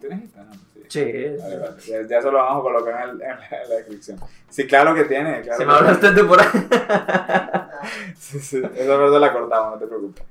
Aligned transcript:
¿Tienes 0.00 0.22
Instagram? 0.22 0.54
Sí. 0.54 0.80
Sí. 0.88 1.00
Vale, 1.40 1.56
vale. 1.58 1.74
Ya, 1.86 2.08
ya 2.08 2.18
eso 2.18 2.30
lo 2.32 2.38
vamos 2.38 2.60
a 2.60 2.62
colocar 2.62 3.04
en, 3.04 3.10
el- 3.10 3.22
en 3.22 3.28
la, 3.28 3.62
en 3.62 3.68
la 3.68 3.76
descripción. 3.76 4.18
Sí, 4.48 4.66
claro 4.66 4.94
que 4.94 5.04
tiene. 5.04 5.40
Claro 5.42 5.58
Se 5.58 5.66
me 5.66 5.72
hablaste 5.72 6.24
por 6.24 6.40
ahí. 6.40 6.48
Sí, 8.18 8.38
sí. 8.40 8.58
Esa 8.76 8.96
parte 8.98 9.18
la 9.18 9.32
cortamos, 9.32 9.72
no 9.72 9.78
te 9.78 9.86
preocupes. 9.86 10.22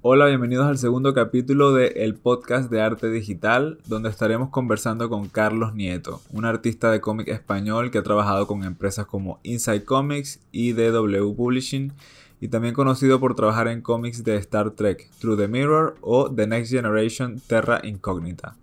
Hola, 0.00 0.26
bienvenidos 0.26 0.66
al 0.66 0.78
segundo 0.78 1.14
capítulo 1.14 1.72
de 1.72 1.88
el 1.88 2.14
podcast 2.16 2.70
de 2.70 2.80
arte 2.80 3.08
digital, 3.10 3.78
donde 3.86 4.08
estaremos 4.08 4.48
conversando 4.48 5.08
con 5.08 5.28
Carlos 5.28 5.74
Nieto, 5.74 6.20
un 6.32 6.44
artista 6.44 6.90
de 6.90 7.00
cómic 7.00 7.28
español 7.28 7.90
que 7.90 7.98
ha 7.98 8.02
trabajado 8.02 8.46
con 8.48 8.64
empresas 8.64 9.06
como 9.06 9.38
Inside 9.44 9.84
Comics 9.84 10.40
y 10.50 10.72
DW 10.72 11.34
Publishing, 11.36 11.92
y 12.40 12.48
también 12.48 12.74
conocido 12.74 13.20
por 13.20 13.36
trabajar 13.36 13.68
en 13.68 13.82
cómics 13.82 14.24
de 14.24 14.34
Star 14.36 14.70
Trek, 14.72 15.08
Through 15.20 15.38
the 15.38 15.46
Mirror 15.48 15.94
o 16.00 16.34
The 16.34 16.46
Next 16.48 16.72
Generation 16.72 17.40
Terra 17.46 17.80
Incognita. 17.84 18.56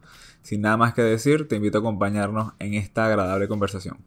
Sin 0.50 0.62
nada 0.62 0.78
más 0.78 0.96
que 0.96 1.04
decir, 1.04 1.48
te 1.48 1.58
invito 1.58 1.78
a 1.78 1.82
acompañarnos 1.82 2.54
en 2.58 2.74
esta 2.74 3.06
agradable 3.06 3.48
conversación. 3.48 4.00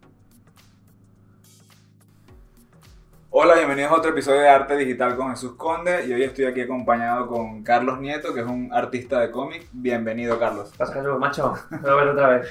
Hola, 3.31 3.55
bienvenidos 3.55 3.93
a 3.93 3.95
otro 3.95 4.11
episodio 4.11 4.41
de 4.41 4.49
Arte 4.49 4.77
Digital 4.77 5.15
con 5.15 5.31
Jesús 5.31 5.53
Conde 5.53 6.05
y 6.05 6.13
hoy 6.13 6.25
estoy 6.25 6.47
aquí 6.47 6.63
acompañado 6.63 7.29
con 7.29 7.63
Carlos 7.63 8.01
Nieto, 8.01 8.35
que 8.35 8.41
es 8.41 8.47
un 8.47 8.71
artista 8.75 9.21
de 9.21 9.31
cómic. 9.31 9.69
Bienvenido, 9.71 10.37
Carlos. 10.41 10.73
Pasa 10.77 10.95
Jesús, 10.95 11.17
macho. 11.17 11.55
Voy 11.81 11.91
a 11.93 11.95
ver 11.95 12.09
otra 12.09 12.29
vez. 12.31 12.49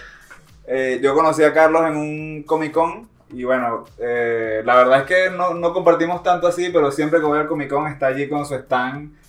Eh, 0.68 1.02
yo 1.04 1.14
conocí 1.14 1.44
a 1.44 1.54
Carlos 1.54 1.82
en 1.86 1.98
un 1.98 2.44
Comic 2.44 2.72
Con 2.72 3.10
y 3.32 3.44
bueno, 3.44 3.84
eh, 3.98 4.62
la 4.64 4.76
verdad 4.78 5.02
es 5.02 5.06
que 5.06 5.36
no, 5.36 5.54
no 5.54 5.74
compartimos 5.74 6.24
tanto 6.24 6.48
así, 6.48 6.70
pero 6.72 6.94
siempre 6.94 7.20
que 7.20 7.26
voy 7.26 7.40
al 7.40 7.48
Comic 7.48 7.70
Con 7.70 7.88
está 7.88 8.08
allí 8.08 8.30
con 8.30 8.46
su 8.46 8.56
stand. 8.56 9.21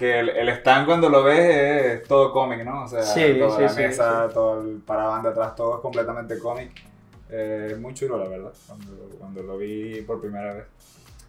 Que 0.00 0.18
el, 0.18 0.30
el 0.30 0.48
stand 0.48 0.86
cuando 0.86 1.10
lo 1.10 1.22
ves 1.22 2.00
es 2.00 2.08
todo 2.08 2.32
cómic, 2.32 2.64
¿no? 2.64 2.84
O 2.84 2.88
sea, 2.88 3.02
Sí, 3.02 3.36
toda 3.38 3.54
sí, 3.54 3.62
la 3.62 3.68
sí, 3.68 3.82
mesa, 3.82 4.28
todo 4.32 4.62
el 4.62 4.78
parabán 4.78 5.22
de 5.22 5.28
atrás, 5.28 5.54
todo 5.54 5.74
es 5.74 5.80
completamente 5.82 6.38
cómic. 6.38 6.70
Eh, 7.28 7.76
muy 7.78 7.92
chulo, 7.92 8.16
la 8.16 8.26
verdad, 8.26 8.50
cuando, 8.66 8.92
cuando 9.18 9.42
lo 9.42 9.58
vi 9.58 10.00
por 10.00 10.18
primera 10.18 10.54
vez. 10.54 10.64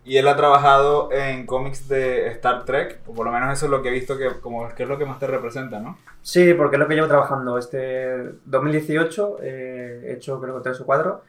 Y 0.05 0.15
él 0.15 0.25
ha 0.29 0.37
trabajado 0.37 1.11
en 1.11 1.45
cómics 1.45 1.89
de 1.89 2.27
Star 2.27 2.63
Trek, 2.63 3.01
o 3.07 3.13
por 3.13 3.25
lo 3.25 3.33
menos 3.33 3.51
eso 3.51 3.65
es 3.65 3.71
lo 3.71 3.81
que 3.81 3.89
he 3.89 3.91
visto 3.91 4.17
que, 4.17 4.39
como, 4.39 4.67
que 4.73 4.83
es 4.83 4.89
lo 4.89 4.97
que 4.97 5.05
más 5.05 5.19
te 5.19 5.27
representa, 5.27 5.81
¿no? 5.81 5.97
Sí, 6.21 6.53
porque 6.53 6.77
es 6.77 6.79
lo 6.79 6.87
que 6.87 6.95
llevo 6.95 7.09
trabajando. 7.09 7.57
Este 7.57 8.23
2018 8.45 9.37
eh, 9.41 10.01
he 10.05 10.13
hecho 10.13 10.39
creo 10.39 10.55
que 10.55 10.61
tres 10.61 10.79
o 10.79 10.85
cuatro. 10.85 11.23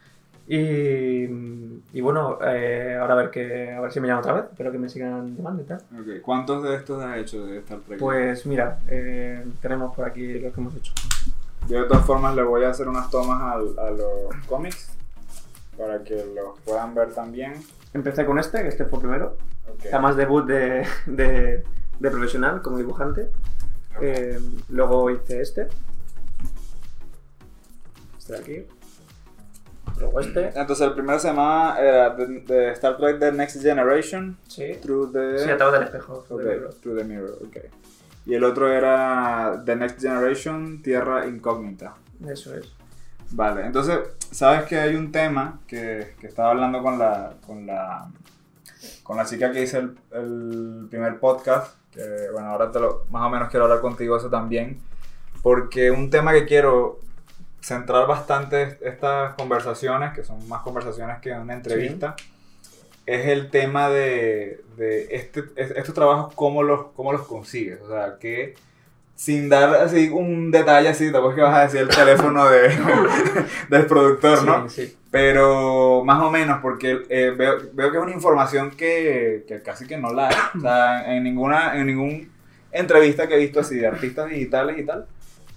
Y, 0.49 1.25
y 1.93 2.01
bueno, 2.01 2.39
eh, 2.45 2.97
ahora 3.01 3.15
a 3.15 3.17
ver, 3.17 3.31
que, 3.31 3.71
a 3.73 3.81
ver 3.81 3.93
si 3.93 4.01
me 4.01 4.09
llaman 4.09 4.23
otra 4.23 4.33
vez. 4.35 4.45
Espero 4.51 4.73
que 4.73 4.79
me 4.79 4.89
sigan 4.89 5.37
llamando 5.37 5.63
y 5.63 5.67
tal. 5.67 5.79
Ok, 5.99 6.21
¿Cuántos 6.23 6.63
de 6.65 6.77
estos 6.77 7.03
has 7.03 7.19
hecho 7.19 7.47
de 7.47 7.59
Star 7.59 7.79
Trek? 7.81 7.99
Pues 7.99 8.45
mira, 8.47 8.81
eh, 8.89 9.45
tenemos 9.61 9.95
por 9.95 10.05
aquí 10.07 10.39
lo 10.41 10.53
que 10.53 10.61
hemos 10.61 10.75
hecho. 10.77 10.93
Yo 11.69 11.83
de 11.83 11.89
todas 11.89 12.05
formas 12.05 12.35
le 12.35 12.43
voy 12.43 12.65
a 12.65 12.71
hacer 12.71 12.89
unas 12.89 13.09
tomas 13.11 13.41
al- 13.41 13.79
a 13.79 13.91
los 13.91 14.35
cómics 14.49 14.91
para 15.79 16.03
que 16.03 16.17
los 16.35 16.59
puedan 16.65 16.95
ver 16.95 17.15
también. 17.15 17.55
Empecé 17.95 18.25
con 18.27 18.39
este, 18.39 18.63
que 18.63 18.69
este 18.69 18.85
fue 18.85 18.99
primero. 18.99 19.37
Ok. 19.73 19.87
Además 19.93 20.17
debut 20.17 20.45
de, 20.47 20.85
de, 21.07 21.63
de 22.01 22.11
profesional 22.11 22.61
como 22.63 22.79
dibujante. 22.79 23.29
Eh, 24.01 24.41
luego 24.71 25.09
hice 25.11 25.41
este. 25.41 25.69
Este 28.19 28.33
de 28.33 28.39
aquí. 28.41 28.67
Luego 29.99 30.21
este. 30.21 30.53
Entonces 30.59 30.87
el 30.87 30.95
primero 30.95 31.19
se 31.19 31.29
llamaba 31.29 31.79
era 31.81 32.11
de 32.11 32.71
Star 32.73 32.97
Trek 32.97 33.19
The 33.19 33.33
Next 33.33 33.63
Generation, 33.63 34.37
Sí. 34.49 34.75
Through 34.81 35.13
the... 35.13 35.39
Sí, 35.39 35.51
a 35.51 35.57
través 35.57 35.75
del 35.75 35.83
espejo. 35.85 36.25
Ok, 36.29 36.41
del 36.41 36.49
libro. 36.55 36.71
Through 36.81 36.99
the 36.99 37.05
Mirror, 37.05 37.39
ok. 37.47 37.57
Y 38.27 38.35
el 38.35 38.45
otro 38.45 38.73
era 38.73 39.63
The 39.65 39.77
Next 39.77 40.01
Generation, 40.01 40.83
Tierra 40.83 41.27
Incógnita. 41.27 41.95
Eso 42.27 42.55
es. 42.55 42.73
Vale, 43.33 43.67
entonces, 43.67 43.99
sabes 44.31 44.65
que 44.65 44.79
hay 44.79 44.95
un 44.95 45.11
tema 45.11 45.61
que, 45.67 46.15
que 46.21 46.27
estaba 46.27 46.51
hablando 46.51 46.83
con 46.83 46.99
la, 46.99 47.35
con 47.47 47.67
la, 47.67 48.09
con 49.03 49.17
la 49.17 49.25
chica 49.25 49.51
que 49.51 49.63
hice 49.63 49.79
el, 49.79 49.97
el 50.13 50.87
primer 50.91 51.19
podcast, 51.19 51.77
que 51.91 52.29
bueno, 52.33 52.49
ahora 52.49 52.71
te 52.71 52.79
lo, 52.79 53.07
más 53.11 53.27
o 53.27 53.31
menos 53.31 53.49
quiero 53.49 53.65
hablar 53.65 53.81
contigo 53.81 54.17
eso 54.19 54.29
también, 54.29 54.81
porque 55.43 55.91
un 55.91 56.11
tema 56.11 56.33
que 56.33 56.45
quiero 56.45 57.01
centrar 57.63 58.07
bastante 58.07 58.79
estas 58.83 59.35
conversaciones, 59.35 60.13
que 60.13 60.25
son 60.25 60.47
más 60.49 60.63
conversaciones 60.63 61.19
que 61.21 61.33
una 61.33 61.55
entrevista, 61.55 62.17
es 63.07 63.27
el 63.27 63.51
tema 63.51 63.89
de, 63.89 64.61
de 64.77 65.09
este, 65.17 65.45
es- 65.57 65.71
estos 65.73 65.95
trabajos, 65.95 66.35
cómo 66.35 66.63
los, 66.63 66.87
cómo 66.97 67.13
los 67.13 67.27
consigues, 67.27 67.81
o 67.81 67.89
sea, 67.89 68.17
que 68.21 68.55
sin 69.15 69.49
dar 69.49 69.75
así 69.77 70.09
un 70.09 70.51
detalle 70.51 70.89
así, 70.89 71.13
tampoco 71.13 71.31
es 71.31 71.37
que 71.37 71.43
vas 71.43 71.57
a 71.57 71.63
decir 71.65 71.81
el 71.83 71.89
teléfono 71.89 72.49
de, 72.49 72.69
del 73.69 73.87
productor, 73.87 74.45
¿no? 74.45 74.69
Sí, 74.69 74.87
sí. 74.87 74.97
Pero 75.11 76.03
más 76.05 76.23
o 76.23 76.31
menos, 76.31 76.61
porque 76.63 77.03
eh, 77.11 77.33
veo, 77.37 77.59
veo 77.75 77.91
que 77.93 77.99
es 77.99 78.03
una 78.03 78.13
información 78.13 78.71
que, 78.71 79.45
que 79.47 79.61
casi 79.63 79.87
que 79.87 79.99
no 79.99 80.13
la 80.13 80.29
hay. 80.29 80.37
O 80.57 80.61
sea, 80.61 81.15
en 81.15 81.23
ninguna, 81.23 81.77
en 81.79 81.87
ningún 81.87 82.33
entrevista 82.73 83.29
que 83.29 83.35
he 83.35 83.39
visto 83.39 83.61
así 83.61 83.77
de 83.77 83.87
artistas 83.87 84.31
digitales 84.31 84.79
y 84.79 84.85
tal, 84.85 85.07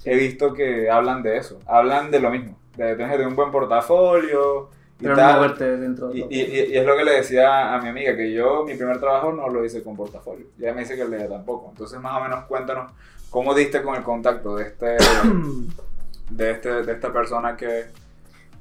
he 0.05 0.15
visto 0.15 0.53
que 0.53 0.89
hablan 0.89 1.23
de 1.23 1.37
eso. 1.37 1.59
Hablan 1.65 2.11
de 2.11 2.19
lo 2.19 2.29
mismo. 2.31 2.57
De 2.77 2.95
tener 2.95 3.17
de 3.19 3.25
un 3.27 3.35
buen 3.35 3.51
portafolio 3.51 4.69
y 4.99 5.03
Pero 5.03 5.15
no 5.15 5.21
tal. 5.21 5.35
moverte 5.35 5.77
dentro 5.77 6.07
de 6.09 6.19
Y, 6.19 6.21
y- 6.29 6.41
y- 6.41 6.73
y 6.73 6.77
es 6.77 6.85
lo 6.85 6.95
que 6.97 7.03
le 7.05 7.11
decía 7.13 7.73
a 7.73 7.81
mi 7.81 7.89
amiga, 7.89 8.15
que 8.15 8.31
yo 8.33 8.63
mi 8.65 8.75
primer 8.75 8.99
trabajo 8.99 9.31
no 9.33 9.47
lo 9.49 9.63
hice 9.65 9.83
con 9.83 9.95
portafolio. 9.95 10.45
Y 10.57 10.63
ella 10.63 10.73
me 10.73 10.81
dice 10.81 10.95
que 10.95 11.01
el 11.03 11.11
de 11.11 11.17
ella 11.17 11.29
tampoco. 11.29 11.69
Entonces 11.71 11.99
más 11.99 12.17
o 12.19 12.23
menos 12.23 12.45
cuéntanos 12.45 12.91
cómo 13.29 13.53
diste 13.53 13.81
con 13.81 13.95
el 13.95 14.03
contacto 14.03 14.55
de 14.55 14.63
este, 14.65 14.97
de 16.29 16.51
este, 16.51 16.83
de 16.83 16.91
esta 16.93 17.11
persona 17.13 17.55
que... 17.57 17.85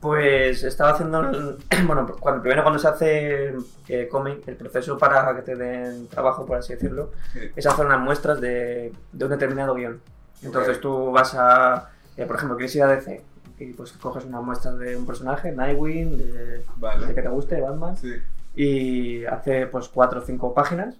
Pues 0.01 0.63
estaba 0.65 0.91
haciendo, 0.91 1.23
bueno, 1.87 2.07
cuando, 2.21 2.43
primero 2.43 2.63
cuando 2.63 2.79
se 2.79 2.89
hace 2.89 3.55
eh, 3.89 4.07
cómic, 4.11 4.47
el 4.47 4.57
proceso 4.57 4.99
para 4.99 5.35
que 5.35 5.41
te 5.43 5.57
den 5.57 6.09
trabajo, 6.09 6.45
por 6.45 6.59
así 6.59 6.75
decirlo, 6.75 7.11
es 7.57 7.67
hacer 7.67 7.87
unas 7.87 8.01
muestras 8.01 8.39
de, 8.41 8.93
de 9.13 9.25
un 9.25 9.31
determinado 9.31 9.75
guion. 9.75 10.01
Entonces 10.43 10.81
tú 10.81 11.11
vas 11.11 11.35
a, 11.35 11.91
eh, 12.17 12.27
por 12.27 12.37
ejemplo, 12.37 12.57
quieres 12.57 12.75
ir 12.77 12.83
a 12.83 12.89
DC 12.89 13.23
y 13.59 13.73
pues 13.73 13.93
coges 13.93 14.25
una 14.25 14.41
muestra 14.41 14.73
de 14.73 14.97
un 14.97 15.07
personaje, 15.07 15.53
Nightwing, 15.53 16.19
de, 16.19 16.65
Vale. 16.77 17.07
de 17.07 17.15
que 17.15 17.23
te 17.23 17.29
guste, 17.29 17.61
Batman, 17.61 17.97
Sí. 17.97 18.15
y 18.57 19.25
hace 19.25 19.67
pues 19.67 19.89
cuatro 19.89 20.21
o 20.21 20.25
cinco 20.25 20.53
páginas 20.55 20.95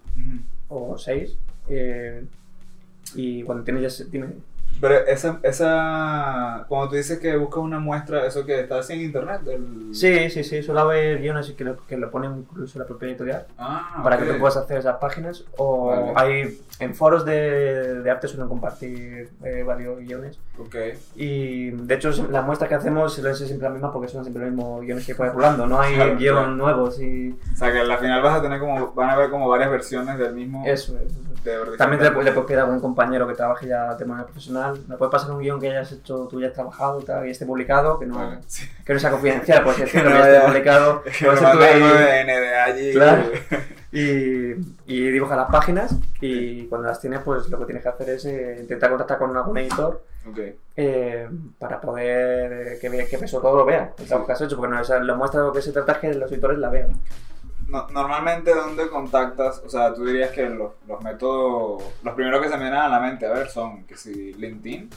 o 0.69 0.97
seis. 0.97 1.37
eh, 1.67 2.25
y 3.15 3.43
cuando 3.43 3.63
tienes 3.63 3.97
ya, 3.99 4.05
dime, 4.09 4.27
Pero 4.81 4.95
esa, 5.07 5.39
esa, 5.43 6.65
cuando 6.67 6.89
tú 6.89 6.95
dices 6.95 7.17
que 7.19 7.35
buscas 7.37 7.59
una 7.63 7.79
muestra, 7.79 8.25
eso 8.25 8.45
que 8.45 8.59
está 8.61 8.79
así 8.79 8.93
en 8.93 9.01
internet, 9.01 9.41
del... 9.41 9.93
Sí, 9.95 10.29
sí, 10.29 10.43
sí, 10.43 10.61
suele 10.61 10.81
haber 10.81 11.19
guiones 11.21 11.51
que 11.51 11.63
lo, 11.63 11.77
que 11.85 11.97
lo 11.97 12.11
ponen 12.11 12.37
incluso 12.39 12.77
la 12.79 12.85
propia 12.85 13.07
editorial 13.09 13.45
Ah, 13.57 14.01
para 14.03 14.17
ok. 14.17 14.23
que 14.23 14.33
tú 14.33 14.39
puedas 14.39 14.57
hacer 14.57 14.77
esas 14.79 14.97
páginas. 14.97 15.45
O 15.57 15.87
Vale. 15.87 16.13
hay 16.15 16.59
en 16.79 16.93
foros 16.93 17.23
de, 17.25 18.01
de 18.01 18.11
arte 18.11 18.27
suelen 18.27 18.49
compartir 18.49 19.29
eh, 19.43 19.63
varios 19.65 19.97
guiones. 19.99 20.39
Y 21.15 21.71
de 21.71 21.95
hecho, 21.95 22.11
las 22.29 22.45
muestras 22.45 22.67
que 22.69 22.75
hacemos 22.75 23.13
suelen 23.13 23.35
ser 23.35 23.47
siempre 23.47 23.65
las 23.69 23.73
mismas 23.73 23.91
porque 23.91 24.07
son 24.09 24.23
siempre 24.23 24.43
los 24.43 24.51
mismos 24.53 24.81
guiones 24.81 25.05
que 25.05 25.15
puedes 25.15 25.33
rulando. 25.33 25.65
No 25.67 25.79
hay 25.79 25.95
Claro, 25.95 26.17
guion 26.17 26.35
claro. 26.35 26.51
nuevos 26.55 26.99
y 26.99 27.35
O 27.53 27.55
sea 27.57 27.71
que 27.71 27.79
al 27.79 27.97
final 27.97 28.21
vas 28.21 28.39
a 28.39 28.41
tener 28.41 28.59
como, 28.59 28.91
van 28.93 29.09
a 29.09 29.13
haber 29.13 29.29
como 29.29 29.47
varias 29.49 29.69
versiones 29.71 30.17
del 30.19 30.33
mismo... 30.33 30.63
eso 30.65 30.97
es. 30.97 31.11
eso 31.11 31.19
es. 31.33 31.43
de 31.43 31.77
También 31.77 31.99
te, 32.01 32.05
le 32.09 32.11
puedes 32.31 32.33
pedir 32.45 32.59
a 32.59 32.63
algún 32.63 32.79
compañero 32.79 33.27
que 33.27 33.35
trabaje 33.35 33.67
ya 33.67 33.95
de 33.95 34.05
manera 34.05 34.25
profesional. 34.25 34.64
Me 34.87 34.97
puedes 34.97 35.11
pasar 35.11 35.31
un 35.31 35.39
guion 35.39 35.59
que 35.59 35.69
hayas 35.69 35.91
hecho, 35.91 36.27
tú 36.29 36.39
ya 36.41 36.47
has 36.47 36.53
trabajado 36.53 36.99
y, 36.99 37.03
tal, 37.05 37.27
y 37.27 37.31
esté 37.31 37.45
publicado, 37.45 37.99
que 37.99 38.05
no, 38.05 38.15
Vale, 38.17 38.39
sí. 38.47 38.67
que 38.85 38.93
no 38.93 38.99
sea 38.99 39.11
confidencial, 39.11 39.63
por 39.63 39.75
decirlo, 39.75 40.09
no 40.09 40.15
que 40.15 40.21
ya 40.21 40.35
esté 40.35 40.47
publicado. 40.47 41.03
Es 41.05 41.17
que 41.19 41.25
Puede 41.25 41.45
algo 41.45 41.87
de 41.87 42.23
NDA 42.23 42.63
allí. 42.63 42.93
Claro. 42.93 43.23
y, 43.91 44.51
y 44.87 45.11
dibuja 45.11 45.35
las 45.35 45.49
páginas 45.49 45.95
y 46.19 46.65
cuando 46.67 46.87
las 46.87 46.99
tienes 46.99 47.21
pues 47.21 47.47
lo 47.49 47.57
que 47.59 47.65
tienes 47.65 47.81
que 47.81 47.89
hacer 47.89 48.09
es 48.09 48.25
eh, 48.25 48.57
intentar 48.59 48.89
contactar 48.89 49.17
con 49.17 49.35
algún 49.35 49.57
editor 49.57 50.03
eh, 50.75 51.29
para 51.57 51.79
poder 51.79 52.73
eh, 52.73 52.79
que, 52.81 52.89
que 52.89 53.15
eso 53.25 53.39
todo 53.39 53.55
lo 53.55 53.65
vea 53.65 53.93
el 53.97 54.05
trabajo 54.05 54.27
que 54.27 54.33
has 54.33 54.41
hecho 54.41 54.57
porque 54.57 54.73
no, 54.73 54.81
o 54.81 54.83
sea, 54.83 54.99
lo 54.99 55.15
muestra 55.15 55.41
lo 55.41 55.53
que 55.53 55.61
se 55.61 55.71
trata 55.71 55.93
es 55.93 55.97
que 55.99 56.13
los 56.13 56.29
editores 56.31 56.57
la 56.57 56.69
vean 56.69 56.89
No- 57.67 57.87
normalmente, 57.91 58.53
¿dónde 58.53 58.87
contactas? 58.89 59.61
O 59.65 59.69
sea, 59.69 59.93
tú 59.93 60.05
dirías 60.05 60.31
que 60.31 60.47
los, 60.49 60.73
los 60.87 61.01
métodos, 61.03 61.81
los 62.03 62.13
primeros 62.13 62.41
que 62.41 62.49
se 62.49 62.57
me 62.57 62.63
vienen 62.63 62.79
a 62.79 62.87
la 62.89 62.99
mente, 62.99 63.25
a 63.25 63.31
ver, 63.33 63.49
son 63.49 63.83
que 63.85 63.97
si 63.97 64.33
LinkedIn 64.33 64.89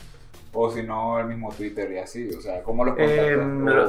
o 0.53 0.71
si 0.71 0.83
no 0.83 1.19
el 1.21 1.27
mismo 1.27 1.51
Twitter 1.53 1.91
y 1.93 1.99
así. 1.99 2.29
O 2.37 2.41
sea, 2.41 2.63
¿cómo 2.63 2.85
los 2.85 2.95
contactas? 2.95 3.27
Eh, 3.27 3.37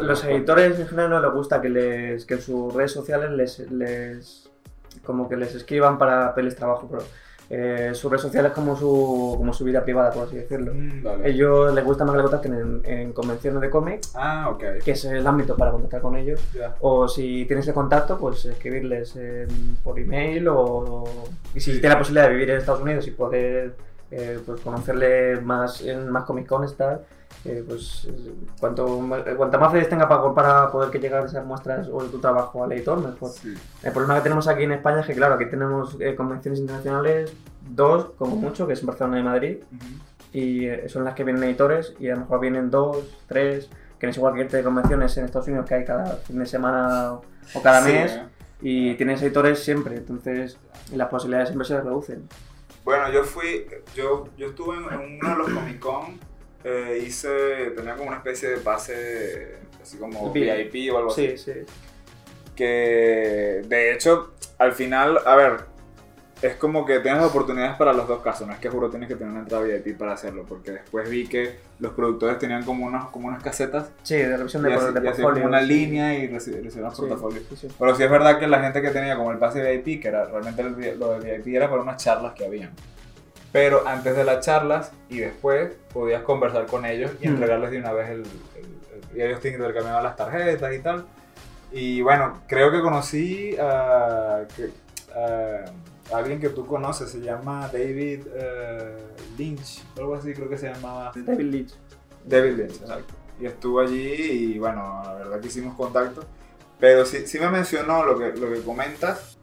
los 0.05 0.23
editores 0.23 0.79
en 0.79 0.87
general 0.87 1.09
no 1.09 1.21
les 1.21 1.31
gusta 1.31 1.61
que 1.61 1.69
les 1.69 2.25
que 2.25 2.35
en 2.35 2.41
sus 2.41 2.73
redes 2.73 2.91
sociales 2.91 3.31
les, 3.31 3.59
les 3.71 4.49
como 5.03 5.27
que 5.29 5.35
les 5.37 5.55
escriban 5.55 5.97
para 5.97 6.33
pedirles 6.33 6.55
trabajo 6.57 6.87
pero 6.89 7.03
eh, 7.51 7.91
su 7.95 8.09
red 8.09 8.19
social 8.19 8.45
es 8.45 8.51
como 8.51 8.75
su, 8.75 9.33
como 9.37 9.53
su 9.53 9.63
vida 9.63 9.83
privada, 9.83 10.11
por 10.11 10.23
así 10.27 10.35
decirlo. 10.35 10.71
Mm, 10.73 11.03
vale. 11.03 11.29
Ellos 11.29 11.73
les 11.73 11.83
gusta 11.83 12.05
más 12.05 12.11
que 12.13 12.17
le 12.17 12.23
contacten 12.23 12.53
en, 12.53 12.81
en 12.85 13.13
convenciones 13.13 13.59
de 13.61 13.69
cómic, 13.69 14.01
Ah, 14.15 14.55
que 14.83 14.91
es 14.91 15.05
el 15.05 15.25
ámbito 15.25 15.55
para 15.57 15.71
contactar 15.71 16.01
con 16.01 16.15
ellos. 16.15 16.39
O 16.81 17.07
si 17.07 17.45
tienes 17.45 17.67
el 17.67 17.73
contacto, 17.73 18.17
pues 18.19 18.45
escribirles 18.45 19.15
en- 19.15 19.77
por 19.83 19.97
email 19.99 20.47
o... 20.49 21.03
Y 21.55 21.59
si 21.59 21.71
tienes 21.71 21.91
la 21.91 21.97
posibilidad 21.97 22.27
de 22.27 22.33
vivir 22.33 22.49
en 22.51 22.57
Estados 22.57 22.81
Unidos 22.81 23.07
y 23.07 23.11
poder 23.11 23.73
eh, 24.11 24.39
pues 24.45 24.61
conocerle 24.61 25.39
más 25.41 25.81
en 25.81 26.09
más 26.09 26.23
Comic 26.25 26.47
Con 26.47 26.65
tal, 26.75 27.01
eh, 27.45 27.63
pues 27.67 28.05
eh, 28.09 28.33
cuanto, 28.59 28.99
ma- 28.99 29.19
eh, 29.19 29.35
cuanta 29.35 29.57
más 29.57 29.71
redes 29.71 29.89
tenga 29.89 30.07
para, 30.09 30.33
para 30.33 30.71
poder 30.71 30.89
que 30.91 30.99
llegar 30.99 31.25
esas 31.25 31.45
muestras 31.45 31.87
o 31.91 31.99
tu 32.03 32.19
trabajo 32.19 32.63
al 32.63 32.71
editor, 32.73 32.99
mejor. 33.01 33.29
Sí. 33.31 33.53
El 33.83 33.91
problema 33.91 34.15
que 34.15 34.21
tenemos 34.21 34.47
aquí 34.47 34.63
en 34.63 34.73
España 34.73 35.01
es 35.01 35.07
que, 35.07 35.13
claro, 35.15 35.35
aquí 35.35 35.45
tenemos 35.49 35.95
eh, 35.99 36.15
convenciones 36.15 36.59
internacionales, 36.59 37.33
dos 37.69 38.11
como 38.17 38.35
mucho, 38.35 38.67
que 38.67 38.73
es 38.73 38.85
Barcelona 38.85 39.19
y 39.19 39.23
Madrid, 39.23 39.57
Ujú. 39.73 39.85
y 40.33 40.65
eh, 40.67 40.89
son 40.89 41.03
las 41.05 41.13
que 41.13 41.23
vienen 41.23 41.43
editores, 41.43 41.93
y 41.99 42.09
a 42.09 42.15
lo 42.15 42.21
mejor 42.21 42.39
vienen 42.39 42.69
dos, 42.69 42.97
tres, 43.27 43.69
que 43.99 44.07
no 44.07 44.11
es 44.11 44.17
igual 44.17 44.33
que 44.33 44.41
irte 44.41 44.57
de 44.57 44.63
convenciones 44.63 45.17
en 45.17 45.25
Estados 45.25 45.47
Unidos 45.47 45.65
que 45.67 45.75
hay 45.75 45.85
cada 45.85 46.17
fin 46.17 46.39
de 46.39 46.45
semana 46.45 47.13
o 47.53 47.61
cada 47.61 47.81
Sí, 47.81 47.91
mes, 47.91 48.11
¿eh? 48.13 48.23
y 48.61 48.93
tienes 48.95 49.21
editores 49.21 49.59
siempre, 49.63 49.95
entonces 49.95 50.57
las 50.93 51.07
posibilidades 51.09 51.49
siempre 51.49 51.67
se 51.67 51.79
reducen. 51.81 52.27
Bueno, 52.85 53.11
yo 53.11 53.23
fui, 53.23 53.65
yo, 53.95 54.27
yo 54.37 54.47
estuve 54.47 54.77
en, 54.77 54.83
en 55.01 55.19
uno 55.21 55.29
de 55.29 55.35
los 55.35 55.49
Comic 55.49 55.79
Con, 55.79 56.19
eh, 56.63 57.03
hice, 57.05 57.71
tenía 57.75 57.95
como 57.95 58.09
una 58.09 58.17
especie 58.17 58.49
de 58.49 58.57
pase, 58.57 59.57
así 59.81 59.97
como 59.97 60.31
VIP. 60.31 60.71
VIP 60.73 60.93
o 60.93 60.97
algo 60.97 61.11
así. 61.11 61.37
Sí, 61.37 61.53
sí. 61.53 61.59
que 62.55 63.61
de 63.67 63.93
hecho 63.93 64.33
al 64.57 64.73
final, 64.73 65.19
a 65.25 65.35
ver, 65.35 65.61
es 66.41 66.55
como 66.55 66.85
que 66.85 66.99
tienes 66.99 67.21
oportunidades 67.23 67.75
para 67.75 67.91
los 67.93 68.07
dos 68.07 68.21
casos, 68.21 68.47
no 68.47 68.53
es 68.53 68.59
que 68.59 68.69
juro 68.69 68.89
tienes 68.89 69.09
que 69.09 69.15
tener 69.15 69.31
una 69.31 69.41
entrada 69.41 69.63
VIP 69.65 69.97
para 69.97 70.13
hacerlo, 70.13 70.45
porque 70.47 70.71
después 70.71 71.09
vi 71.09 71.27
que 71.27 71.57
los 71.79 71.93
productores 71.93 72.39
tenían 72.39 72.63
como 72.63 72.85
unas, 72.85 73.05
como 73.09 73.27
unas 73.27 73.43
casetas 73.43 73.89
Sí, 74.03 74.15
de 74.15 74.35
revisión 74.37 74.65
y 74.65 74.69
de, 74.69 74.75
así- 74.75 74.85
de 74.85 74.91
y 74.91 74.97
hacían 74.97 75.03
portfolio. 75.03 75.33
como 75.43 75.47
una 75.47 75.61
sí. 75.61 75.67
línea 75.67 76.17
y 76.17 76.27
reci- 76.29 76.61
recibían 76.63 76.91
Sí, 76.95 77.01
portafolios. 77.01 77.43
sí, 77.49 77.55
sí. 77.57 77.67
Pero 77.77 77.95
sí 77.95 78.03
es 78.03 78.09
verdad 78.11 78.39
que 78.39 78.47
la 78.47 78.61
gente 78.61 78.81
que 78.81 78.89
tenía 78.89 79.15
como 79.17 79.31
el 79.31 79.37
pase 79.37 79.61
VIP, 79.61 80.01
que 80.01 80.07
era 80.09 80.25
realmente 80.25 80.63
lo 80.97 81.19
de 81.19 81.37
VIP 81.39 81.55
era 81.55 81.69
para 81.69 81.81
unas 81.81 81.97
charlas 82.01 82.33
que 82.33 82.45
habían. 82.45 82.71
Pero 83.51 83.87
antes 83.87 84.15
de 84.15 84.23
las 84.23 84.45
charlas 84.45 84.91
y 85.09 85.19
después 85.19 85.71
podías 85.91 86.21
conversar 86.23 86.65
con 86.67 86.85
ellos 86.85 87.11
y 87.19 87.27
Mm. 87.27 87.31
entregarles 87.31 87.71
de 87.71 87.77
una 87.79 87.93
vez 87.93 88.09
el, 88.09 88.19
el- 88.19 88.25
el- 89.13 89.17
y 89.17 89.21
ellos 89.23 89.39
te 89.39 89.49
intercambiaban 89.49 90.03
las 90.03 90.15
tarjetas 90.15 90.73
y 90.73 90.79
tal. 90.79 91.05
Y 91.71 92.01
bueno, 92.01 92.41
creo 92.47 92.71
que 92.71 92.81
conocí 92.81 93.55
a, 93.59 94.41
que- 94.55 94.69
a 95.15 95.65
alguien 96.17 96.39
que 96.39 96.49
tú 96.49 96.65
conoces, 96.65 97.09
se 97.11 97.19
llama 97.21 97.67
David 97.71 98.21
eh, 98.35 98.95
Lynch, 99.37 99.83
algo 99.97 100.15
así 100.15 100.33
creo 100.33 100.49
que 100.49 100.57
se 100.57 100.71
llamaba. 100.71 101.11
David 101.15 101.45
Leitch. 101.51 101.73
David 102.25 102.55
Lynch, 102.57 102.81
exacto. 102.81 103.13
Y 103.39 103.45
estuvo 103.45 103.79
allí 103.79 104.13
y 104.53 104.59
bueno, 104.59 105.01
la 105.05 105.13
verdad 105.15 105.39
que 105.39 105.47
hicimos 105.47 105.75
contacto. 105.75 106.23
Pero 106.79 107.05
sí, 107.05 107.25
sí 107.27 107.39
me 107.39 107.49
mencionó 107.49 108.03
lo 108.05 108.17
que, 108.17 108.31
lo 108.39 108.51
que 108.51 108.61
comentas, 108.61 109.37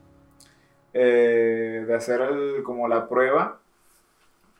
eh, 0.93 1.85
de 1.87 1.95
hacer 1.95 2.21
el- 2.23 2.63
como 2.63 2.89
la 2.89 3.09
prueba, 3.09 3.59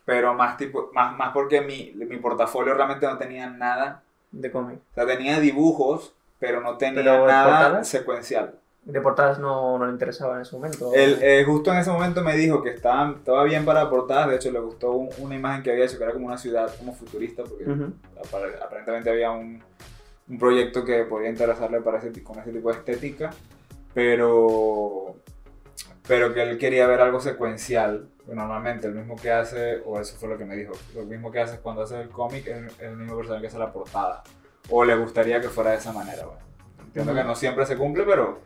pero 0.07 0.33
más, 0.33 0.55
tipo, 0.55 0.89
más, 0.93 1.17
más 1.17 1.33
porque 1.33 1.59
mi, 1.59 1.91
mi 2.05 2.15
portafolio 2.15 2.73
realmente 2.73 3.05
no 3.05 3.17
tenía 3.17 3.49
nada. 3.49 4.03
de 4.31 4.49
cómic. 4.49 4.79
O 4.91 4.95
sea, 4.95 5.05
tenía 5.05 5.41
dibujos, 5.41 6.13
pero 6.39 6.61
no 6.61 6.77
tenía 6.77 7.03
¿Pero 7.03 7.27
nada 7.27 7.43
portadas? 7.59 7.87
secuencial. 7.89 8.55
De 8.85 9.01
portadas 9.01 9.37
no, 9.37 9.77
no 9.77 9.85
le 9.85 9.91
interesaba 9.91 10.35
en 10.37 10.43
ese 10.43 10.55
momento. 10.55 10.93
Él, 10.93 11.19
eh, 11.21 11.43
justo 11.45 11.73
en 11.73 11.79
ese 11.79 11.91
momento 11.91 12.23
me 12.23 12.37
dijo 12.37 12.63
que 12.63 12.69
estaba, 12.69 13.11
estaba 13.17 13.43
bien 13.43 13.65
para 13.65 13.89
portadas, 13.89 14.29
de 14.29 14.37
hecho 14.37 14.49
le 14.49 14.59
gustó 14.59 14.93
un- 14.93 15.09
una 15.17 15.35
imagen 15.35 15.61
que 15.61 15.71
había 15.73 15.83
hecho 15.83 15.97
que 15.97 16.05
era 16.05 16.13
como 16.13 16.27
una 16.27 16.37
ciudad 16.37 16.73
como 16.79 16.93
futurista, 16.93 17.43
porque 17.43 17.65
Ujú. 17.69 17.91
apare- 18.23 18.55
aparentemente 18.63 19.09
había 19.09 19.31
un, 19.31 19.61
un 20.29 20.39
proyecto 20.39 20.85
que 20.85 21.03
podía 21.03 21.27
interesarle 21.29 21.81
para 21.81 21.97
ese, 21.97 22.23
con 22.23 22.39
ese 22.39 22.53
tipo 22.53 22.71
de 22.71 22.77
estética, 22.77 23.29
pero, 23.93 25.15
pero 26.07 26.33
que 26.33 26.41
él 26.43 26.57
quería 26.57 26.87
ver 26.87 27.01
algo 27.01 27.19
secuencial. 27.19 28.07
Normalmente 28.27 28.87
el 28.87 28.93
mismo 28.93 29.15
que 29.15 29.31
hace, 29.31 29.81
o 29.85 29.99
eso 29.99 30.17
fue 30.17 30.27
lo 30.29 30.37
que 30.37 30.45
me 30.45 30.55
dijo, 30.55 30.73
lo 30.95 31.03
mismo 31.03 31.31
que 31.31 31.39
hace 31.39 31.59
cuando 31.59 31.83
hace 31.83 32.01
el 32.01 32.09
cómic 32.09 32.45
es, 32.47 32.79
el 32.81 32.97
mismo 32.97 33.15
personaje 33.15 33.41
que 33.43 33.47
hace 33.47 33.59
la 33.59 33.71
portada. 33.71 34.23
O 34.69 34.83
le 34.83 34.95
gustaría 34.95 35.39
que 35.39 35.47
fuera 35.49 35.71
de 35.71 35.77
esa 35.77 35.93
manera. 35.93 36.25
bueno. 36.25 36.41
Entiendo 36.85 37.13
que 37.13 37.23
no 37.23 37.35
siempre 37.35 37.65
se 37.65 37.77
cumple, 37.77 38.03
pero 38.03 38.39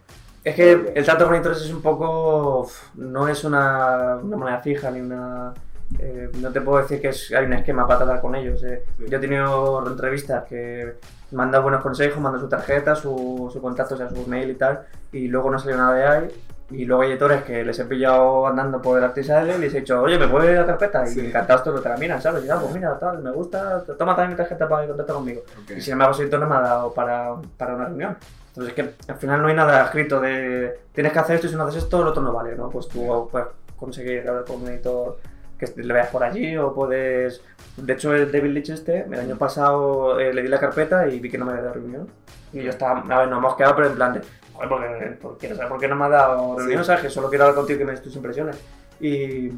Es 0.43 0.55
que 0.55 0.75
Ok. 0.75 0.87
el 0.95 1.05
trato 1.05 1.25
con 1.25 1.35
editores 1.35 1.61
es 1.61 1.71
un 1.71 1.81
poco. 1.81 2.69
No 2.95 3.27
es 3.27 3.43
una, 3.43 4.17
una 4.17 4.37
manera 4.37 4.59
fija 4.59 4.91
ni 4.91 4.99
una. 5.01 5.53
eh, 5.99 6.29
no 6.35 6.51
te 6.51 6.61
puedo 6.61 6.79
decir 6.81 7.01
que 7.01 7.09
es, 7.09 7.31
hay 7.33 7.45
un 7.45 7.53
esquema 7.53 7.85
para 7.87 7.99
tratar 7.99 8.21
con 8.21 8.35
ellos. 8.35 8.63
eh. 8.63 8.83
Sí. 8.97 9.05
Yo 9.09 9.17
he 9.17 9.21
tenido 9.21 9.87
entrevistas 9.87 10.43
que 10.45 10.93
me 11.31 11.43
han 11.43 11.51
dado 11.51 11.63
buenos 11.63 11.81
consejos, 11.81 12.19
me 12.19 12.27
han 12.27 12.33
dado 12.33 12.45
su 12.45 12.49
tarjeta, 12.49 12.95
su, 12.95 13.49
su 13.51 13.61
contacto, 13.61 13.95
o 13.95 13.97
sea, 13.97 14.09
su 14.09 14.27
mail 14.27 14.49
y 14.51 14.55
tal, 14.55 14.85
y 15.11 15.27
luego 15.27 15.49
no 15.51 15.57
salió 15.59 15.77
nada 15.77 15.93
de 15.95 16.03
ahí. 16.05 16.27
Y 16.71 16.85
luego 16.85 17.03
hay 17.03 17.11
editores 17.11 17.43
que 17.43 17.63
les 17.63 17.77
he 17.79 17.85
pillado 17.85 18.47
andando 18.47 18.81
por 18.81 18.97
el 18.97 19.03
artisale 19.03 19.55
y 19.55 19.59
les 19.59 19.73
he 19.73 19.79
dicho, 19.81 20.01
oye, 20.01 20.17
¿me 20.17 20.27
puedes 20.27 20.57
la 20.57 20.65
carpeta? 20.65 21.03
Y 21.05 21.09
Sí. 21.13 21.27
encantados 21.27 21.81
te 21.83 21.89
la 21.89 21.97
miran, 21.97 22.21
¿sabes? 22.21 22.45
Y 22.45 22.49
ah, 22.49 22.57
pues 22.61 22.73
mira, 22.73 22.97
tal, 22.97 23.19
me 23.21 23.31
gusta, 23.31 23.83
toma 23.97 24.15
también 24.15 24.31
mi 24.31 24.35
tarjeta 24.37 24.67
para 24.67 24.83
que 24.83 24.87
contacte 24.89 25.13
conmigo. 25.13 25.41
ok. 25.63 25.71
Y 25.77 25.81
sin 25.81 25.93
embargo, 25.93 26.13
ese 26.13 26.23
editor 26.23 26.39
no 26.39 26.47
me 26.47 26.55
ha 26.55 26.61
dado 26.61 26.93
para, 26.93 27.35
para 27.57 27.75
una 27.75 27.85
reunión. 27.85 28.17
Entonces, 28.49 28.73
es 28.77 28.83
que 29.05 29.11
al 29.11 29.17
final 29.17 29.41
no 29.41 29.47
hay 29.47 29.55
nada 29.55 29.83
escrito 29.85 30.19
de 30.19 30.79
tienes 30.93 31.13
que 31.13 31.19
hacer 31.19 31.35
esto 31.35 31.47
y 31.47 31.49
si 31.51 31.55
no 31.55 31.63
haces 31.63 31.83
esto, 31.83 32.01
el 32.01 32.07
otro 32.07 32.21
no 32.21 32.33
vale, 32.33 32.55
¿no? 32.55 32.69
Pues 32.69 32.87
tú 32.89 33.27
puedes 33.31 33.47
conseguir 33.77 34.27
hablar 34.27 34.43
con 34.45 34.61
un 34.61 34.67
editor 34.67 35.17
que 35.61 35.81
le 35.81 35.93
veas 35.93 36.07
por 36.09 36.23
allí 36.23 36.57
o 36.57 36.73
puedes. 36.73 37.41
De 37.77 37.93
hecho, 37.93 38.13
el 38.13 38.31
David 38.31 38.51
Leitch 38.51 38.69
este, 38.71 39.03
el 39.03 39.13
año 39.19 39.37
pasado 39.37 40.19
eh, 40.19 40.33
le 40.33 40.41
di 40.41 40.47
la 40.47 40.59
carpeta 40.59 41.07
y 41.07 41.19
vi 41.19 41.29
que 41.29 41.37
no 41.37 41.45
me 41.45 41.51
había 41.51 41.63
dado 41.63 41.75
reunión. 41.75 42.07
Y 42.53 42.61
yo 42.63 42.69
estaba, 42.69 42.99
a 42.99 43.19
ver, 43.19 43.29
nos 43.29 43.37
hemos 43.39 43.55
quedado, 43.55 43.75
pero 43.75 43.87
en 43.87 43.95
plan 43.95 44.13
de, 44.13 44.21
joder, 44.53 44.69
¿por 44.69 44.81
qué, 44.81 45.05
por 45.21 45.37
qué, 45.37 45.47
¿sabes 45.55 45.69
por 45.69 45.79
qué 45.79 45.87
no 45.87 45.95
me 45.95 46.05
ha 46.05 46.09
dado 46.09 46.57
reunión? 46.57 46.81
Sí. 46.81 46.87
¿Sabes? 46.87 47.03
Que 47.03 47.09
solo 47.09 47.29
quiero 47.29 47.45
hablar 47.45 47.55
contigo 47.55 47.75
y 47.77 47.79
que 47.79 47.85
me 47.85 47.91
des 47.91 48.01
tus 48.01 48.15
impresiones. 48.15 48.57
Y. 48.99 49.51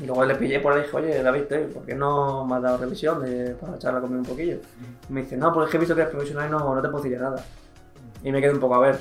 Y 0.00 0.06
luego 0.06 0.24
le 0.24 0.36
pillé 0.36 0.60
por 0.60 0.74
ahí 0.74 0.78
y 0.78 0.82
dije, 0.84 0.96
oye, 0.96 1.22
David, 1.24 1.42
eh, 1.50 1.68
¿por 1.74 1.84
qué 1.84 1.92
no 1.96 2.44
me 2.46 2.54
has 2.54 2.62
dado 2.62 2.78
revisión 2.78 3.20
de- 3.20 3.56
para 3.56 3.78
charlar 3.78 4.00
conmigo 4.00 4.20
un 4.22 4.28
poquillo? 4.28 4.58
Y 5.08 5.12
me 5.12 5.22
dice, 5.22 5.36
no, 5.36 5.52
pues 5.52 5.64
es 5.66 5.70
que 5.72 5.76
he 5.76 5.80
visto 5.80 5.96
que 5.96 6.02
eres 6.02 6.12
profesional 6.12 6.46
y 6.46 6.52
no, 6.52 6.72
no 6.72 6.80
te 6.80 6.88
puedo 6.88 7.02
decir 7.02 7.20
nada. 7.20 7.44
Y 8.22 8.30
me 8.30 8.40
quedé 8.40 8.52
un 8.52 8.60
poco, 8.60 8.76
a 8.76 8.78
ver, 8.78 9.00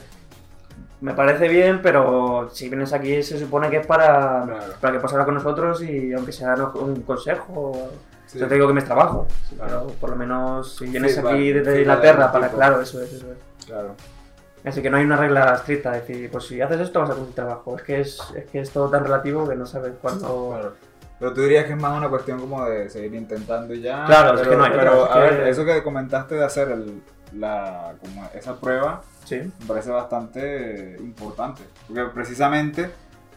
me 1.01 1.13
parece 1.13 1.47
bien, 1.47 1.81
pero 1.81 2.49
si 2.51 2.69
vienes 2.69 2.91
aquí 2.93 3.21
se 3.23 3.37
supone 3.39 3.69
que 3.69 3.77
es 3.77 3.85
para, 3.87 4.43
Claro. 4.45 4.73
para 4.81 4.93
que 4.93 4.99
puedas 4.99 5.13
hablar 5.13 5.25
con 5.25 5.35
nosotros 5.35 5.81
y 5.83 6.13
aunque 6.13 6.31
sea 6.31 6.55
un 6.75 7.01
consejo, 7.03 7.89
Sí. 8.25 8.39
yo 8.39 8.47
te 8.47 8.55
digo 8.55 8.67
que 8.67 8.73
me 8.73 8.79
es 8.79 8.85
trabajo, 8.85 9.27
Claro. 9.55 9.85
pero 9.87 9.99
por 9.99 10.09
lo 10.09 10.15
menos 10.15 10.75
si 10.75 10.85
vienes 10.87 11.15
Feedback, 11.15 11.33
aquí 11.33 11.53
desde 11.53 11.79
Inglaterra 11.81 12.31
para, 12.31 12.49
claro, 12.49 12.81
eso 12.81 13.01
es, 13.01 13.13
eso 13.13 13.27
es. 13.31 13.65
Claro. 13.65 13.95
Así 14.65 14.81
que 14.81 14.89
no 14.89 14.97
hay 14.97 15.05
una 15.05 15.15
regla 15.15 15.53
estricta, 15.53 15.91
de 15.91 16.01
decir, 16.01 16.29
pues 16.31 16.45
si 16.45 16.59
haces 16.59 16.81
esto 16.81 16.99
vas 16.99 17.09
a 17.11 17.13
conseguir 17.13 17.35
trabajo. 17.35 17.77
Es 17.77 17.83
que 17.83 18.01
es, 18.01 18.19
es 18.35 18.45
que 18.49 18.59
es 18.59 18.69
todo 18.71 18.89
tan 18.89 19.03
relativo 19.03 19.47
que 19.47 19.55
no 19.55 19.65
sabes 19.65 19.93
cuándo... 20.01 20.49
Claro. 20.49 20.73
Pero 21.19 21.33
tú 21.33 21.41
dirías 21.41 21.65
que 21.65 21.71
es 21.73 21.79
más 21.81 21.97
una 21.97 22.09
cuestión 22.09 22.39
como 22.39 22.65
de 22.65 22.89
seguir 22.89 23.13
intentando 23.15 23.73
y 23.73 23.81
ya. 23.81 24.03
Claro, 24.05 24.33
es 24.33 24.39
pero, 24.41 24.51
que 24.51 24.57
no 24.57 24.63
hay 24.65 24.71
Pero, 24.71 25.03
otra, 25.03 25.15
a 25.15 25.25
es 25.25 25.31
ver, 25.31 25.43
que- 25.43 25.49
eso 25.51 25.65
que 25.65 25.83
comentaste 25.83 26.35
de 26.35 26.43
hacer 26.43 26.69
el, 26.69 27.01
la, 27.39 27.93
como 28.01 28.29
esa 28.33 28.55
prueba 28.55 29.01
Sí, 29.27 29.35
me 29.59 29.65
parece 29.67 29.89
bastante 29.91 30.95
importante. 30.99 31.63
Porque 31.87 32.03
precisamente 32.13 32.89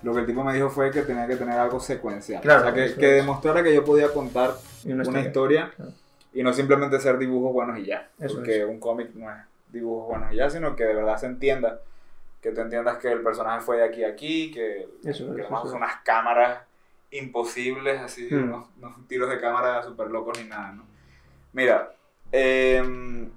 lo 0.02 0.14
que 0.14 0.20
el 0.20 0.26
tipo 0.26 0.44
me 0.44 0.54
dijo 0.54 0.70
fue 0.70 0.90
que 0.92 1.02
tenía 1.02 1.26
que 1.26 1.36
tener 1.36 1.58
algo 1.58 1.80
secuencial. 1.80 2.40
Claro, 2.42 2.60
o 2.60 2.64
sea, 2.64 2.72
que, 2.74 2.94
que 2.94 3.10
es. 3.10 3.16
demostrara 3.16 3.62
que 3.64 3.74
yo 3.74 3.84
podía 3.84 4.12
contar 4.12 4.52
una, 4.84 5.02
historia. 5.02 5.22
historia, 5.26 5.72
Claro. 5.74 5.92
y 6.32 6.42
no 6.44 6.52
simplemente 6.52 7.00
ser 7.00 7.18
dibujos 7.18 7.52
buenos 7.52 7.78
y 7.78 7.86
ya. 7.86 8.08
Eso 8.20 8.36
porque 8.36 8.64
un 8.64 8.78
cómic 8.78 9.10
no 9.14 9.28
es 9.30 9.36
dibujos 9.68 10.08
buenos 10.08 10.32
y 10.32 10.36
ya, 10.36 10.48
sino 10.48 10.76
que 10.76 10.84
de 10.84 10.94
verdad 10.94 11.16
se 11.18 11.26
entienda. 11.26 11.80
Que 12.40 12.52
tú 12.52 12.60
entiendas 12.60 12.96
que 12.98 13.10
el 13.12 13.20
personaje 13.22 13.60
fue 13.60 13.78
de 13.78 13.84
aquí 13.84 14.04
a 14.04 14.08
aquí, 14.10 14.50
que, 14.52 14.88
Eso 15.04 15.34
que 15.34 15.40
es, 15.42 15.46
eso 15.48 15.64
es. 15.66 15.72
unas 15.72 15.96
cámaras 16.04 16.60
imposibles, 17.10 18.00
así, 18.00 18.28
Hmm. 18.30 18.44
unos, 18.44 18.66
unos 18.78 19.08
tiros 19.08 19.28
de 19.28 19.40
cámara 19.40 19.82
súper 19.82 20.08
locos 20.10 20.38
ni 20.40 20.48
nada, 20.48 20.72
¿no? 20.72 20.84
Mira, 21.52 21.92
em, 22.30 23.28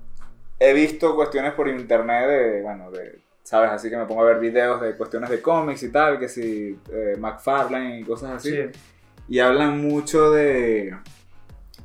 he 0.59 0.73
visto 0.73 1.15
cuestiones 1.15 1.53
por 1.53 1.67
internet 1.67 2.27
de, 2.27 2.61
bueno, 2.61 2.91
de, 2.91 3.19
¿sabes? 3.43 3.71
Así 3.71 3.89
que 3.89 3.97
me 3.97 4.05
pongo 4.05 4.21
a 4.21 4.25
ver 4.25 4.39
videos 4.39 4.81
de 4.81 4.95
cuestiones 4.95 5.29
de 5.29 5.41
cómics 5.41 5.83
y 5.83 5.89
tal, 5.91 6.19
que 6.19 6.29
si 6.29 6.79
eh, 6.91 7.15
McFarlane 7.19 7.99
y 7.99 8.03
cosas 8.03 8.31
así. 8.31 8.51
Sí. 8.51 8.69
Y 9.29 9.39
hablan 9.39 9.79
mucho 9.81 10.31
de, 10.31 10.95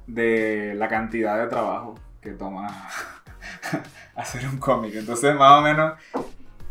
de 0.06 0.74
la 0.76 0.88
cantidad 0.88 1.38
de 1.38 1.46
trabajo 1.48 1.94
que 2.20 2.30
toma 2.32 2.68
hacer 4.16 4.44
un 4.46 4.58
cómic. 4.58 4.94
Entonces, 4.96 5.34
más 5.34 5.58
o 5.58 5.62
menos, 5.62 5.92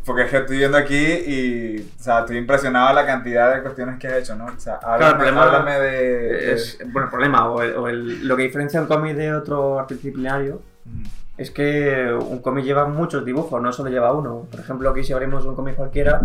porque 0.06 0.24
es 0.24 0.30
que 0.32 0.38
estoy 0.38 0.58
viendo 0.58 0.78
aquí 0.78 0.96
y, 0.96 1.94
o 2.00 2.04
sea, 2.04 2.20
estoy 2.20 2.38
impresionado 2.38 2.90
de 2.90 2.94
la 2.96 3.06
cantidad 3.06 3.56
de 3.56 3.62
cuestiones 3.62 3.98
que 4.00 4.08
has 4.08 4.14
hecho, 4.18 4.36
¿no? 4.36 4.46
O 4.46 4.60
sea, 4.60 4.76
háblame, 4.76 5.16
problema 5.16 5.44
háblame 5.44 5.80
de... 5.80 5.90
de- 5.92 6.54
Es, 6.54 6.78
bueno, 6.92 7.06
el 7.06 7.10
problema, 7.10 7.50
o, 7.50 7.62
el- 7.62 7.76
o 7.76 7.88
el- 7.88 8.28
lo 8.28 8.36
que 8.38 8.44
diferencia 8.44 8.80
un 8.82 8.88
cómic 8.88 9.16
de 9.16 9.34
otro 9.34 9.80
arte 9.80 9.96
disciplinario 9.96 10.62
Ujú. 10.86 11.10
Es 11.38 11.52
que 11.52 12.12
un 12.14 12.40
cómic 12.40 12.66
lleva 12.66 12.86
muchos 12.88 13.24
dibujos, 13.24 13.62
no 13.62 13.72
solo 13.72 13.90
lleva 13.90 14.12
uno. 14.14 14.48
Por 14.50 14.60
ejemplo, 14.60 14.90
aquí 14.90 15.04
si 15.04 15.14
abrimos 15.14 15.46
un 15.46 15.56
cómic 15.56 15.76
cualquiera, 15.76 16.22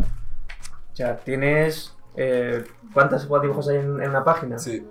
o 0.92 0.96
sea, 0.96 1.16
tienes... 1.18 1.94
eh, 2.16 2.64
¿Cuántos 2.92 3.28
dibujos 3.42 3.68
hay 3.68 3.76
en, 3.76 4.02
en 4.02 4.10
una 4.10 4.24
página? 4.24 4.58
Sí, 4.58 4.86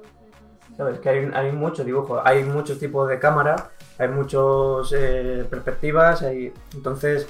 ¿Sabes? 0.77 0.99
Que 0.99 1.09
hay, 1.09 1.31
hay 1.33 1.51
muchos 1.51 1.85
dibujos, 1.85 2.21
hay 2.23 2.43
muchos 2.43 2.79
tipos 2.79 3.07
de 3.09 3.19
cámara, 3.19 3.71
hay 3.97 4.07
muchas 4.07 4.89
perspectivas, 5.49 6.21
hay... 6.21 6.53
entonces 6.73 7.27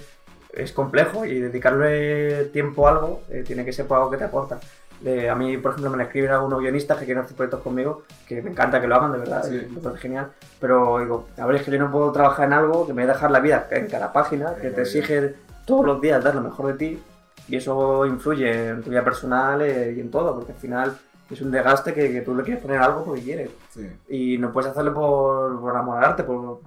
es 0.53 0.73
complejo 0.73 1.25
y 1.25 1.39
dedicarle 1.39 2.45
tiempo 2.45 2.87
a 2.87 2.91
algo 2.91 3.21
eh, 3.29 3.43
tiene 3.45 3.63
que 3.63 3.71
ser 3.71 3.87
por 3.87 3.97
algo 3.97 4.11
que 4.11 4.17
te 4.17 4.25
aporta. 4.25 4.59
Eh, 5.03 5.29
a 5.29 5.35
mí, 5.35 5.57
por 5.57 5.71
ejemplo, 5.71 5.89
me 5.95 6.03
escriben 6.03 6.31
algunos 6.31 6.59
guionistas 6.59 6.97
que 6.99 7.05
quieren 7.05 7.23
hacer 7.23 7.35
proyectos 7.35 7.61
conmigo, 7.61 8.03
que 8.27 8.41
me 8.41 8.51
encanta 8.51 8.79
que 8.79 8.87
lo 8.87 8.95
hagan, 8.95 9.13
de 9.13 9.17
verdad, 9.19 9.43
Sí. 9.43 9.67
me 9.71 9.79
parece 9.81 10.01
genial. 10.01 10.31
Pero 10.59 10.99
digo, 10.99 11.27
a 11.39 11.45
ver, 11.47 11.55
es 11.55 11.63
que 11.63 11.71
yo 11.71 11.79
no 11.79 11.89
puedo 11.91 12.11
trabajar 12.11 12.45
en 12.45 12.53
algo 12.53 12.85
que 12.85 12.93
me 12.93 13.01
voy 13.03 13.09
a 13.09 13.13
dejar 13.13 13.31
la 13.31 13.39
vida 13.39 13.67
en 13.71 13.87
cada 13.87 14.13
página, 14.13 14.53
que 14.55 14.69
te 14.69 14.81
exige 14.81 15.35
todos 15.65 15.85
los 15.85 16.01
días 16.01 16.23
dar 16.23 16.35
lo 16.35 16.41
mejor 16.41 16.67
de 16.67 16.73
ti, 16.75 17.03
y 17.47 17.55
eso 17.55 18.05
influye 18.05 18.69
en 18.69 18.83
tu 18.83 18.91
vida 18.91 19.03
personal 19.03 19.61
eh, 19.63 19.93
y 19.97 19.99
en 19.99 20.11
todo, 20.11 20.35
porque 20.35 20.51
al 20.51 20.57
final 20.59 20.97
es 21.31 21.41
un 21.41 21.49
desgaste 21.49 21.93
que, 21.93 22.11
que 22.11 22.21
tú 22.21 22.35
le 22.35 22.43
quieres 22.43 22.61
poner 22.61 22.77
algo 22.79 23.03
porque 23.03 23.21
quieres. 23.23 23.49
Sí. 23.69 23.89
Y 24.09 24.37
no 24.37 24.51
puedes 24.51 24.69
hacerlo 24.71 24.93
por, 24.93 25.59
por 25.61 25.75
amor 25.75 25.97
al 25.97 26.03
arte, 26.11 26.23
por 26.23 26.59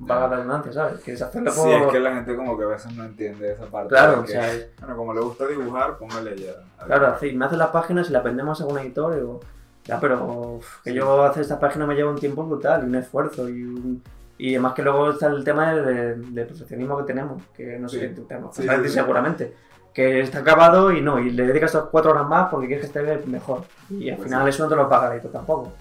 valga 0.00 0.28
la 0.28 0.36
redundancia, 0.36 0.72
¿sabes? 0.72 1.00
Quieres 1.00 1.22
hacerlo 1.22 1.52
por... 1.52 1.64
Sí, 1.64 1.70
es 1.72 1.86
que 1.92 2.00
la 2.00 2.14
gente 2.14 2.36
como 2.36 2.56
que 2.56 2.64
a 2.64 2.68
veces 2.68 2.92
no 2.94 3.04
entiende 3.04 3.52
esa 3.52 3.66
parte. 3.66 3.88
Claro, 3.88 4.20
o 4.22 4.26
sea, 4.26 4.52
es- 4.52 4.68
Bueno, 4.80 4.96
como 4.96 5.14
le 5.14 5.20
gusta 5.20 5.46
dibujar, 5.46 5.96
póngale 5.98 6.36
ya. 6.36 6.52
Claro, 6.86 7.16
sí, 7.20 7.32
me 7.32 7.44
hacen 7.46 7.58
las 7.58 7.68
páginas 7.70 8.08
y 8.08 8.12
las 8.12 8.22
vendemos 8.24 8.60
a 8.60 8.66
un 8.66 8.78
editor 8.78 9.12
y 9.14 9.16
digo, 9.16 9.40
ya, 9.84 9.98
pero 9.98 10.24
uf, 10.58 10.82
que 10.82 10.90
Sí. 10.90 10.96
yo 10.96 11.24
hacer 11.24 11.42
estas 11.42 11.58
páginas 11.58 11.88
me 11.88 11.94
lleva 11.94 12.10
un 12.10 12.18
tiempo 12.18 12.44
brutal 12.44 12.82
y 12.82 12.86
un 12.86 12.94
esfuerzo 12.94 13.48
y 13.48 13.62
un- 13.64 14.02
Y 14.40 14.50
además 14.54 14.74
que 14.74 14.82
luego 14.82 15.10
está 15.10 15.26
el 15.26 15.42
tema 15.42 15.72
de, 15.74 15.82
de- 15.82 16.14
del 16.14 16.46
perfeccionismo 16.46 16.96
que 16.98 17.02
tenemos, 17.04 17.42
que 17.56 17.76
no 17.78 17.88
sé 17.88 17.98
Sí. 18.00 18.08
si 18.08 18.14
tú 18.14 18.22
tenemos, 18.22 18.54
Sí, 18.54 18.62
seguramente. 18.88 19.56
Que 19.92 20.20
está 20.20 20.38
acabado 20.38 20.92
y 20.92 21.00
no, 21.00 21.18
y 21.18 21.30
le 21.30 21.44
dedicas 21.44 21.76
cuatro 21.90 22.12
horas 22.12 22.24
más 22.28 22.48
porque 22.48 22.68
quieres 22.68 22.88
que 22.88 23.00
esté 23.00 23.26
mejor. 23.26 23.62
Y 23.90 24.10
al 24.10 24.16
Pues 24.16 24.28
final 24.28 24.44
sí. 24.44 24.50
eso 24.50 24.62
no 24.62 24.68
te 24.68 24.76
lo 24.76 24.88
paga 24.88 25.08
el 25.08 25.14
editor 25.14 25.32
tampoco. 25.32 25.72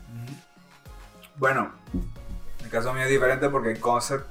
Bueno, 1.38 1.70
en 1.94 2.02
el 2.68 2.72
caso 2.74 2.94
mío 2.94 3.04
es 3.04 3.10
diferente 3.10 3.50
porque 3.50 3.72
el 3.72 3.80
concept, 3.80 4.26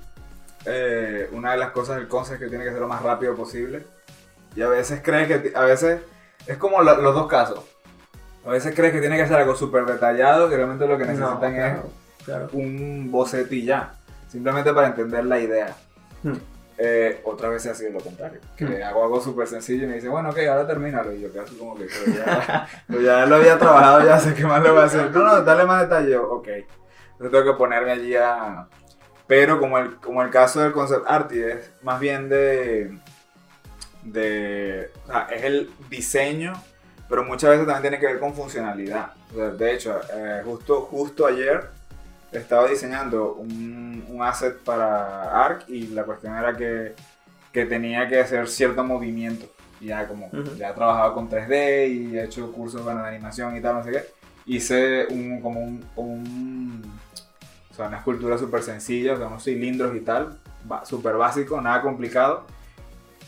eh, 0.66 1.28
una 1.32 1.52
de 1.52 1.58
las 1.58 1.70
cosas 1.70 1.96
del 1.96 2.06
concept 2.08 2.34
es 2.42 2.44
que 2.44 2.50
tiene 2.50 2.64
que 2.64 2.70
ser 2.70 2.80
lo 2.80 2.88
más 2.88 3.02
rápido 3.02 3.34
posible. 3.34 3.84
Y 4.54 4.62
a 4.62 4.68
veces 4.68 5.00
crees 5.02 5.26
que, 5.28 5.52
a 5.56 5.62
veces, 5.62 6.00
es 6.46 6.56
como 6.58 6.82
lo- 6.82 7.00
los 7.00 7.14
dos 7.14 7.26
casos. 7.28 7.60
A 8.46 8.50
veces 8.50 8.74
crees 8.74 8.92
que 8.92 9.00
tiene 9.00 9.16
que 9.16 9.26
ser 9.26 9.36
algo 9.36 9.54
súper 9.56 9.84
detallado, 9.86 10.48
que 10.48 10.56
realmente 10.56 10.86
lo 10.86 10.96
que 10.98 11.04
necesitan 11.04 11.34
No, 11.34 11.40
claro, 11.40 11.82
es 12.18 12.24
claro. 12.24 12.48
un 12.52 13.10
boceto 13.10 13.54
y 13.54 13.64
ya. 13.64 13.94
Simplemente 14.28 14.72
para 14.72 14.88
entender 14.88 15.24
la 15.24 15.38
idea. 15.38 15.74
Hmm. 16.22 16.34
Eh, 16.78 17.22
otras 17.24 17.50
veces 17.52 17.72
ha 17.72 17.74
sido 17.74 17.92
lo 17.92 18.00
contrario. 18.00 18.38
Que 18.56 18.64
Hmm. 18.66 18.82
hago 18.84 19.02
algo 19.04 19.20
súper 19.20 19.46
sencillo 19.48 19.84
y 19.84 19.86
me 19.88 19.94
dice, 19.94 20.08
bueno, 20.08 20.28
ok, 20.30 20.38
ahora 20.48 20.66
termínalo. 20.66 21.12
Y 21.12 21.22
yo 21.22 21.32
quedo 21.32 21.42
así 21.44 21.56
como 21.56 21.74
que, 21.76 21.86
pero 22.04 22.16
ya, 22.18 22.68
pero 22.86 23.00
ya 23.00 23.26
lo 23.26 23.36
había 23.36 23.58
trabajado, 23.58 24.04
ya 24.04 24.18
sé 24.18 24.34
qué 24.34 24.44
más 24.44 24.62
le 24.62 24.70
voy 24.70 24.80
a 24.80 24.84
hacer. 24.84 25.10
No, 25.10 25.22
no, 25.24 25.42
dale 25.42 25.64
más 25.64 25.82
detalle. 25.82 26.16
Ok. 26.18 26.48
Entonces 27.18 27.32
tengo 27.32 27.52
que 27.52 27.58
ponerme 27.58 27.92
allí 27.92 28.14
a... 28.16 28.66
Pero 29.26 29.58
como 29.58 29.78
el, 29.78 29.96
como 29.96 30.22
el 30.22 30.30
caso 30.30 30.60
del 30.60 30.72
concept 30.72 31.04
art 31.08 31.32
y 31.32 31.40
es 31.42 31.70
más 31.82 31.98
bien 31.98 32.28
de... 32.28 32.96
de 34.04 34.90
o 35.04 35.06
sea, 35.08 35.28
es 35.32 35.42
el 35.44 35.70
diseño, 35.90 36.52
pero 37.08 37.24
muchas 37.24 37.50
veces 37.50 37.66
también 37.66 37.82
tiene 37.82 37.98
que 37.98 38.06
ver 38.06 38.20
con 38.20 38.34
funcionalidad. 38.34 39.12
O 39.32 39.34
sea, 39.36 39.50
de 39.50 39.74
hecho, 39.74 40.00
eh, 40.14 40.42
justo, 40.44 40.82
justo 40.82 41.26
ayer 41.26 41.68
estaba 42.32 42.68
diseñando 42.68 43.34
un, 43.34 44.04
un 44.08 44.22
asset 44.22 44.58
para 44.62 45.44
ARC 45.44 45.68
y 45.68 45.88
la 45.88 46.04
cuestión 46.04 46.36
era 46.36 46.54
que, 46.56 46.94
que 47.52 47.64
tenía 47.66 48.06
que 48.08 48.20
hacer 48.20 48.46
cierto 48.48 48.84
movimiento. 48.84 49.46
Ya 49.80 50.06
como 50.08 50.26
Ujú. 50.28 50.54
ya 50.56 50.70
he 50.70 50.72
trabajado 50.72 51.14
con 51.14 51.28
3D 51.28 51.88
y 51.88 52.16
he 52.18 52.24
hecho 52.24 52.50
cursos 52.52 52.82
bueno, 52.82 53.02
de 53.02 53.08
animación 53.08 53.56
y 53.56 53.60
tal, 53.60 53.74
no 53.76 53.84
sé 53.84 53.90
qué, 53.90 54.04
hice 54.46 55.06
un, 55.10 55.40
como 55.42 55.60
un, 55.60 55.84
un- 55.96 57.00
sea, 57.76 57.88
una 57.88 57.98
escultura 57.98 58.38
súper 58.38 58.62
sencilla, 58.62 59.14
o 59.14 59.16
sea, 59.16 59.26
unos 59.26 59.44
cilindros 59.44 59.94
y 59.94 60.00
tal, 60.00 60.38
súper 60.84 61.16
básico, 61.16 61.60
nada 61.60 61.82
complicado, 61.82 62.44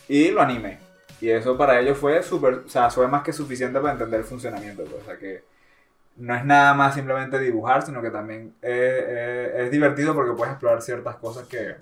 y 0.09 0.31
lo 0.31 0.41
animé. 0.41 0.79
Y 1.21 1.31
eso 1.31 1.57
para 1.57 1.81
ellos 1.81 1.99
fue 1.99 2.23
súper, 2.23 2.55
o 2.67 2.69
sea, 2.69 2.91
fue 2.91 3.09
más 3.09 3.23
que 3.23 3.33
suficiente 3.33 3.81
para 3.81 3.93
entender 3.93 4.21
el 4.21 4.27
funcionamiento, 4.27 4.85
pues, 4.85 5.03
o 5.03 5.05
sea 5.05 5.19
que 5.19 5.43
no 6.17 6.35
es 6.35 6.45
nada 6.45 6.75
más 6.75 6.95
simplemente 6.95 7.39
dibujar, 7.39 7.83
sino 7.83 8.03
que 8.03 8.11
también 8.11 8.55
eh, 8.61 9.05
eh, 9.07 9.65
es 9.65 9.71
divertido 9.71 10.15
porque 10.15 10.33
puedes 10.33 10.53
explorar 10.53 10.83
ciertas 10.83 11.17
cosas 11.17 11.47
que, 11.47 11.77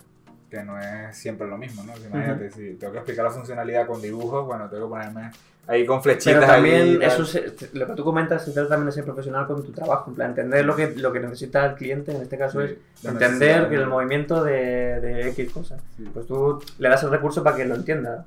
que 0.51 0.63
no 0.63 0.79
es 0.81 1.17
siempre 1.17 1.47
lo 1.47 1.59
mismo, 1.59 1.83
¿no? 1.85 1.93
O 1.93 1.97
sea, 1.97 2.09
Imagínate, 2.09 2.51
si 2.51 2.75
tengo 2.75 2.93
que 2.93 2.99
explicar 3.01 3.25
la 3.25 3.31
funcionalidad 3.31 3.87
con 3.87 4.01
dibujos, 4.01 4.47
bueno, 4.47 4.69
tengo 4.69 4.87
que 4.87 4.91
ponerme 4.91 5.31
ahí 5.69 5.85
con 5.85 6.01
flechitas 6.01 6.39
Pero 6.41 6.53
ahí 6.53 6.57
también, 6.71 6.99
tal. 7.01 7.09
eso 7.09 7.25
se- 7.25 7.53
lo 7.73 7.87
que 7.89 7.93
tú 7.95 8.05
comentas, 8.05 8.45
se 8.45 8.53
trata 8.53 8.69
también 8.69 8.87
de 8.87 8.93
ser 8.93 9.05
profesional 9.05 9.47
con 9.49 9.65
tu 9.65 9.73
trabajo, 9.73 10.11
en 10.11 10.15
plan, 10.15 10.31
entender 10.31 10.65
lo 10.65 10.77
que, 10.77 10.95
lo 10.95 11.13
que 11.13 11.19
necesita 11.21 11.67
el 11.67 11.75
cliente, 11.75 12.13
en 12.15 12.23
este 12.23 12.39
caso 12.39 12.61
Sí, 12.65 12.79
es 12.99 13.05
entender 13.05 13.69
que 13.69 13.75
el 13.75 13.87
movimiento 13.89 14.45
de, 14.45 15.01
de 15.01 15.29
X 15.31 15.51
cosas. 15.53 15.83
Sí. 15.97 16.09
Pues 16.15 16.27
tú 16.27 16.63
le 16.79 16.89
das 16.89 17.03
el 17.03 17.11
recurso 17.11 17.43
para 17.43 17.57
que 17.57 17.65
lo 17.65 17.75
entienda. 17.75 18.25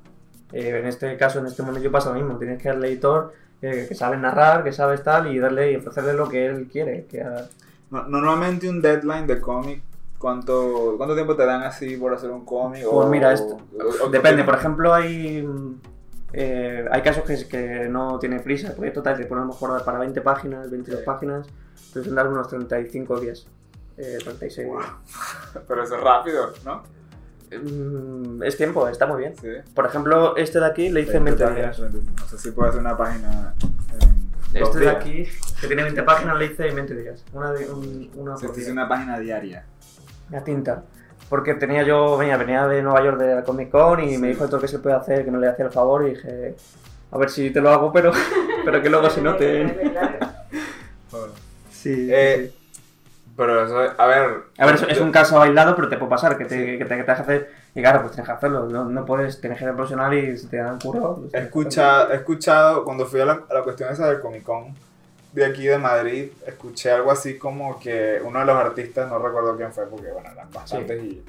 Eh, 0.52 0.78
en 0.80 0.86
este 0.86 1.16
caso, 1.16 1.38
en 1.38 1.46
este 1.46 1.62
momento 1.62 1.90
pasa 1.90 2.10
lo 2.10 2.16
mismo, 2.16 2.36
tienes 2.36 2.60
que 2.60 2.68
darle 2.68 2.88
editor 2.88 3.32
eh, 3.62 3.86
que 3.88 3.94
sabe 3.94 4.16
narrar, 4.18 4.62
que 4.64 4.72
sabe 4.72 4.98
tal, 4.98 5.34
y 5.34 5.38
darle 5.38 5.72
y 5.72 5.76
ofrecerle 5.76 6.12
lo 6.14 6.28
que 6.28 6.44
él 6.46 6.68
quiere. 6.70 7.06
Que. 7.10 7.24
No- 7.90 8.02
Normalmente 8.06 8.68
un 8.68 8.80
deadline 8.82 9.26
de 9.26 9.40
cómic, 9.40 9.82
¿cuánto, 10.20 10.94
¿cuánto 10.98 11.14
tiempo 11.16 11.34
te 11.34 11.44
dan 11.46 11.62
así 11.62 11.96
por 11.96 12.14
hacer 12.14 12.30
un 12.30 12.44
cómic? 12.44 12.84
Pues 12.84 12.92
O- 13.06 13.08
mira, 13.08 13.32
esto- 13.32 13.56
o- 13.56 14.06
o- 14.06 14.08
Depende, 14.10 14.44
por 14.44 14.54
ejemplo, 14.54 14.94
hay 14.94 15.48
eh, 16.32 16.86
hay 16.92 17.02
casos 17.02 17.24
que, 17.24 17.48
que 17.48 17.88
no 17.88 18.20
tiene 18.20 18.38
prisa, 18.38 18.68
el 18.68 18.74
proyecto 18.74 19.02
tal, 19.02 19.14
a 19.20 19.34
lo 19.34 19.44
mejor 19.46 19.84
para 19.84 19.98
20 19.98 20.20
páginas, 20.20 20.70
22 20.70 21.00
Sí. 21.00 21.06
páginas, 21.06 21.48
te 21.92 22.02
tendrás 22.02 22.28
unos 22.28 22.46
35 22.46 23.18
días, 23.18 23.48
eh, 23.96 24.18
36 24.22 24.68
Wow. 24.68 24.78
días. 24.78 24.90
Pero 25.66 25.82
eso 25.82 25.96
es 25.96 26.00
rápido, 26.00 26.52
¿no? 26.64 26.82
Mm, 27.50 28.44
es 28.44 28.56
tiempo, 28.56 28.86
está 28.86 29.06
muy 29.08 29.18
bien. 29.22 29.34
Sí. 29.36 29.48
Por 29.74 29.86
ejemplo, 29.86 30.36
este 30.36 30.60
de 30.60 30.66
aquí 30.66 30.88
le 30.90 31.00
hice 31.00 31.16
en 31.16 31.24
20 31.24 31.44
páginas, 31.44 31.78
días. 31.78 31.92
No 32.20 32.28
sé 32.28 32.38
si 32.38 32.50
puedo 32.52 32.68
hacer 32.68 32.80
una 32.80 32.96
página 32.96 33.54
en 34.54 34.62
Este 34.62 34.78
de 34.78 34.84
días. 34.84 34.96
aquí, 34.96 35.24
que 35.60 35.66
tiene 35.66 35.82
20 35.82 36.02
páginas, 36.04 36.38
le 36.38 36.46
hice 36.46 36.68
en 36.68 36.74
20 36.76 36.94
días. 36.94 37.24
Una, 37.32 37.50
de, 37.52 37.68
un- 37.68 38.08
una 38.14 38.36
Se 38.36 38.46
por 38.46 38.54
día. 38.54 38.70
una 38.70 38.88
página 38.88 39.18
diaria. 39.18 39.64
La 40.30 40.42
tinta. 40.44 40.82
Porque 41.28 41.54
tenía 41.54 41.82
yo, 41.84 42.16
venía, 42.16 42.36
venía 42.36 42.66
de 42.66 42.82
Nueva 42.82 43.02
York 43.04 43.18
de 43.18 43.34
la 43.36 43.42
Comic 43.44 43.70
Con 43.70 44.00
y 44.02 44.10
Sí. 44.14 44.18
me 44.18 44.28
dijo 44.28 44.44
esto 44.44 44.60
que 44.60 44.68
se 44.68 44.78
puede 44.80 44.96
hacer, 44.96 45.24
que 45.24 45.30
no 45.30 45.38
le 45.38 45.48
hacía 45.48 45.64
el 45.66 45.70
favor 45.72 46.06
y 46.06 46.10
dije, 46.10 46.54
a 47.12 47.18
ver 47.18 47.30
si 47.30 47.50
te 47.50 47.60
lo 47.60 47.70
hago, 47.70 47.92
pero, 47.92 48.10
pero 48.64 48.82
que 48.82 48.90
luego 48.90 49.08
se 49.10 49.22
note. 49.22 49.90
Joder. 51.10 51.30
Sí, 51.70 52.08
Eh, 52.12 52.52
Pero 53.36 53.64
eso, 53.64 53.78
a 53.96 54.06
ver. 54.06 54.30
A 54.58 54.66
ver, 54.66 54.74
es, 54.74 54.82
es 54.82 55.00
un 55.00 55.10
caso 55.12 55.40
aislado, 55.40 55.74
pero 55.74 55.88
te 55.88 55.96
puede 55.96 56.10
pasar 56.10 56.36
que 56.36 56.44
te, 56.44 56.72
Sí. 56.72 56.78
que 56.78 56.84
te, 56.84 56.96
que 56.98 57.04
te 57.04 57.10
hace. 57.12 57.46
Y 57.74 57.80
claro, 57.80 58.00
pues 58.02 58.12
tienes 58.12 58.26
que 58.28 58.34
hacerlo. 58.34 58.66
No, 58.68 58.84
no 58.84 59.04
puedes, 59.06 59.40
tienes 59.40 59.58
que 59.58 59.64
ser 59.64 59.74
profesional 59.74 60.12
y 60.12 60.36
si 60.36 60.46
te 60.48 60.58
dan 60.58 60.78
curro. 60.78 61.20
pues 61.30 61.34
escuchado, 61.44 62.12
he 62.12 62.16
escuchado, 62.16 62.84
cuando 62.84 63.06
fui 63.06 63.20
a 63.20 63.24
la, 63.24 63.40
a 63.48 63.54
la 63.54 63.62
cuestión 63.62 63.90
esa 63.90 64.08
del 64.08 64.20
Comic 64.20 64.42
Con 64.42 64.74
de 65.32 65.44
aquí 65.44 65.66
de 65.66 65.78
Madrid, 65.78 66.30
escuché 66.46 66.90
algo 66.90 67.10
así 67.10 67.38
como 67.38 67.78
que 67.78 68.20
uno 68.24 68.40
de 68.40 68.46
los 68.46 68.56
artistas, 68.56 69.08
no 69.08 69.18
recuerdo 69.18 69.56
quién 69.56 69.72
fue, 69.72 69.86
porque 69.86 70.10
bueno, 70.10 70.30
eran 70.32 70.50
bastantes, 70.50 71.02
y, 71.02 71.24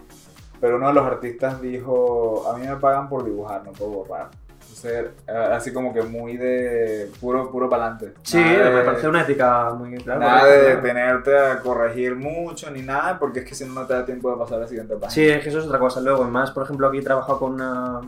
pero 0.60 0.78
uno 0.78 0.88
de 0.88 0.94
los 0.94 1.06
artistas 1.06 1.62
dijo, 1.62 2.48
a 2.48 2.58
mí 2.58 2.68
me 2.68 2.76
pagan 2.78 3.10
por 3.10 3.24
dibujar, 3.24 3.64
no 3.64 3.72
puedo 3.72 3.92
borrar. 3.92 4.30
Entonces, 4.62 5.12
eh, 5.28 5.50
así 5.52 5.74
como 5.74 5.94
que 5.94 6.02
muy 6.02 6.38
de 6.38 7.12
puro, 7.20 7.52
puro 7.52 7.70
para 7.70 7.88
adelante. 7.88 8.14
Sí, 8.24 8.38
me 8.38 8.82
parece 8.84 9.08
una 9.08 9.24
ética 9.24 9.72
muy 9.72 9.98
clara. 9.98 10.20
Nada 10.20 10.46
de 10.46 10.60
claro. 10.62 10.76
detenerte 10.76 11.38
a 11.38 11.60
corregir 11.60 12.16
mucho 12.16 12.72
ni 12.72 12.82
nada, 12.82 13.20
porque 13.20 13.40
es 13.40 13.46
que 13.46 13.54
si 13.54 13.66
no, 13.66 13.74
no 13.74 13.86
te 13.86 13.94
da 13.94 14.06
tiempo 14.06 14.32
de 14.32 14.38
pasar 14.38 14.60
a 14.60 14.62
la 14.62 14.68
siguiente 14.68 14.94
página. 14.94 15.12
Sí, 15.12 15.28
es 15.28 15.44
que 15.44 15.50
eso 15.50 15.60
es 15.60 15.66
otra 15.66 15.80
cosa. 15.80 16.00
Luego, 16.00 16.24
más, 16.24 16.52
por 16.52 16.64
ejemplo, 16.64 16.88
aquí 16.88 17.00
he 17.00 17.04
trabajado 17.04 17.40
con 17.40 17.54
una, 17.54 18.02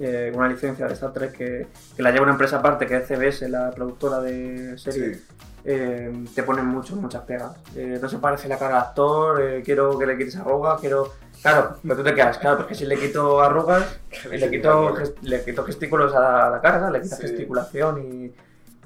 eh, 0.00 0.32
una 0.34 0.48
licencia 0.48 0.86
de 0.86 0.94
Star 0.94 1.12
Trek 1.12 1.32
que, 1.32 1.66
que 1.96 2.02
la 2.02 2.10
lleva 2.10 2.22
una 2.24 2.32
empresa 2.32 2.58
aparte, 2.58 2.86
que 2.86 2.96
es 2.96 3.06
CBS, 3.08 3.48
la 3.48 3.70
productora 3.70 4.20
de 4.20 4.76
series. 4.78 5.18
Sí. 5.18 5.24
eh, 5.64 6.24
te 6.34 6.42
ponen 6.44 6.66
muchos, 6.66 6.96
muchas 6.96 7.22
pegas. 7.22 7.52
Eh, 7.74 7.98
no 8.00 8.08
se 8.08 8.18
parece 8.18 8.46
la 8.48 8.58
cara 8.58 8.76
al 8.78 8.82
actor, 8.84 9.40
eh, 9.42 9.62
quiero 9.64 9.98
que 9.98 10.06
le 10.06 10.16
quites 10.16 10.36
arrugas, 10.36 10.80
quiero... 10.80 11.12
Claro, 11.42 11.76
pero 11.82 11.96
tú 11.96 12.02
te 12.04 12.14
quedas, 12.14 12.38
claro, 12.38 12.58
porque 12.58 12.74
si 12.74 12.86
le 12.86 12.96
quito 12.96 13.40
arrugas, 13.40 13.98
le 14.30 14.50
quito, 14.50 14.94
le 15.22 15.44
quito 15.44 15.64
gestículos 15.64 16.14
a 16.14 16.50
la 16.50 16.60
cara, 16.60 16.90
le 16.90 17.00
quitas 17.02 17.18
Sí. 17.18 17.26
gesticulación 17.28 17.98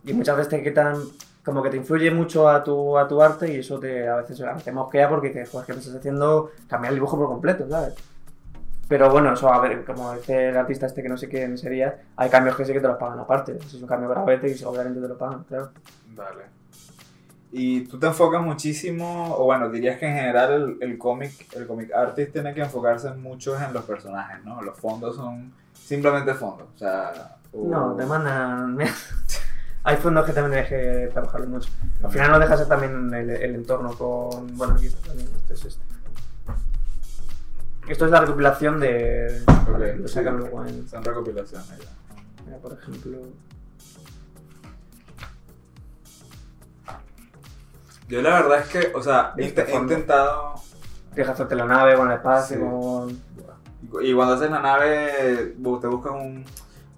y, 0.05 0.11
y 0.11 0.13
muchas 0.15 0.37
veces 0.37 0.51
te 0.51 0.63
quitan, 0.63 0.97
como 1.45 1.63
que 1.63 1.71
te 1.71 1.77
influye 1.77 2.11
mucho 2.11 2.49
a 2.49 2.63
tu, 2.65 2.99
a 2.99 3.07
tu 3.07 3.23
arte 3.23 3.53
y 3.53 3.61
eso 3.61 3.79
te, 3.79 4.09
a 4.09 4.17
veces 4.17 4.43
te 4.65 4.73
mosquea 4.73 5.09
porque 5.09 5.29
dices, 5.29 5.49
joder, 5.51 5.67
que 5.67 5.73
me 5.75 5.79
estás 5.81 5.95
haciendo 5.95 6.51
cambiar 6.69 6.93
el 6.93 6.97
dibujo 6.97 7.17
por 7.19 7.29
completo, 7.29 7.67
¿sabes? 7.69 7.95
Pero 8.91 9.09
bueno, 9.11 9.33
eso, 9.33 9.51
a 9.51 9.61
ver, 9.61 9.85
como 9.85 10.13
dice 10.15 10.49
el 10.49 10.57
artista 10.59 10.85
este 10.87 11.03
que 11.03 11.09
no 11.09 11.17
sé 11.17 11.29
quién 11.29 11.57
sería, 11.57 12.03
hay 12.17 12.29
cambios 12.29 12.57
que 12.57 12.65
sí 12.67 12.73
que 12.73 12.81
te 12.81 12.89
los 12.89 12.99
pagan 12.99 13.21
aparte. 13.21 13.57
Si 13.69 13.77
es 13.77 13.83
un 13.83 13.89
cambio 13.89 14.09
gravete 14.11 14.49
y 14.49 14.65
obviamente 14.65 15.01
te 15.01 15.07
lo 15.09 15.17
pagan, 15.17 15.45
claro. 15.45 15.71
Vale. 16.15 16.45
Y 17.53 17.83
tú 17.87 17.99
te 17.99 18.07
enfocas 18.09 18.43
muchísimo, 18.43 19.35
o 19.37 19.45
bueno, 19.45 19.69
dirías 19.71 19.97
que 19.99 20.07
en 20.07 20.15
general 20.17 20.53
el, 20.81 20.89
el 20.91 20.99
cómic, 20.99 21.33
el 21.55 21.67
comic 21.69 21.93
artist 21.95 22.33
tiene 22.33 22.53
que 22.53 22.61
enfocarse 22.63 23.11
mucho 23.13 23.57
en 23.61 23.73
los 23.73 23.85
personajes, 23.85 24.45
¿no? 24.45 24.61
Los 24.61 24.77
fondos 24.79 25.15
son 25.17 25.53
simplemente 25.73 26.35
fondos, 26.35 26.69
o 26.75 26.79
sea... 26.79 27.37
o- 27.53 27.67
No, 27.69 27.95
te 27.97 28.05
mandan. 28.07 28.77
Hay 29.85 29.97
fondos 29.97 30.27
que 30.27 30.33
también 30.33 30.65
tienes 30.65 30.69
que 30.69 31.11
trabajarlo 31.13 31.47
mucho. 31.47 31.71
Al 32.03 32.11
final 32.11 32.31
no 32.33 32.39
dejas 32.39 32.69
también 32.69 33.15
el, 33.15 33.31
el 33.31 33.55
entorno 33.55 33.95
con. 33.95 34.55
Bueno, 34.57 34.75
aquí 34.75 34.87
está 34.87 35.09
también. 35.09 35.29
Este 35.37 35.55
es 35.55 35.65
este. 35.65 35.83
Esto 37.91 38.05
es 38.05 38.11
la 38.13 38.21
recopilación 38.21 38.79
de. 38.79 39.43
Ok, 39.49 39.69
vale, 39.73 39.97
lo 39.97 40.07
sacan 40.09 40.35
sí. 40.35 40.39
luego 40.41 40.65
en. 40.65 40.89
Son 40.89 41.03
recopilaciones 41.03 41.67
ya. 41.69 42.45
Mira, 42.47 42.59
por 42.59 42.73
ejemplo. 42.73 43.19
Yo 48.09 48.23
la 48.23 48.43
verdad 48.43 48.59
es 48.61 48.69
que, 48.69 48.93
o 48.97 49.03
sea, 49.03 49.35
he, 49.37 49.45
Este 49.47 49.63
he 49.63 49.65
fondo. 49.67 49.93
intentado... 49.93 50.55
Tienes 51.15 51.27
que 51.27 51.33
hacerte 51.33 51.55
la 51.57 51.65
nave 51.65 51.95
con 51.97 52.09
el 52.11 52.17
espacio, 52.17 52.57
Sí. 52.57 52.63
con... 53.91 54.03
Y 54.05 54.15
cuando 54.15 54.35
haces 54.35 54.51
la 54.51 54.61
nave, 54.61 55.55
te 55.81 55.87
buscas 55.89 56.13
un, 56.13 56.45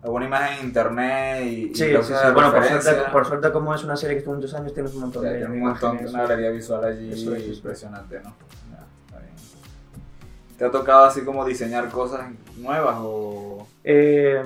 alguna 0.02 0.26
imagen 0.26 0.58
en 0.58 0.66
internet 0.66 1.42
y, 1.44 1.70
y 1.70 1.74
Sí, 1.74 1.90
lo 1.90 2.02
sí, 2.02 2.12
sí. 2.18 2.26
de 2.26 2.32
Bueno, 2.32 2.50
por 2.52 2.64
suerte, 2.64 3.02
por 3.12 3.26
suerte, 3.26 3.52
como 3.52 3.74
es 3.74 3.84
una 3.84 3.96
serie 3.96 4.16
que 4.16 4.18
estuvo 4.18 4.34
muchos 4.34 4.52
años, 4.54 4.72
tienes 4.74 4.92
un 4.94 4.98
O 4.98 5.06
montón 5.06 5.22
sea, 5.22 5.32
de, 5.32 5.38
tiene 5.38 5.54
de 5.54 5.60
un 5.60 5.68
montón, 5.68 5.90
imágenes. 5.92 6.12
una 6.14 6.22
galería 6.24 6.50
visual 6.50 6.84
allí 6.84 7.12
es. 7.12 7.56
impresionante, 7.56 8.20
¿no? 8.20 8.34
¿Te 10.62 10.68
ha 10.68 10.70
tocado 10.70 11.06
así 11.06 11.24
como 11.24 11.44
diseñar 11.44 11.88
cosas 11.88 12.20
nuevas 12.56 12.94
o...? 13.00 13.66
Eh, 13.82 14.40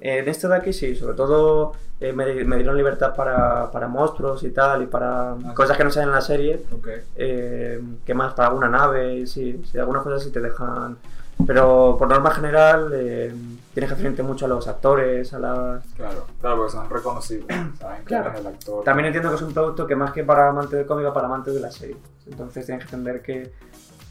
en 0.00 0.28
este 0.28 0.46
de 0.46 0.54
aquí 0.54 0.72
sí, 0.72 0.94
sobre 0.94 1.16
todo 1.16 1.72
eh, 1.98 2.12
me, 2.12 2.44
me 2.44 2.54
dieron 2.54 2.76
libertad 2.76 3.16
para, 3.16 3.68
para 3.72 3.88
monstruos 3.88 4.44
y 4.44 4.50
tal, 4.50 4.84
y 4.84 4.86
para 4.86 5.34
sí. 5.36 5.54
cosas 5.56 5.76
que 5.76 5.82
no 5.82 5.90
salen 5.90 6.10
en 6.10 6.14
la 6.14 6.20
serie. 6.20 6.62
Ok. 6.70 6.86
Eh, 7.16 7.82
¿Qué 8.04 8.14
más? 8.14 8.34
Para 8.34 8.50
alguna 8.50 8.68
nave, 8.68 9.26
sí, 9.26 9.60
sí, 9.68 9.76
algunas 9.76 10.04
cosas 10.04 10.22
sí 10.22 10.30
te 10.30 10.38
dejan. 10.40 10.98
Pero 11.44 11.96
por 11.98 12.06
norma 12.08 12.30
general 12.30 12.92
eh, 12.94 13.34
tienes 13.74 13.90
que 13.90 13.98
hacerte 13.98 14.22
mucho 14.22 14.44
a 14.44 14.48
los 14.48 14.68
actores, 14.68 15.34
a 15.34 15.40
las... 15.40 15.84
Claro, 15.96 16.26
claro, 16.40 16.56
porque 16.58 16.72
son 16.74 16.88
reconocibles, 16.88 17.56
saben 17.80 18.02
Claro. 18.04 18.38
el 18.38 18.46
actor. 18.46 18.84
También 18.84 19.06
entiendo 19.06 19.30
que 19.30 19.34
es 19.34 19.42
un 19.42 19.52
producto 19.52 19.84
que 19.84 19.96
más 19.96 20.12
que 20.12 20.22
para 20.22 20.48
amantes 20.48 20.78
del 20.78 20.86
cómic 20.86 21.12
para 21.12 21.26
amantes 21.26 21.54
de 21.54 21.60
la 21.60 21.72
serie. 21.72 21.96
Entonces 22.30 22.64
tienes 22.66 22.84
que 22.84 22.94
entender 22.94 23.20
que, 23.20 23.52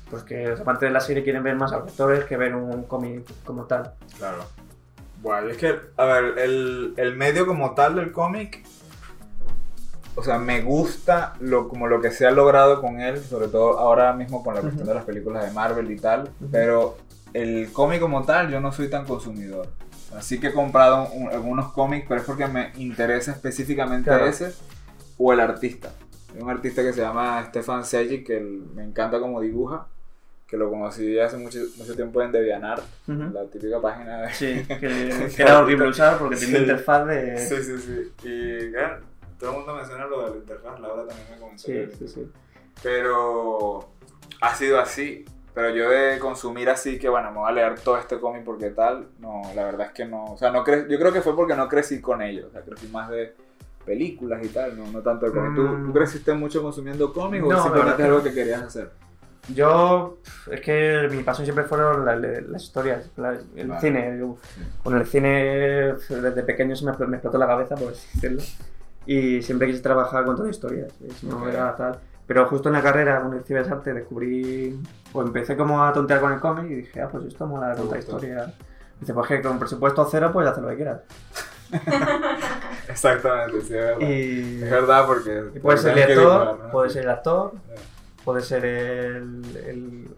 pues 0.09 0.23
que 0.23 0.45
amantes 0.61 0.87
de 0.87 0.91
la 0.91 0.99
serie 1.01 1.23
quieren 1.23 1.43
ver 1.43 1.55
más 1.55 1.71
a 1.73 1.79
los 1.79 1.89
actores 1.89 2.25
que 2.25 2.37
ver 2.37 2.55
un 2.55 2.83
cómic 2.83 3.23
como 3.43 3.65
tal. 3.65 3.93
Claro. 4.17 4.43
Bueno, 5.21 5.49
es 5.49 5.57
que, 5.57 5.75
a 5.97 6.05
ver, 6.05 6.37
el, 6.39 6.93
el 6.97 7.15
medio 7.15 7.47
como 7.47 7.73
tal 7.73 7.95
del 7.95 8.11
cómic, 8.11 8.63
o 10.15 10.23
sea, 10.23 10.37
me 10.37 10.61
gusta 10.61 11.33
lo, 11.39 11.67
como 11.67 11.87
lo 11.87 11.99
que 11.99 12.11
se 12.11 12.25
ha 12.25 12.31
logrado 12.31 12.79
con 12.81 13.01
él, 13.01 13.19
sobre 13.21 13.47
todo 13.47 13.79
ahora 13.79 14.13
mismo 14.13 14.43
con 14.43 14.55
la 14.55 14.61
cuestión 14.61 14.83
Ujú. 14.83 14.89
de 14.89 14.95
las 14.95 15.05
películas 15.05 15.43
de 15.45 15.51
Marvel 15.51 15.89
y 15.91 15.97
tal, 15.97 16.21
Ujú. 16.39 16.49
pero 16.51 16.97
el 17.33 17.71
cómic 17.73 17.99
como 17.99 18.23
tal 18.23 18.49
yo 18.49 18.59
no 18.61 18.71
soy 18.71 18.89
tan 18.89 19.05
consumidor. 19.05 19.67
Así 20.15 20.39
que 20.39 20.47
he 20.47 20.53
comprado 20.53 21.09
un- 21.11 21.29
algunos 21.29 21.73
cómics, 21.73 22.05
pero 22.07 22.21
es 22.21 22.25
porque 22.27 22.47
me 22.47 22.71
interesa 22.77 23.31
específicamente 23.31 24.09
Claro. 24.09 24.25
ese 24.27 24.53
o 25.17 25.33
el 25.33 25.39
artista. 25.41 25.89
Hay 26.33 26.41
un 26.41 26.49
artista 26.49 26.81
que 26.83 26.93
se 26.93 27.01
llama 27.01 27.43
Stefan 27.47 27.83
Sejic 27.83 28.27
que 28.27 28.39
me 28.39 28.83
encanta 28.83 29.19
como 29.19 29.41
dibuja, 29.41 29.87
que 30.47 30.57
lo 30.57 30.69
conocí 30.69 31.17
hace 31.19 31.37
mucho, 31.37 31.59
mucho 31.77 31.95
tiempo 31.95 32.21
en 32.21 32.31
DeviantArt, 32.31 32.83
la 33.07 33.43
típica 33.45 33.81
página 33.81 34.21
de... 34.21 34.33
Sí, 34.33 34.63
que, 34.67 35.31
que 35.35 35.41
era 35.41 35.59
horrible 35.59 35.87
usar 35.89 36.17
porque 36.19 36.35
Sí. 36.37 36.55
interfaz 36.55 37.07
de... 37.07 37.37
Sí, 37.37 37.55
sí, 37.63 37.77
sí. 37.79 38.11
Y 38.23 38.71
claro, 38.71 38.99
todo 39.39 39.49
el 39.51 39.55
mundo 39.57 39.75
menciona 39.75 40.05
lo 40.05 40.23
de 40.25 40.29
la 40.31 40.35
interfaz, 40.37 40.79
Laura 40.79 41.05
también 41.07 41.27
me 41.31 41.37
comentó. 41.39 41.63
sí, 41.63 41.71
que- 41.73 41.91
sí, 41.97 42.07
sí. 42.07 42.31
Pero 42.83 43.89
ha 44.41 44.55
sido 44.55 44.79
así. 44.79 45.25
Pero 45.53 45.69
yo 45.69 45.89
de 45.89 46.19
consumir 46.19 46.69
así 46.69 46.99
que, 46.99 47.07
bueno, 47.07 47.31
me 47.31 47.37
voy 47.37 47.49
a 47.49 47.53
leer 47.53 47.79
todo 47.79 47.97
este 47.97 48.19
cómic 48.19 48.43
porque 48.43 48.71
tal, 48.71 49.07
no, 49.19 49.41
la 49.55 49.63
verdad 49.63 49.87
es 49.87 49.93
que 49.93 50.03
no. 50.05 50.25
O 50.33 50.37
sea, 50.37 50.51
no 50.51 50.65
cre 50.65 50.85
yo 50.89 50.99
creo 50.99 51.13
que 51.13 51.21
fue 51.21 51.33
porque 51.33 51.55
no 51.55 51.69
crecí 51.69 52.01
con 52.01 52.21
ellos. 52.21 52.47
O 52.49 52.51
sea, 52.51 52.61
crecí 52.61 52.87
más 52.89 53.09
de 53.09 53.33
películas 53.85 54.43
y 54.43 54.49
tal, 54.49 54.77
no, 54.77 54.85
no 54.91 55.01
tanto 55.01 55.27
de 55.27 55.31
cómic. 55.31 55.55
¿Tú, 55.55 55.61
Mm. 55.61 55.85
¿Tú 55.87 55.93
creciste 55.93 56.33
mucho 56.33 56.61
consumiendo 56.61 57.13
cómic 57.13 57.41
No, 57.41 57.57
o 57.57 57.63
simplemente 57.63 58.01
es 58.03 58.07
algo 58.09 58.21
que 58.23 58.33
querías 58.33 58.63
hacer? 58.63 58.91
Yo, 59.53 60.17
es 60.51 60.61
que 60.61 61.07
mi 61.11 61.21
pasión 61.23 61.45
siempre 61.45 61.65
fueron 61.65 62.03
la- 62.05 62.15
la- 62.15 62.41
las 62.41 62.63
historias, 62.63 63.09
el 63.55 63.67
Vale. 63.67 63.81
cine. 63.81 64.17
Yo- 64.19 64.37
con 64.83 64.97
el 64.97 65.05
cine 65.05 65.93
desde 66.09 66.43
pequeño 66.43 66.75
se 66.75 66.85
me, 66.85 66.91
me 67.07 67.17
explotó 67.17 67.37
la 67.37 67.47
cabeza, 67.47 67.75
por 67.75 67.91
así 67.91 68.07
decirlo. 68.15 68.41
Y 69.05 69.41
siempre 69.43 69.67
quise 69.67 69.81
trabajar 69.81 70.25
con 70.25 70.35
todas 70.35 70.51
historias, 70.51 70.91
eh, 71.01 71.09
si 71.19 71.27
no 71.27 71.37
Ok. 71.43 71.47
era 71.49 71.75
tal. 71.75 71.99
Pero 72.25 72.47
justo 72.47 72.69
en 72.69 72.73
la 72.73 72.81
carrera, 72.81 73.21
con 73.21 73.35
el 73.35 73.43
Ciber 73.43 73.71
Arte, 73.71 73.93
descubrí, 73.93 74.79
pues 75.13 75.27
empecé 75.27 75.55
como 75.55 75.83
a 75.83 75.93
tontear 75.93 76.19
con 76.21 76.33
el 76.33 76.39
cómic 76.39 76.65
y 76.71 76.75
dije, 76.75 77.01
ah, 77.01 77.09
pues 77.11 77.25
esto 77.25 77.45
mola 77.45 77.69
de 77.69 77.75
contar 77.75 77.99
historias. 77.99 78.51
Dice, 78.99 79.13
pues 79.13 79.27
que 79.27 79.41
con 79.43 79.59
presupuesto 79.59 80.07
cero, 80.09 80.31
pues 80.33 80.47
haz 80.47 80.57
lo 80.57 80.69
que 80.69 80.75
quieras. 80.75 81.01
Exactamente, 82.89 83.61
sí, 83.61 83.73
es 83.73 83.79
verdad. 83.81 83.99
Y, 84.01 84.63
Es 84.63 84.71
verdad 84.71 85.05
porque. 85.05 85.43
y 85.55 85.59
puede 85.59 85.77
ser 85.77 85.97
el 85.97 86.03
actor, 86.03 86.17
dibujar, 86.17 86.65
¿no? 86.65 86.71
puede 86.71 86.89
ser 86.89 87.03
el 87.03 87.09
actor, 87.09 87.51
Eh, 87.69 87.75
puede 88.25 88.41
ser 88.41 88.65
el, 88.65 89.41
el 89.65 90.09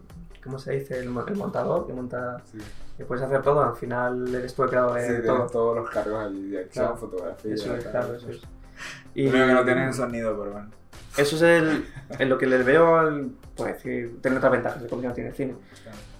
¿cómo 0.42 0.58
se 0.58 0.72
dice? 0.72 0.98
El, 0.98 1.10
mo- 1.10 1.24
el 1.26 1.36
montador 1.36 1.86
que 1.86 1.92
monta 1.92 2.42
Sí, 2.50 2.58
que 2.96 3.04
puedes 3.04 3.22
hacer 3.22 3.42
todo, 3.42 3.62
al 3.62 3.76
final 3.76 4.34
eres 4.34 4.54
tú 4.54 4.64
el 4.64 4.70
creador 4.70 4.94
sí 5.00 5.12
de 5.12 5.20
tienes 5.20 5.26
todo. 5.26 5.46
todos 5.46 5.76
los 5.76 5.90
cargos 5.90 6.24
allí 6.26 6.48
de 6.50 6.60
acción, 6.60 6.86
Claro. 6.86 6.98
fotografía. 6.98 7.54
Eso 7.54 7.76
es, 7.76 7.84
claro, 7.84 8.14
eso 8.14 8.30
es. 8.30 8.40
Lo 9.14 9.22
único 9.30 9.46
que 9.46 9.52
no 9.54 9.64
tienes 9.64 9.90
es 9.90 9.96
sonido, 9.96 10.36
pero 10.38 10.52
bueno. 10.52 10.70
Eso 11.16 11.36
es 11.36 11.42
el, 11.42 11.86
en 12.18 12.28
lo 12.28 12.38
que 12.38 12.46
le 12.46 12.58
veo, 12.62 12.96
al, 12.98 13.30
pues 13.56 13.74
decir, 13.74 14.20
tiene 14.22 14.36
otras 14.38 14.52
ventajas, 14.52 14.82
el 14.82 14.88
cómic 14.88 15.06
no 15.06 15.12
tiene 15.14 15.32
cine. 15.32 15.54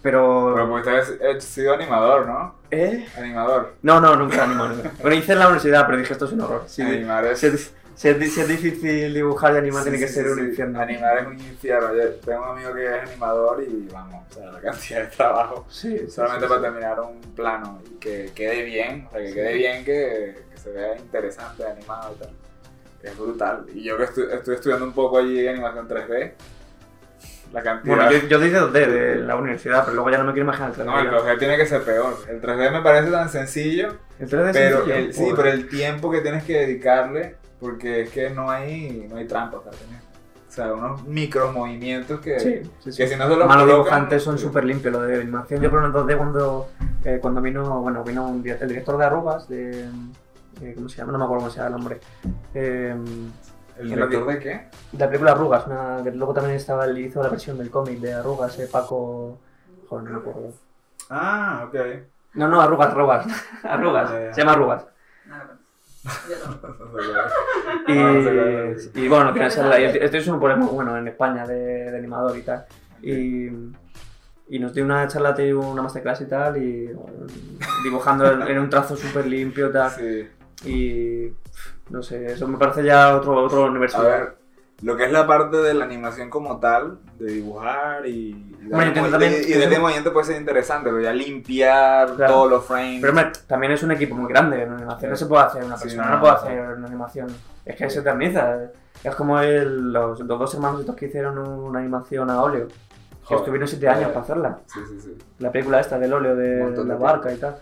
Pero... 0.03 0.53
Pero 0.55 0.69
pues 0.71 0.85
te 0.85 0.91
has 0.91 1.13
has 1.37 1.45
sido 1.45 1.75
animador, 1.75 2.27
¿no? 2.27 2.55
¿Eh? 2.71 3.07
Animador. 3.17 3.75
No, 3.83 4.01
no, 4.01 4.15
nunca 4.17 4.45
animo. 4.45 4.67
nunca. 4.67 4.91
Bueno, 5.01 5.17
hice 5.17 5.33
en 5.33 5.39
la 5.41 5.47
universidad, 5.47 5.87
pero 5.87 5.99
dije, 5.99 6.13
esto 6.13 6.25
es 6.27 6.33
un 6.33 6.41
horror. 6.41 6.65
Si, 6.67 6.83
Animar 6.83 7.25
es, 7.27 7.75
si 7.99 8.09
es, 8.09 8.17
si 8.19 8.25
es- 8.25 8.39
es 8.39 8.49
difícil 8.49 9.13
dibujar 9.13 9.55
y 9.55 9.57
animar, 9.59 9.83
sí, 9.83 9.91
tiene 9.91 10.05
que 10.05 10.09
sí, 10.09 10.15
ser 10.15 10.29
un 10.29 10.39
sí. 10.39 10.45
infierno. 10.45 10.81
Animar 10.81 11.19
es 11.19 11.27
un 11.27 11.33
infierno. 11.35 11.95
Yo 11.95 12.11
tengo 12.25 12.43
un 12.45 12.49
amigo 12.57 12.75
que 12.75 12.87
es 12.87 13.03
animador 13.11 13.63
y 13.69 13.89
vamos, 13.93 14.25
o 14.31 14.35
sea, 14.35 14.53
la 14.53 14.61
cantidad 14.61 15.01
de 15.01 15.07
trabajo. 15.09 15.67
Sí, 15.69 16.09
Solamente 16.09 16.47
para 16.47 16.61
terminar 16.63 17.01
un 17.01 17.21
plano 17.35 17.83
y 17.91 17.95
que 17.99 18.31
quede 18.35 18.63
bien, 18.63 19.07
o 19.09 19.11
sea, 19.11 19.21
que 19.21 19.35
quede 19.35 19.53
bien, 19.55 19.85
que, 19.85 20.39
que 20.51 20.57
se 20.59 20.71
vea 20.71 20.97
interesante, 20.97 21.65
animado 21.65 22.15
y 22.17 22.23
tal. 22.23 22.31
Es 23.03 23.17
brutal. 23.19 23.65
Y 23.75 23.85
yo 23.85 23.97
que 23.97 24.05
estu- 24.05 24.31
estuve 24.33 24.55
estudiando 24.57 24.85
un 24.87 24.93
poco 24.93 25.19
allí 25.19 25.47
animación 25.47 25.89
3D, 25.89 26.33
la 27.53 27.63
cantidad... 27.63 27.97
Bueno, 27.97 28.11
yo, 28.13 28.27
yo 28.29 28.39
dice 28.39 28.59
2D 28.61 28.87
de 28.87 29.15
la 29.17 29.37
universidad, 29.37 29.83
pero 29.85 29.95
luego 29.95 30.11
ya 30.11 30.19
no 30.19 30.25
me 30.25 30.33
quiero 30.33 30.45
imaginar 30.45 30.71
el 30.71 30.77
3D. 30.77 30.85
No, 30.85 31.01
el 31.01 31.11
2D 31.11 31.39
tiene 31.39 31.57
que 31.57 31.67
ser 31.67 31.83
peor. 31.83 32.15
El 32.29 32.41
3D 32.41 32.71
me 32.73 32.83
parece 32.83 33.11
tan 33.11 33.29
sencillo, 33.29 33.97
El 34.21 34.29
3D 34.29 34.49
es 34.51 34.53
pero 34.57 34.77
sencillo. 34.85 34.95
el, 34.97 35.15
sí, 35.15 35.33
pero 35.35 35.49
el 35.49 35.69
tiempo 35.69 36.11
que 36.11 36.21
tienes 36.21 36.45
que 36.45 36.59
dedicarle, 36.61 37.37
porque 37.61 38.03
es 38.03 38.11
que 38.11 38.31
no 38.31 38.51
hay, 38.51 39.07
no 39.11 39.17
hay 39.17 39.27
trampa, 39.27 39.59
tienes- 39.63 40.03
o 40.49 40.51
sea, 40.51 40.73
unos 40.73 41.05
micro 41.07 41.53
movimientos 41.53 42.21
que, 42.21 42.41
Sí, 42.41 42.63
sí, 42.81 42.91
sí. 42.93 42.97
que 43.03 43.09
si 43.09 43.17
no 43.17 43.29
se 43.29 43.37
los 43.37 43.47
Malos 43.47 43.65
colocan- 43.65 43.75
dibujantes 43.85 44.23
son 44.23 44.39
sí. 44.39 44.45
súper 44.45 44.65
limpios. 44.65 44.93
Lo 44.93 45.03
de 45.03 45.21
animación, 45.21 45.61
yo 45.61 45.71
probé 45.71 45.87
en 45.87 45.93
2D 45.93 46.17
cuando, 46.17 46.69
eh, 47.05 47.19
cuando 47.21 47.41
vino, 47.43 47.81
bueno, 47.83 48.03
vino 48.03 48.27
un 48.27 48.37
el 48.49 48.69
director 48.69 48.97
de 48.97 49.05
Arrugas, 49.05 49.47
de, 49.49 49.85
eh, 50.63 50.73
¿cómo 50.75 50.89
se 50.89 50.97
llama? 50.97 51.13
No 51.13 51.19
me 51.19 51.25
acuerdo 51.25 51.43
cómo 51.43 51.51
se 51.53 51.59
llama 51.59 51.69
el 51.69 51.73
nombre. 51.75 52.01
Eh, 52.55 52.97
¿El 53.79 53.89
lo 53.91 53.95
director 54.09 54.27
de 54.27 54.39
qué? 54.41 54.49
de 54.93 54.99
la 54.99 55.07
película 55.07 55.33
Arrugas, 55.33 55.67
una, 55.67 56.01
que 56.03 56.11
luego 56.13 56.33
también 56.35 56.57
estaba, 56.57 56.87
él 56.87 56.99
hizo 56.99 57.23
la 57.23 57.29
versión 57.29 57.59
del 57.59 57.71
cómic 57.71 57.99
de 58.01 58.15
Arrugas, 58.15 58.59
eh, 58.59 58.69
Paco... 58.73 59.39
Joder, 59.89 60.05
no 60.05 60.11
me 60.11 60.17
acuerdo. 60.19 60.53
Ah, 61.11 61.65
ok. 61.69 61.77
No, 62.35 62.49
no, 62.49 62.61
Arrugas, 62.61 62.89
Arrugas. 62.91 63.27
Arrugas, 63.63 64.11
ya. 64.11 64.35
se 64.35 64.41
llama 64.41 64.53
Arrugas. 64.53 64.87
No. 65.27 65.37
Y, 67.89 67.93
y 69.05 69.09
bueno, 69.09 69.33
tiene 69.33 69.49
esa- 69.49 69.81
y 69.81 69.85
este 69.85 70.19
es 70.19 70.29
un 70.29 70.39
problema 70.39 70.67
bueno 70.67 70.97
en 70.97 71.09
España 71.09 71.47
de, 71.47 71.91
de 71.91 71.99
animador 71.99 72.37
y 72.37 72.43
tal. 72.43 72.67
Y, 73.03 73.47
y 74.51 74.59
nos 74.59 74.75
dio 74.75 74.85
una 74.85 75.07
charla, 75.09 75.35
te 75.35 75.45
dio 75.45 75.61
una 75.61 75.83
masterclass 75.83 76.21
y 76.23 76.27
tal, 76.27 76.57
y 76.57 76.91
dibujando 77.85 78.31
en, 78.31 78.59
un 78.59 78.71
trazo 78.71 78.97
súper 78.97 79.27
limpio 79.27 79.69
y 79.69 79.73
tal. 79.73 79.91
Sí. 79.91 80.29
Y 80.65 81.33
no 81.91 82.03
sé, 82.03 82.33
eso 82.33 82.49
me 82.49 82.59
parece 82.59 82.83
ya 82.85 83.17
otro, 83.17 83.43
otro 83.45 83.67
universo. 83.67 83.99
A 83.99 84.03
ver, 84.03 84.39
lo 84.83 84.97
que 84.97 85.05
es 85.05 85.13
la 85.13 85.27
parte 85.27 85.59
de 85.59 85.75
la 85.75 85.85
animación 85.85 86.31
como 86.31 86.59
tal, 86.61 86.99
de 87.19 87.33
dibujar 87.33 88.07
y, 88.07 88.48
Bueno, 88.71 88.91
y- 88.91 89.11
también 89.11 89.33
y, 89.33 89.45
que 89.45 89.49
y 89.51 89.53
es 89.53 89.71
de 89.71 89.77
un- 89.77 89.83
movimiento 89.83 90.13
puede 90.13 90.27
ser 90.27 90.37
interesante, 90.41 90.91
pero 90.91 91.01
ya 91.03 91.13
limpiar 91.13 92.15
Claro. 92.15 92.33
todos 92.35 92.51
los 92.51 92.65
frames. 92.65 92.99
Pero 93.01 93.11
hombre, 93.13 93.33
también 93.47 93.73
es 93.73 93.83
un 93.83 93.93
equipo 93.93 94.15
muy 94.15 94.29
grande 94.29 94.63
en 94.63 94.73
animación. 94.73 95.11
No 95.11 95.17
se 95.17 95.27
puede 95.27 95.43
hacer 95.45 95.65
una 95.65 95.77
Sí, 95.77 95.85
persona, 95.85 96.05
no, 96.07 96.15
no, 96.17 96.21
puede 96.21 96.33
hacer 96.35 96.61
una 96.77 96.87
animación. 96.87 97.27
Es 97.65 97.77
que 97.77 97.91
se 97.91 98.01
eterniza. 98.01 98.57
Es 99.05 99.15
como 99.15 99.39
el- 99.41 99.93
los, 99.93 100.19
los 100.21 100.39
dos 100.39 100.55
hermanos 100.55 100.81
estos 100.81 100.97
que 100.97 101.07
hicieron 101.07 101.39
una 101.39 101.79
animación 101.79 102.31
a 102.31 102.43
óleo. 102.43 102.69
Que 103.29 103.35
estuvieron 103.35 103.69
siete 103.69 103.87
años 103.89 104.09
para 104.09 104.21
hacerla. 104.23 104.59
Sí, 104.67 104.81
sí, 104.89 105.01
sí. 105.01 105.19
la 105.39 105.53
película 105.53 105.81
esta 105.81 105.99
del 105.99 106.13
óleo 106.15 106.35
de, 106.35 106.71
de 106.71 106.85
la 106.85 106.95
barca 106.95 107.31
y 107.33 107.37
tal. 107.37 107.57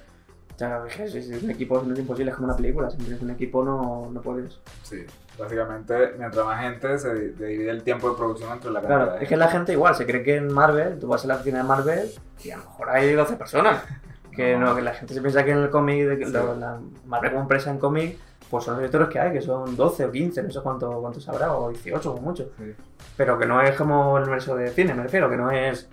Ya, 0.59 0.83
es, 0.89 1.15
es- 1.15 1.29
es 1.31 1.43
un 1.43 1.51
equipo 1.51 1.83
no 1.83 1.93
es 1.93 1.99
imposible, 1.99 2.31
es 2.31 2.37
como 2.37 2.49
una 2.49 2.57
película. 2.57 2.89
Si 2.91 2.97
tienes 2.99 3.21
un 3.21 3.31
equipo 3.31 3.63
no, 3.65 4.09
no 4.11 4.21
puedes. 4.23 4.59
Sí. 4.83 5.05
Básicamente, 5.39 6.15
mientras 6.19 6.47
más 6.47 6.61
gente, 6.63 6.99
se 6.99 7.15
di- 7.15 7.29
divide 7.33 7.71
el 7.71 7.83
tiempo 7.83 8.09
de 8.11 8.17
producción 8.17 8.53
entre 8.53 8.71
la 8.71 8.81
cantidad 8.81 8.99
Claro, 9.05 9.19
de 9.19 9.23
es 9.25 9.29
que 9.29 9.37
la 9.37 9.49
gente 9.49 9.73
igual 9.73 9.95
se 9.95 10.07
cree 10.07 10.23
que 10.23 10.37
en 10.37 10.53
Marvel, 10.53 10.99
tú 10.99 11.09
vas 11.09 11.25
a 11.25 11.29
la 11.29 11.35
oficina 11.35 11.59
de 11.59 11.65
Marvel 11.65 12.11
y 12.43 12.51
a 12.51 12.57
lo 12.57 12.65
mejor 12.65 12.89
hay 12.91 13.13
12 13.13 13.37
personas. 13.37 13.83
Que 14.35 14.57
No. 14.57 14.67
no, 14.67 14.77
que 14.77 14.83
la 14.83 14.93
gente 14.95 15.13
se 15.15 15.21
piensa 15.21 15.45
que 15.45 15.51
en 15.53 15.59
el 15.59 15.71
cómic, 15.71 16.07
de, 16.07 16.25
Sí. 16.27 16.33
la, 16.33 16.79
Marvel 17.07 17.31
como 17.31 17.43
empresa 17.43 17.71
en 17.71 17.79
cómic, 17.79 18.19
pues 18.51 18.65
son 18.65 18.75
los 18.75 18.81
directores 18.81 19.09
que 19.09 19.19
hay, 19.19 19.33
que 19.33 19.41
son 19.43 19.77
12 19.77 20.05
o 20.07 20.11
15, 20.13 20.43
no 20.43 20.51
sé 20.51 20.61
cuánto, 20.63 20.91
cuántos 21.01 21.29
habrá, 21.29 21.53
o 21.55 21.71
18 21.71 22.13
o 22.15 22.21
mucho. 22.21 22.51
Sí. 22.59 22.75
Pero 23.17 23.39
que 23.39 23.45
no 23.47 23.61
es 23.61 23.75
como 23.77 24.17
el 24.19 24.23
universo 24.25 24.55
de 24.57 24.71
cine, 24.71 24.95
me 24.95 25.03
refiero, 25.03 25.29
que 25.29 25.37
no 25.37 25.51
es 25.51 25.89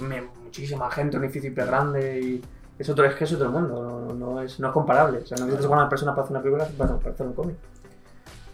me- 0.00 0.22
muchísima 0.42 0.90
gente, 0.90 1.16
un 1.16 1.24
edificio 1.24 1.50
hiper 1.50 1.66
grande 1.66 2.20
y 2.20 2.42
es 2.78 2.88
otro, 2.88 3.04
es 3.04 3.14
que 3.14 3.24
es 3.24 3.32
otro 3.32 3.50
mundo, 3.50 3.82
no, 3.82 4.14
no 4.14 4.42
es, 4.42 4.60
no 4.60 4.68
es 4.68 4.72
comparable. 4.72 5.18
O 5.18 5.26
sea, 5.26 5.36
no 5.38 5.46
necesitas 5.46 5.70
una 5.70 5.88
persona 5.88 6.12
para 6.14 6.24
hacer 6.24 6.36
una 6.36 6.42
película 6.42 6.68
para, 6.76 6.96
para 6.96 7.10
hacer 7.10 7.26
un 7.26 7.32
cómic. 7.32 7.56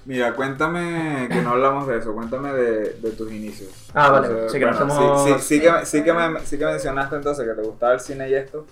Mira, 0.05 0.35
cuéntame, 0.35 1.29
que 1.31 1.43
no 1.43 1.51
hablamos 1.51 1.87
de 1.87 1.99
eso, 1.99 2.13
cuéntame 2.13 2.53
de, 2.53 2.95
de 2.95 3.11
tus 3.13 3.31
inicios. 3.31 3.71
Ah, 3.95 4.11
vale, 4.11 4.49
sí 4.49 4.59
que 4.59 4.65
bueno, 4.65 5.25
sí, 5.25 5.33
sí, 5.33 5.41
sí 5.41 5.61
que, 5.61 5.87
sí, 5.87 6.03
que 6.03 6.13
me, 6.13 6.41
sí 6.41 6.59
que 6.59 6.65
mencionaste 6.65 7.17
entonces 7.17 7.47
que 7.47 7.55
te 7.55 7.63
gustaba 7.63 7.93
el 7.95 8.01
cine 8.01 8.29
y 8.29 8.35
esto, 8.35 8.67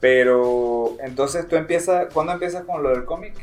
pero 0.00 0.96
entonces 0.98 1.46
tú 1.46 1.54
empiezas, 1.54 2.12
¿cuándo 2.12 2.32
empiezas 2.32 2.64
con 2.64 2.82
lo 2.82 2.88
del 2.90 3.04
cómic? 3.04 3.34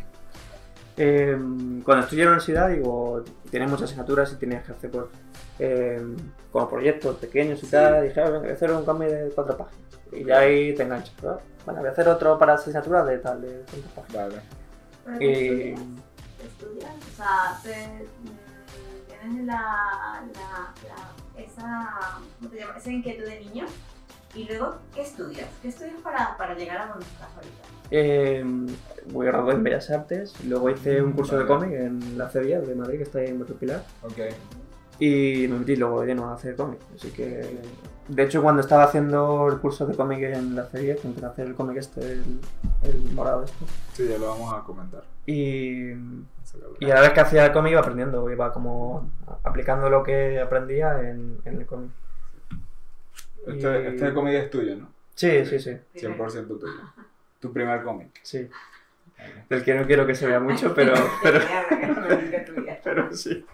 Eh, 1.03 1.35
cuando 1.83 2.03
estudié 2.03 2.23
en 2.23 2.29
la 2.29 2.31
universidad, 2.35 2.69
digo, 2.69 3.23
tienes 3.49 3.69
muchas 3.69 3.85
asignaturas 3.85 4.31
y 4.33 4.35
tienes 4.35 4.63
que 4.63 4.71
hacer 4.71 4.91
pues, 4.91 5.05
eh, 5.57 5.99
como 6.51 6.69
proyectos 6.69 7.15
pequeños 7.17 7.57
y 7.63 7.65
Sí. 7.65 7.71
tal. 7.71 8.03
Y 8.05 8.09
dije, 8.09 8.21
"Ah, 8.21 8.29
voy 8.29 8.49
a 8.49 8.53
hacer 8.53 8.71
un 8.71 8.85
cambio 8.85 9.09
de 9.11 9.29
cuatro 9.31 9.57
páginas. 9.57 9.81
Y 10.11 10.25
ya 10.25 10.39
ahí 10.39 10.75
te 10.75 10.83
enganchas. 10.83 11.15
¿no? 11.23 11.39
Bueno, 11.65 11.79
voy 11.79 11.89
a 11.89 11.91
hacer 11.93 12.07
otro 12.07 12.37
para 12.37 12.53
asignaturas 12.53 13.07
de 13.07 13.17
tal, 13.17 13.41
de 13.41 13.49
tantas 13.63 13.91
páginas. 13.93 14.29
Vale. 14.29 14.41
¿Pero 15.05 15.21
Y- 15.31 15.75
estudias? 16.45 16.91
O 17.13 17.15
sea, 17.17 17.59
te, 17.63 18.05
tienes 19.07 19.45
la, 19.45 20.23
la, 20.33 20.73
la- 20.87 21.41
esa, 21.41 22.19
¿cómo 22.37 22.51
te 22.51 22.57
llama? 22.59 22.77
esa 22.77 22.91
inquietud 22.91 23.23
de 23.25 23.39
niño. 23.39 23.65
Y 24.33 24.45
luego, 24.45 24.75
¿qué 24.95 25.01
estudias? 25.01 25.49
¿Qué 25.61 25.67
estudias 25.67 25.99
para, 26.01 26.37
para 26.37 26.55
llegar 26.55 26.77
a 26.77 26.87
donde 26.87 27.05
estás 27.05 27.29
ahorita? 27.35 27.67
Eh, 27.91 28.45
voy 29.11 29.27
a 29.27 29.31
graduar 29.31 29.55
en 29.55 29.63
Bellas 29.63 29.89
Artes. 29.89 30.33
Luego 30.45 30.69
hice 30.69 31.01
un 31.01 31.11
curso 31.11 31.37
de 31.37 31.45
cómic 31.45 31.71
en 31.73 32.17
la 32.17 32.29
CEDIA 32.29 32.61
de 32.61 32.73
Madrid, 32.75 32.97
que 32.97 33.03
está 33.03 33.19
ahí 33.19 33.27
en 33.27 33.39
Barrio 33.39 33.57
Pilar. 33.57 33.83
Ok. 34.03 34.19
Y 34.99 35.47
me 35.49 35.59
metí 35.59 35.75
luego 35.75 35.99
de 36.01 36.07
lleno 36.07 36.29
a 36.29 36.35
hacer 36.35 36.55
cómic. 36.55 36.79
Así 36.95 37.09
que, 37.11 37.59
de 38.07 38.23
hecho, 38.23 38.41
cuando 38.41 38.61
estaba 38.61 38.83
haciendo 38.83 39.49
el 39.49 39.57
curso 39.59 39.85
de 39.85 39.95
cómic 39.95 40.21
en 40.21 40.55
la 40.55 40.65
CEDIA, 40.65 40.95
que 40.95 41.07
empecé 41.07 41.25
a 41.25 41.29
hacer 41.29 41.47
el 41.47 41.55
cómic 41.55 41.77
este, 41.77 41.99
el, 42.13 42.39
el 42.83 43.11
morado 43.13 43.43
este. 43.43 43.65
Sí, 43.93 44.07
ya 44.07 44.17
lo 44.17 44.27
vamos 44.29 44.53
a 44.53 44.63
comentar. 44.63 45.03
Y, 45.25 45.91
y 46.79 46.89
a 46.89 46.95
la 46.95 47.01
vez 47.01 47.11
que 47.11 47.19
hacía 47.19 47.47
el 47.47 47.51
cómic 47.51 47.71
iba 47.71 47.81
aprendiendo, 47.81 48.29
iba 48.31 48.53
como 48.53 49.11
aplicando 49.43 49.89
lo 49.89 50.03
que 50.03 50.39
aprendía 50.39 51.01
en, 51.01 51.39
en 51.43 51.57
el 51.57 51.65
cómic. 51.65 51.91
Este, 53.47 53.83
Y- 53.83 53.87
este 53.87 54.13
cómic 54.13 54.33
es 54.35 54.49
tuyo, 54.49 54.75
¿no? 54.75 54.91
Sí, 55.15 55.45
sí, 55.45 55.59
sí, 55.59 55.71
100% 55.95 56.47
tuyo. 56.59 56.73
Tu 57.39 57.51
primer 57.53 57.81
cómic. 57.83 58.09
sí. 58.23 58.47
Del 59.49 59.63
que 59.63 59.75
no 59.75 59.85
quiero 59.85 60.07
que 60.07 60.15
se 60.15 60.25
vea 60.25 60.39
mucho, 60.39 60.73
pero, 60.73 60.93
pero, 61.23 61.39
pero 62.83 63.15
sí. 63.15 63.45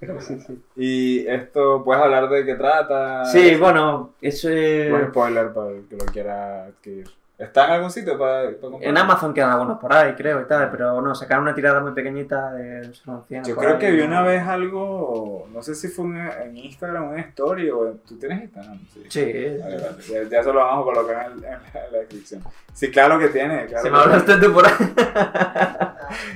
Pero 0.00 0.20
sí, 0.20 0.40
sí. 0.40 0.62
Y 0.76 1.26
esto, 1.28 1.82
¿puedes 1.84 2.02
hablar 2.02 2.28
de 2.28 2.44
qué 2.44 2.54
trata? 2.56 3.24
Sí, 3.24 3.54
bueno, 3.56 4.14
eso 4.20 4.50
es... 4.50 4.90
Buen 4.90 5.08
spoiler 5.10 5.52
para 5.52 5.70
el 5.70 5.84
que 5.86 5.96
lo 5.96 6.04
quiera 6.06 6.64
adquirir. 6.66 7.08
¿Está 7.36 7.66
en 7.66 7.72
algún 7.72 7.90
sitio 7.90 8.16
para, 8.16 8.42
para 8.50 8.60
comprar? 8.60 8.82
En 8.84 8.96
Amazon 8.96 9.34
quedan 9.34 9.50
algunos 9.50 9.78
por 9.80 9.92
ahí, 9.92 10.14
creo, 10.14 10.40
y 10.40 10.44
tal, 10.44 10.70
pero 10.70 11.00
no, 11.00 11.14
sacaron 11.16 11.42
una 11.42 11.54
tirada 11.54 11.80
muy 11.80 11.90
pequeñita 11.90 12.52
de 12.52 12.94
son 12.94 13.24
100 13.24 13.42
Yo 13.44 13.56
creo 13.56 13.72
ahí, 13.72 13.78
que 13.80 13.90
vi 13.90 13.98
¿no? 14.02 14.06
una 14.06 14.22
vez 14.22 14.46
algo, 14.46 15.48
no 15.52 15.60
sé 15.60 15.74
si 15.74 15.88
fue 15.88 16.04
en, 16.04 16.16
en 16.16 16.56
Instagram, 16.56 17.08
una 17.08 17.20
story 17.22 17.70
o 17.70 17.88
en- 17.88 17.98
¿tú 17.98 18.16
tienes 18.20 18.42
Instagram? 18.44 18.78
Sí. 18.92 19.02
Sí, 19.08 19.56
Vale, 19.60 19.76
vale. 19.78 19.96
Ya, 20.08 20.22
ya 20.30 20.40
eso 20.40 20.52
lo 20.52 20.60
vamos 20.60 20.82
a 20.82 20.92
colocar 20.94 21.26
en, 21.26 21.32
en 21.32 21.42
la, 21.42 21.56
en 21.86 21.92
la 21.92 21.98
descripción. 21.98 22.42
Sí, 22.72 22.90
claro 22.92 23.18
que 23.18 23.28
tiene. 23.28 23.66
Claro 23.66 23.82
se 23.84 23.90
me 23.90 23.98
hablaste 23.98 24.36
tú 24.36 24.52
por 24.52 24.64
ahí. 24.66 24.72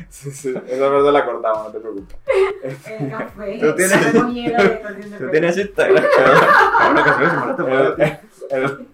Sí, 0.08 0.30
sí, 0.32 0.48
esa 0.66 0.90
parte 0.90 1.12
la 1.12 1.24
cortamos, 1.24 1.64
no 1.66 1.70
te 1.70 1.78
preocupes. 1.78 2.16
El 2.98 3.10
café. 3.10 3.58
Tú 3.60 3.74
tienes- 3.76 4.12
Tú 4.12 4.18
ferry. 4.32 5.30
tienes 5.30 5.56
Instagram. 5.58 6.04
Bueno, 6.82 7.04
que 7.04 7.10
se 7.10 7.16
se 7.16 7.20
me 7.20 7.40
hablaste 7.42 7.62
por 7.62 7.72
El, 7.72 8.02
ahí. 8.02 8.18
el, 8.50 8.88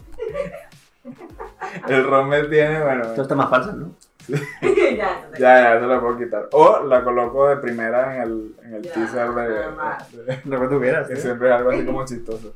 el 1.88 2.04
Rommel 2.08 2.48
tiene, 2.50 2.82
bueno, 2.82 3.02
Todo 3.08 3.22
está 3.22 3.34
más 3.34 3.50
falso, 3.50 3.72
¿no? 3.72 3.90
ya, 4.26 4.38
entonces. 4.62 4.98
ya, 5.38 5.74
ya, 5.74 5.80
se 5.80 5.86
la 5.86 6.00
puedo 6.00 6.16
quitar. 6.18 6.48
O 6.52 6.80
la 6.84 7.04
coloco 7.04 7.48
de 7.48 7.56
primera 7.58 8.16
en 8.16 8.22
el, 8.22 8.54
en 8.62 8.74
el 8.74 8.82
Ya, 8.82 8.92
teaser 8.94 9.28
de, 9.30 9.48
nada 9.48 9.70
más. 9.72 10.12
de- 10.12 10.40
Lo 10.44 10.60
que 10.60 10.68
tú 10.68 10.80
quieras. 10.80 11.06
que 11.08 11.14
¿eh? 11.14 11.16
siempre 11.16 11.48
es 11.48 11.54
algo 11.54 11.70
así 11.70 11.84
como 11.84 12.04
chistoso. 12.06 12.54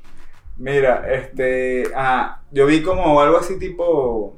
Mira, 0.57 1.05
este, 1.13 1.85
ah, 1.95 2.41
yo 2.51 2.67
vi 2.67 2.83
como 2.83 3.21
algo 3.21 3.37
así 3.39 3.59
tipo, 3.59 4.37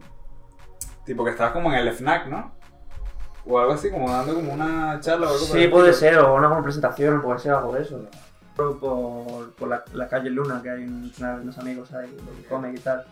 tipo 1.04 1.24
que 1.24 1.30
estabas 1.30 1.52
como 1.52 1.72
en 1.72 1.78
el 1.78 1.88
FNAC, 1.92 2.26
¿no? 2.26 2.52
O 3.46 3.58
algo 3.58 3.72
así, 3.72 3.90
como 3.90 4.10
dando 4.10 4.34
como 4.34 4.52
una 4.52 5.00
charla 5.00 5.26
o 5.28 5.30
algo 5.32 5.44
Sí, 5.46 5.66
puede 5.68 5.92
ser, 5.94 6.18
o 6.18 6.34
una 6.34 6.62
presentación, 6.62 7.22
puede 7.22 7.38
ser 7.38 7.52
algo 7.52 7.72
de 7.74 7.82
eso. 7.82 8.04
Por, 8.54 8.78
por 9.54 9.68
la, 9.68 9.82
la 9.94 10.08
calle 10.08 10.28
Luna, 10.28 10.60
que 10.62 10.68
hay 10.70 10.84
un- 10.84 11.10
unos 11.42 11.58
amigos 11.58 11.90
ahí 11.94 12.10
de 12.10 12.44
cómic 12.48 12.74
y 12.76 12.80
tal. 12.80 13.04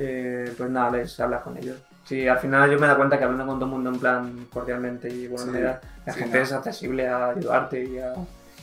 Eh, 0.00 0.54
pues 0.56 0.70
nada, 0.70 0.90
les 0.92 1.18
hablas 1.20 1.42
con 1.42 1.56
ellos. 1.56 1.76
Sí, 2.04 2.26
al 2.26 2.38
final 2.38 2.70
yo 2.70 2.78
me 2.78 2.86
da 2.86 2.96
cuenta 2.96 3.18
que 3.18 3.24
hablando 3.24 3.44
con 3.46 3.56
todo 3.56 3.64
el 3.66 3.70
mundo 3.72 3.90
en 3.90 3.98
plan 3.98 4.46
cordialmente 4.52 5.08
y 5.10 5.26
buena 5.28 5.44
Sí, 5.44 5.50
manera, 5.50 5.80
la 6.06 6.12
sí, 6.12 6.18
gente 6.20 6.38
no. 6.38 6.42
es 6.44 6.52
accesible 6.52 7.08
a 7.08 7.28
ayudarte 7.30 7.84
y 7.84 7.98
a... 7.98 8.14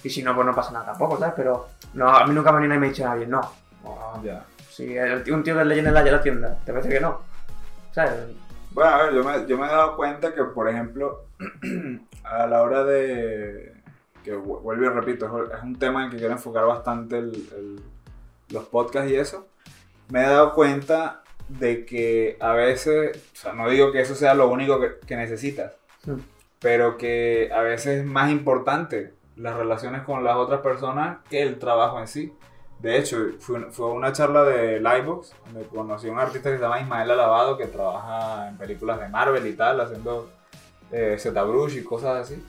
Y 0.04 0.10
si 0.10 0.24
no, 0.24 0.34
pues 0.34 0.48
no 0.48 0.56
pasa 0.56 0.72
nada 0.72 0.86
tampoco, 0.86 1.18
¿sabes? 1.20 1.34
Pero 1.36 1.68
no, 1.94 2.08
a 2.10 2.26
mí 2.26 2.34
nunca 2.34 2.52
me 2.52 2.58
ha 2.58 2.62
venido 2.62 2.76
y 2.78 2.80
me 2.80 2.88
ha 2.88 2.90
dicho 2.90 3.06
nadie, 3.06 3.28
no. 3.28 3.42
O, 3.84 4.20
Ya. 4.24 4.44
Si 4.72 4.96
el 4.98 5.24
un 5.32 5.44
tío 5.44 5.56
que 5.58 5.64
le 5.66 5.76
llena 5.76 5.92
la, 5.92 6.04
la 6.04 6.22
tienda, 6.22 6.58
te 6.66 6.72
parece 6.74 6.90
que 6.90 7.00
no. 7.00 7.22
¿Sabes? 7.92 8.14
Bueno, 8.72 8.90
a 8.92 9.04
ver, 9.04 9.14
yo 9.14 9.24
me, 9.24 9.46
yo 9.48 9.58
me 9.58 9.66
he 9.68 9.70
dado 9.70 9.96
cuenta 9.96 10.34
que, 10.34 10.44
por 10.44 10.68
ejemplo, 10.68 11.26
a 12.24 12.46
la 12.48 12.62
hora 12.62 12.84
de. 12.84 13.74
que 14.24 14.36
vu- 14.36 14.60
vuelvo 14.62 14.86
y 14.86 14.90
repito, 14.90 15.26
es 15.54 15.64
un 15.64 15.78
tema 15.80 16.04
en 16.06 16.12
que 16.12 16.18
quiero 16.18 16.34
enfocar 16.34 16.66
bastante 16.66 17.20
el- 17.20 17.48
el- 17.56 17.82
los 18.50 18.66
podcasts 18.66 19.10
y 19.10 19.16
eso. 19.16 19.48
Me 20.10 20.24
he 20.26 20.28
dado 20.28 20.54
cuenta 20.54 21.22
de 21.48 21.86
que 21.86 22.38
a 22.40 22.54
veces, 22.54 23.18
o 23.34 23.36
sea, 23.36 23.54
no 23.54 23.70
digo 23.70 23.92
que 23.92 24.02
eso 24.02 24.16
sea 24.16 24.34
lo 24.34 24.50
único 24.50 24.80
que, 24.80 24.94
que 25.06 25.16
necesitas, 25.16 25.74
pero 26.60 26.98
que 26.98 27.52
a 27.54 27.62
veces 27.62 28.00
es 28.02 28.06
más 28.06 28.32
importante 28.32 29.14
las 29.36 29.56
relaciones 29.56 30.02
con 30.04 30.24
las 30.24 30.36
otras 30.38 30.62
personas 30.62 31.18
que 31.30 31.42
el 31.42 31.60
trabajo 31.60 32.00
en 32.00 32.08
sí. 32.08 32.34
De 32.80 32.98
hecho, 32.98 33.18
fue, 33.40 33.56
una- 33.58 33.72
fue 33.72 33.88
una 33.88 34.12
charla 34.12 34.44
de 34.44 34.80
Livebox, 34.80 35.34
donde 35.46 35.68
conocí 35.68 36.08
a 36.08 36.12
un 36.12 36.20
artista 36.20 36.50
que 36.52 36.58
se 36.58 36.62
llama 36.64 36.82
Ismael 36.82 37.12
Alabado, 37.12 37.58
que 37.58 37.66
trabaja 37.68 38.48
en 38.50 38.58
películas 38.58 39.00
de 39.00 39.08
Marvel 39.10 39.46
y 39.48 39.54
tal, 39.54 39.80
haciendo 39.82 40.30
eh, 40.92 41.16
ZBrush 41.20 41.78
y 41.78 41.84
cosas 41.84 42.18
así. 42.30 42.44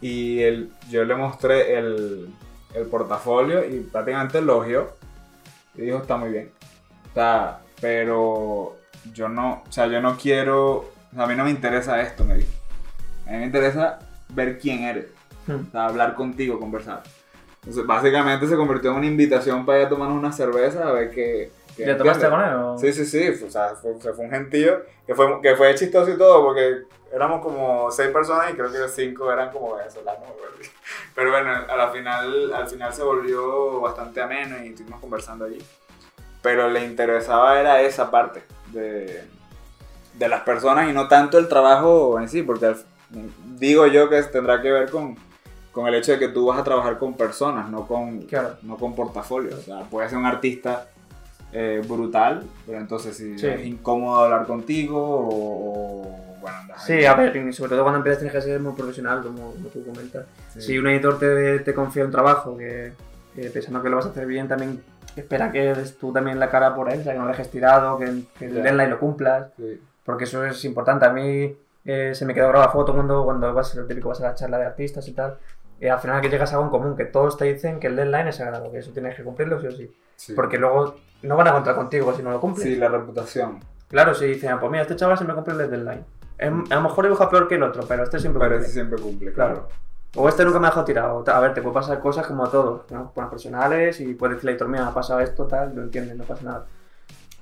Y 0.00 0.42
él, 0.42 0.72
yo 0.90 1.04
le 1.04 1.14
mostré 1.14 1.78
el, 1.78 2.32
el 2.74 2.86
portafolio 2.86 3.64
y 3.64 3.80
prácticamente 3.80 4.38
elogió. 4.38 4.88
Y 5.74 5.82
dijo, 5.82 5.98
está 5.98 6.16
muy 6.16 6.30
bien. 6.30 6.50
O 7.10 7.14
sea, 7.14 7.60
pero 7.80 8.76
yo 9.12 9.28
no, 9.28 9.64
o 9.68 9.72
sea, 9.72 9.86
yo 9.86 10.00
no 10.00 10.16
quiero, 10.16 10.76
o 10.76 11.14
sea, 11.14 11.24
a 11.24 11.26
mí 11.26 11.34
no 11.34 11.44
me 11.44 11.50
interesa 11.50 12.00
esto, 12.00 12.24
me 12.24 12.36
dijo. 12.36 12.50
A 13.26 13.30
mí 13.30 13.38
me 13.38 13.46
interesa 13.46 13.98
ver 14.28 14.58
quién 14.58 14.84
eres. 14.84 15.06
Hmm. 15.46 15.66
O 15.68 15.70
sea, 15.70 15.86
hablar 15.86 16.14
contigo, 16.14 16.58
conversar. 16.58 17.02
Entonces, 17.60 17.86
básicamente 17.86 18.46
se 18.46 18.56
convirtió 18.56 18.90
en 18.90 18.96
una 18.98 19.06
invitación 19.06 19.66
para 19.66 19.80
ir 19.80 19.86
a 19.86 19.88
tomarnos 19.88 20.18
una 20.18 20.32
cerveza 20.32 20.86
a 20.88 20.92
ver 20.92 21.10
qué... 21.10 21.50
qué 21.76 21.86
¿Ya 21.86 21.96
tomaste 21.96 22.28
con 22.28 22.40
él? 22.40 22.54
o? 22.54 22.78
Sí, 22.78 22.92
sí, 22.92 23.04
sí. 23.04 23.44
O 23.44 23.50
sea, 23.50 23.74
fue, 23.74 23.94
fue 23.98 24.24
un 24.24 24.30
gentío 24.30 24.82
que 25.04 25.14
fue, 25.14 25.40
que 25.42 25.56
fue 25.56 25.74
chistoso 25.74 26.12
y 26.12 26.16
todo 26.16 26.44
porque 26.44 26.82
éramos 27.12 27.40
como 27.40 27.90
seis 27.90 28.10
personas 28.10 28.52
y 28.52 28.54
creo 28.54 28.70
que 28.70 28.88
cinco 28.88 29.32
eran 29.32 29.50
como 29.50 29.74
venezolanos. 29.74 30.28
Pero 31.14 31.30
bueno, 31.30 31.50
a 31.50 31.76
la 31.76 31.88
final, 31.90 32.52
al 32.52 32.68
final 32.68 32.92
se 32.92 33.02
volvió 33.02 33.80
bastante 33.80 34.20
ameno 34.20 34.62
y 34.64 34.68
estuvimos 34.68 35.00
conversando 35.00 35.46
allí. 35.46 35.58
Pero 36.42 36.68
le 36.70 36.84
interesaba 36.84 37.58
era 37.60 37.80
esa 37.82 38.10
parte 38.10 38.42
de, 38.72 39.24
de 40.14 40.28
las 40.28 40.42
personas 40.42 40.88
y 40.88 40.92
no 40.92 41.08
tanto 41.08 41.38
el 41.38 41.48
trabajo 41.48 42.18
en 42.20 42.28
sí, 42.28 42.42
porque 42.42 42.74
digo 43.58 43.86
yo 43.86 44.08
que 44.08 44.22
tendrá 44.24 44.60
que 44.62 44.70
ver 44.70 44.90
con, 44.90 45.16
con 45.72 45.86
el 45.88 45.94
hecho 45.94 46.12
de 46.12 46.18
que 46.18 46.28
tú 46.28 46.46
vas 46.46 46.58
a 46.58 46.64
trabajar 46.64 46.98
con 46.98 47.14
personas, 47.14 47.68
no 47.70 47.86
con, 47.86 48.22
Claro. 48.22 48.56
no 48.62 48.76
con 48.76 48.94
portafolios. 48.94 49.54
O 49.54 49.62
sea, 49.62 49.80
puedes 49.90 50.10
ser 50.10 50.18
un 50.18 50.26
artista 50.26 50.88
eh, 51.52 51.82
brutal, 51.86 52.42
pero 52.66 52.78
entonces 52.78 53.16
si 53.16 53.38
Sí. 53.38 53.46
es 53.46 53.64
incómodo 53.66 54.24
hablar 54.24 54.46
contigo 54.46 54.98
o, 55.00 56.02
o, 56.02 56.36
bueno, 56.40 56.56
Sí, 56.78 57.04
a 57.06 57.14
ver, 57.14 57.34
y 57.36 57.52
sobre 57.52 57.70
todo 57.70 57.82
cuando 57.82 57.98
empiezas 57.98 58.20
tienes 58.20 58.34
que 58.34 58.42
ser 58.42 58.60
muy 58.60 58.72
profesional, 58.74 59.22
como, 59.22 59.52
como 59.52 59.68
tú 59.70 59.84
comentas. 59.84 60.26
Sí. 60.52 60.60
Si 60.60 60.78
un 60.78 60.86
editor 60.88 61.18
te, 61.18 61.60
te 61.60 61.72
confía 61.74 62.04
un 62.04 62.10
trabajo 62.10 62.56
que, 62.56 62.92
que 63.34 63.48
pensando 63.50 63.82
que 63.82 63.88
lo 63.88 63.96
vas 63.96 64.06
a 64.06 64.10
hacer 64.10 64.26
bien, 64.26 64.46
también 64.48 64.82
espera 65.20 65.50
que 65.52 65.74
des 65.74 65.98
tú 65.98 66.12
también 66.12 66.38
la 66.40 66.50
cara 66.50 66.74
por 66.74 66.90
él, 66.90 67.00
o 67.00 67.02
sea, 67.02 67.12
que 67.12 67.18
no 67.18 67.24
lo 67.24 67.30
dejes 67.30 67.50
tirado, 67.50 67.98
que, 67.98 68.22
que 68.38 68.46
el 68.46 68.54
Ya. 68.54 68.62
deadline 68.62 68.90
lo 68.90 68.98
cumplas, 68.98 69.48
Sí. 69.56 69.80
porque 70.04 70.24
eso 70.24 70.44
es 70.44 70.64
importante. 70.64 71.04
A 71.06 71.10
mí 71.12 71.56
eh, 71.84 72.14
se 72.14 72.24
me 72.26 72.34
quedó 72.34 72.48
grabada 72.48 72.70
foto 72.72 72.92
cuando, 72.94 73.24
cuando 73.24 73.52
vas, 73.54 73.74
lo 73.76 73.86
típico, 73.86 74.08
vas 74.08 74.20
a 74.20 74.24
la 74.24 74.34
charla 74.34 74.58
de 74.58 74.66
artistas 74.66 75.06
y 75.08 75.12
tal, 75.12 75.38
y 75.80 75.86
al 75.86 75.98
final 76.00 76.20
que 76.20 76.28
llegas 76.28 76.50
a 76.52 76.56
algo 76.56 76.64
en 76.66 76.70
común, 76.70 76.96
que 76.96 77.04
todos 77.04 77.36
te 77.36 77.44
dicen 77.44 77.78
que 77.78 77.86
el 77.86 77.96
deadline 77.96 78.28
es 78.28 78.36
sagrado, 78.36 78.70
que 78.72 78.78
eso 78.78 78.90
tienes 78.92 79.14
que 79.14 79.22
cumplirlo 79.22 79.60
sí 79.60 79.66
o 79.68 79.70
sí. 79.70 79.96
Sí. 80.16 80.32
Porque 80.34 80.58
luego 80.58 80.96
no 81.22 81.36
van 81.36 81.48
a 81.48 81.52
contar 81.52 81.74
contigo 81.76 82.12
si 82.14 82.22
no 82.22 82.30
lo 82.30 82.40
cumples. 82.40 82.66
Sí, 82.66 82.76
la 82.76 82.88
reputación. 82.88 83.60
Claro, 83.88 84.14
si 84.14 84.26
dicen, 84.26 84.50
"Ah, 84.50 84.58
pues 84.58 84.70
mira, 84.72 84.82
este 84.82 84.96
chaval 84.96 85.16
siempre 85.16 85.34
cumple 85.36 85.52
el 85.62 85.70
deadline. 85.70 86.04
Es- 86.38 86.50
a 86.70 86.74
lo 86.74 86.80
mejor 86.80 87.04
dibuja 87.04 87.30
peor 87.30 87.46
que 87.46 87.54
el 87.54 87.62
otro, 87.62 87.84
pero 87.86 88.02
este 88.02 88.18
siempre 88.18 88.40
Pero 88.40 88.52
cumple. 88.54 88.64
ese 88.66 88.74
siempre 88.74 88.98
cumple, 89.00 89.32
Claro. 89.32 89.68
O 90.14 90.28
este 90.28 90.44
nunca 90.44 90.58
me 90.58 90.66
ha 90.66 90.70
dejado 90.70 90.86
tirado. 90.86 91.24
A 91.26 91.40
ver, 91.40 91.52
te 91.52 91.60
puede 91.60 91.74
pasar 91.74 92.00
cosas 92.00 92.26
como 92.26 92.44
a 92.44 92.50
todos, 92.50 92.90
¿no? 92.90 93.12
Las 93.16 93.28
personales 93.28 94.00
y 94.00 94.14
puedes 94.14 94.36
decirle, 94.36 94.52
editor, 94.52 94.68
mira, 94.68 94.84
me 94.84 94.90
ha 94.90 94.94
pasado 94.94 95.20
esto, 95.20 95.46
tal, 95.46 95.74
lo 95.74 95.82
entiendes, 95.82 96.16
no 96.16 96.24
pasa 96.24 96.44
nada. 96.44 96.66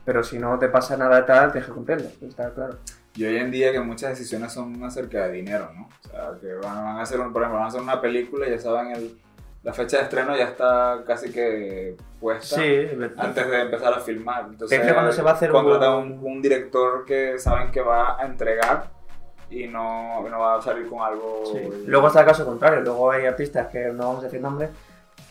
Pero 0.04 0.22
si 0.24 0.38
no 0.38 0.58
te 0.58 0.68
pasa 0.68 0.96
nada 0.96 1.24
tal, 1.24 1.52
tienes 1.52 1.68
que 1.68 1.74
cumplirlo, 1.74 2.08
está 2.20 2.50
claro. 2.50 2.76
Y 3.16 3.24
hoy 3.24 3.36
en 3.36 3.50
día 3.52 3.70
que 3.70 3.78
muchas 3.80 4.10
decisiones 4.10 4.52
son 4.52 4.82
acerca 4.82 5.26
de 5.26 5.32
dinero, 5.32 5.70
¿no? 5.74 5.88
O 6.04 6.08
sea, 6.08 6.32
que 6.40 6.52
van, 6.54 6.84
van 6.84 6.96
a 6.98 7.02
hacer, 7.02 7.20
un, 7.20 7.32
por 7.32 7.42
ejemplo, 7.42 7.58
van 7.58 7.66
a 7.66 7.68
hacer 7.68 7.80
una 7.80 8.00
película 8.00 8.46
y 8.48 8.50
ya 8.50 8.58
saben, 8.58 8.90
el, 8.90 9.18
la 9.62 9.72
fecha 9.72 9.98
de 9.98 10.02
estreno 10.02 10.36
ya 10.36 10.44
está 10.46 11.04
casi 11.06 11.30
que 11.30 11.96
puesta 12.20 12.56
Sí, 12.56 12.88
antes 13.16 13.48
de 13.50 13.60
empezar 13.62 13.94
a 13.94 14.00
filmar. 14.00 14.46
Entonces, 14.50 14.78
cuando 14.94 15.12
se 15.12 15.22
va 15.22 15.30
a 15.30 15.34
hacer 15.34 15.52
un- 15.52 15.56
un, 15.96 16.18
un 16.22 16.42
director 16.42 17.04
que 17.06 17.38
saben 17.38 17.70
que 17.70 17.80
va 17.80 18.20
a 18.20 18.26
entregar 18.26 18.90
y 19.62 19.68
no, 19.68 20.24
y 20.26 20.30
no 20.30 20.38
va 20.40 20.56
a 20.58 20.62
salir 20.62 20.88
con 20.88 21.00
algo... 21.00 21.42
Sí. 21.52 21.84
Luego 21.86 22.08
está 22.08 22.20
el 22.20 22.26
caso 22.26 22.44
contrario, 22.44 22.80
luego 22.80 23.10
hay 23.10 23.26
artistas 23.26 23.68
que 23.68 23.86
no 23.92 24.06
vamos 24.08 24.20
a 24.22 24.24
decir 24.26 24.40
nombres, 24.40 24.70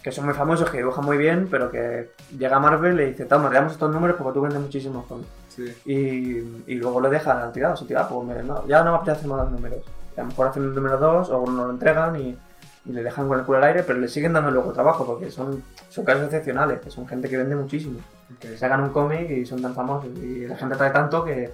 que 0.02 0.12
son 0.12 0.26
muy 0.26 0.34
famosos, 0.34 0.70
que 0.70 0.78
dibujan 0.78 1.06
muy 1.06 1.18
bien, 1.18 1.48
pero 1.50 1.70
que 1.72 2.12
llega 2.38 2.60
Marvel 2.60 2.94
y 2.94 2.98
le 2.98 3.06
dice, 3.08 3.26
toma, 3.26 3.50
te 3.50 3.56
damos 3.56 3.72
estos 3.74 3.92
números 3.94 4.18
porque 4.18 4.34
tú 4.34 4.42
vendes 4.42 4.60
muchísimos 4.62 5.06
cómics. 5.06 5.30
Sí. 5.50 5.66
Y, 5.86 6.74
y 6.74 6.76
luego 6.76 7.00
lo 7.00 7.10
dejan 7.10 7.52
tirados, 7.54 7.82
y 7.82 7.86
tira, 7.86 8.08
pues 8.08 8.28
me- 8.28 8.44
no, 8.44 8.68
ya 8.68 8.84
no 8.84 8.92
me 8.92 8.98
apetece 8.98 9.28
más 9.28 9.40
los 9.44 9.52
números. 9.52 9.80
Y 10.16 10.20
a 10.20 10.24
lo 10.24 10.30
mejor 10.30 10.48
hacen 10.48 10.64
el 10.64 10.76
número 10.76 10.98
2 10.98 11.30
o 11.30 11.46
no 11.50 11.66
lo 11.66 11.72
entregan 11.72 12.16
y, 12.20 12.38
y 12.86 12.92
le 12.92 13.02
dejan 13.02 13.28
con 13.30 13.40
el 13.40 13.46
culo 13.46 13.60
al 13.60 13.64
aire, 13.66 13.84
pero 13.84 13.98
le 14.00 14.08
siguen 14.10 14.34
dando 14.34 14.52
luego 14.52 14.74
trabajo 14.74 15.06
porque 15.06 15.32
son, 15.32 15.64
son 15.90 16.04
casos 16.06 16.24
excepcionales, 16.24 16.82
que 16.82 16.92
son 16.92 17.08
gente 17.08 17.30
que 17.30 17.38
vende 17.38 17.56
muchísimo. 17.56 18.00
Ok. 18.36 18.58
Sacan 18.58 18.82
un 18.84 18.90
cómic 18.90 19.30
y 19.30 19.46
son 19.46 19.62
tan 19.62 19.74
famosos 19.74 20.10
y 20.18 20.48
la 20.48 20.56
gente 20.58 20.76
trae 20.76 20.90
tanto 20.92 21.24
que... 21.24 21.52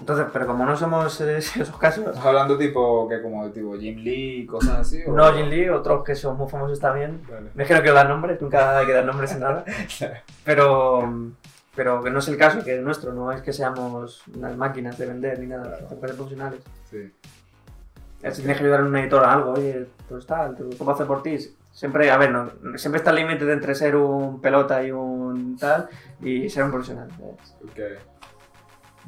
Entonces, 0.00 0.26
pero 0.32 0.46
como 0.46 0.64
no 0.64 0.76
somos 0.76 1.20
eh, 1.20 1.38
esos 1.38 1.76
casos, 1.76 2.06
¿Estás 2.06 2.24
hablando 2.24 2.56
tipo 2.56 3.08
que 3.08 3.20
como 3.20 3.50
tipo 3.50 3.74
Jim 3.76 3.98
Lee 3.98 4.40
y 4.42 4.46
cosas 4.46 4.78
así? 4.80 5.02
o- 5.06 5.12
no 5.12 5.32
Jin 5.32 5.50
Lee, 5.50 5.68
otros 5.68 6.04
que 6.04 6.14
son 6.14 6.36
muy 6.36 6.48
famosos 6.48 6.78
también, 6.78 7.20
Vale. 7.28 7.50
es 7.56 7.66
que 7.66 7.74
no 7.74 7.80
quiero 7.80 7.94
dar 7.96 8.08
nombres, 8.08 8.40
nunca 8.40 8.78
hay 8.78 8.86
que 8.86 8.92
dar 8.92 9.04
nombres 9.04 9.32
en 9.32 9.40
nada. 9.40 9.64
Pero, 10.44 11.12
pero 11.74 12.02
que 12.02 12.10
no 12.10 12.18
es 12.20 12.28
el 12.28 12.36
caso, 12.36 12.64
que 12.64 12.76
es 12.76 12.82
nuestro, 12.82 13.12
no 13.12 13.30
es 13.32 13.42
que 13.42 13.52
seamos 13.52 14.22
unas 14.34 14.56
máquinas 14.56 14.96
de 14.98 15.06
vender 15.06 15.38
ni 15.38 15.46
nada, 15.46 15.64
Claro. 15.78 15.84
cosas 15.88 15.98
profesionales. 16.16 16.60
Sí. 16.90 17.12
Si 18.32 18.38
tienes 18.42 18.56
que 18.56 18.64
ayudar 18.64 18.80
a 18.80 18.84
un 18.84 18.96
editor 18.96 19.22
a 19.24 19.32
algo, 19.34 19.52
oye, 19.52 19.86
pues 20.08 20.26
tal, 20.26 20.56
¿tú 20.56 20.70
¿cómo 20.78 20.90
hacer 20.92 21.06
por 21.06 21.22
ti? 21.22 21.36
Siempre, 21.72 22.10
a 22.10 22.16
ver, 22.16 22.32
no, 22.32 22.50
siempre 22.76 22.98
está 22.98 23.10
el 23.10 23.16
límite 23.16 23.52
entre 23.52 23.74
ser 23.76 23.94
un 23.94 24.40
pelota 24.40 24.82
y 24.82 24.90
un 24.90 25.56
tal 25.56 25.88
y 26.20 26.48
ser 26.48 26.64
un 26.64 26.70
profesional. 26.72 27.08
¿sabes? 27.10 27.54
Ok. 27.62 27.78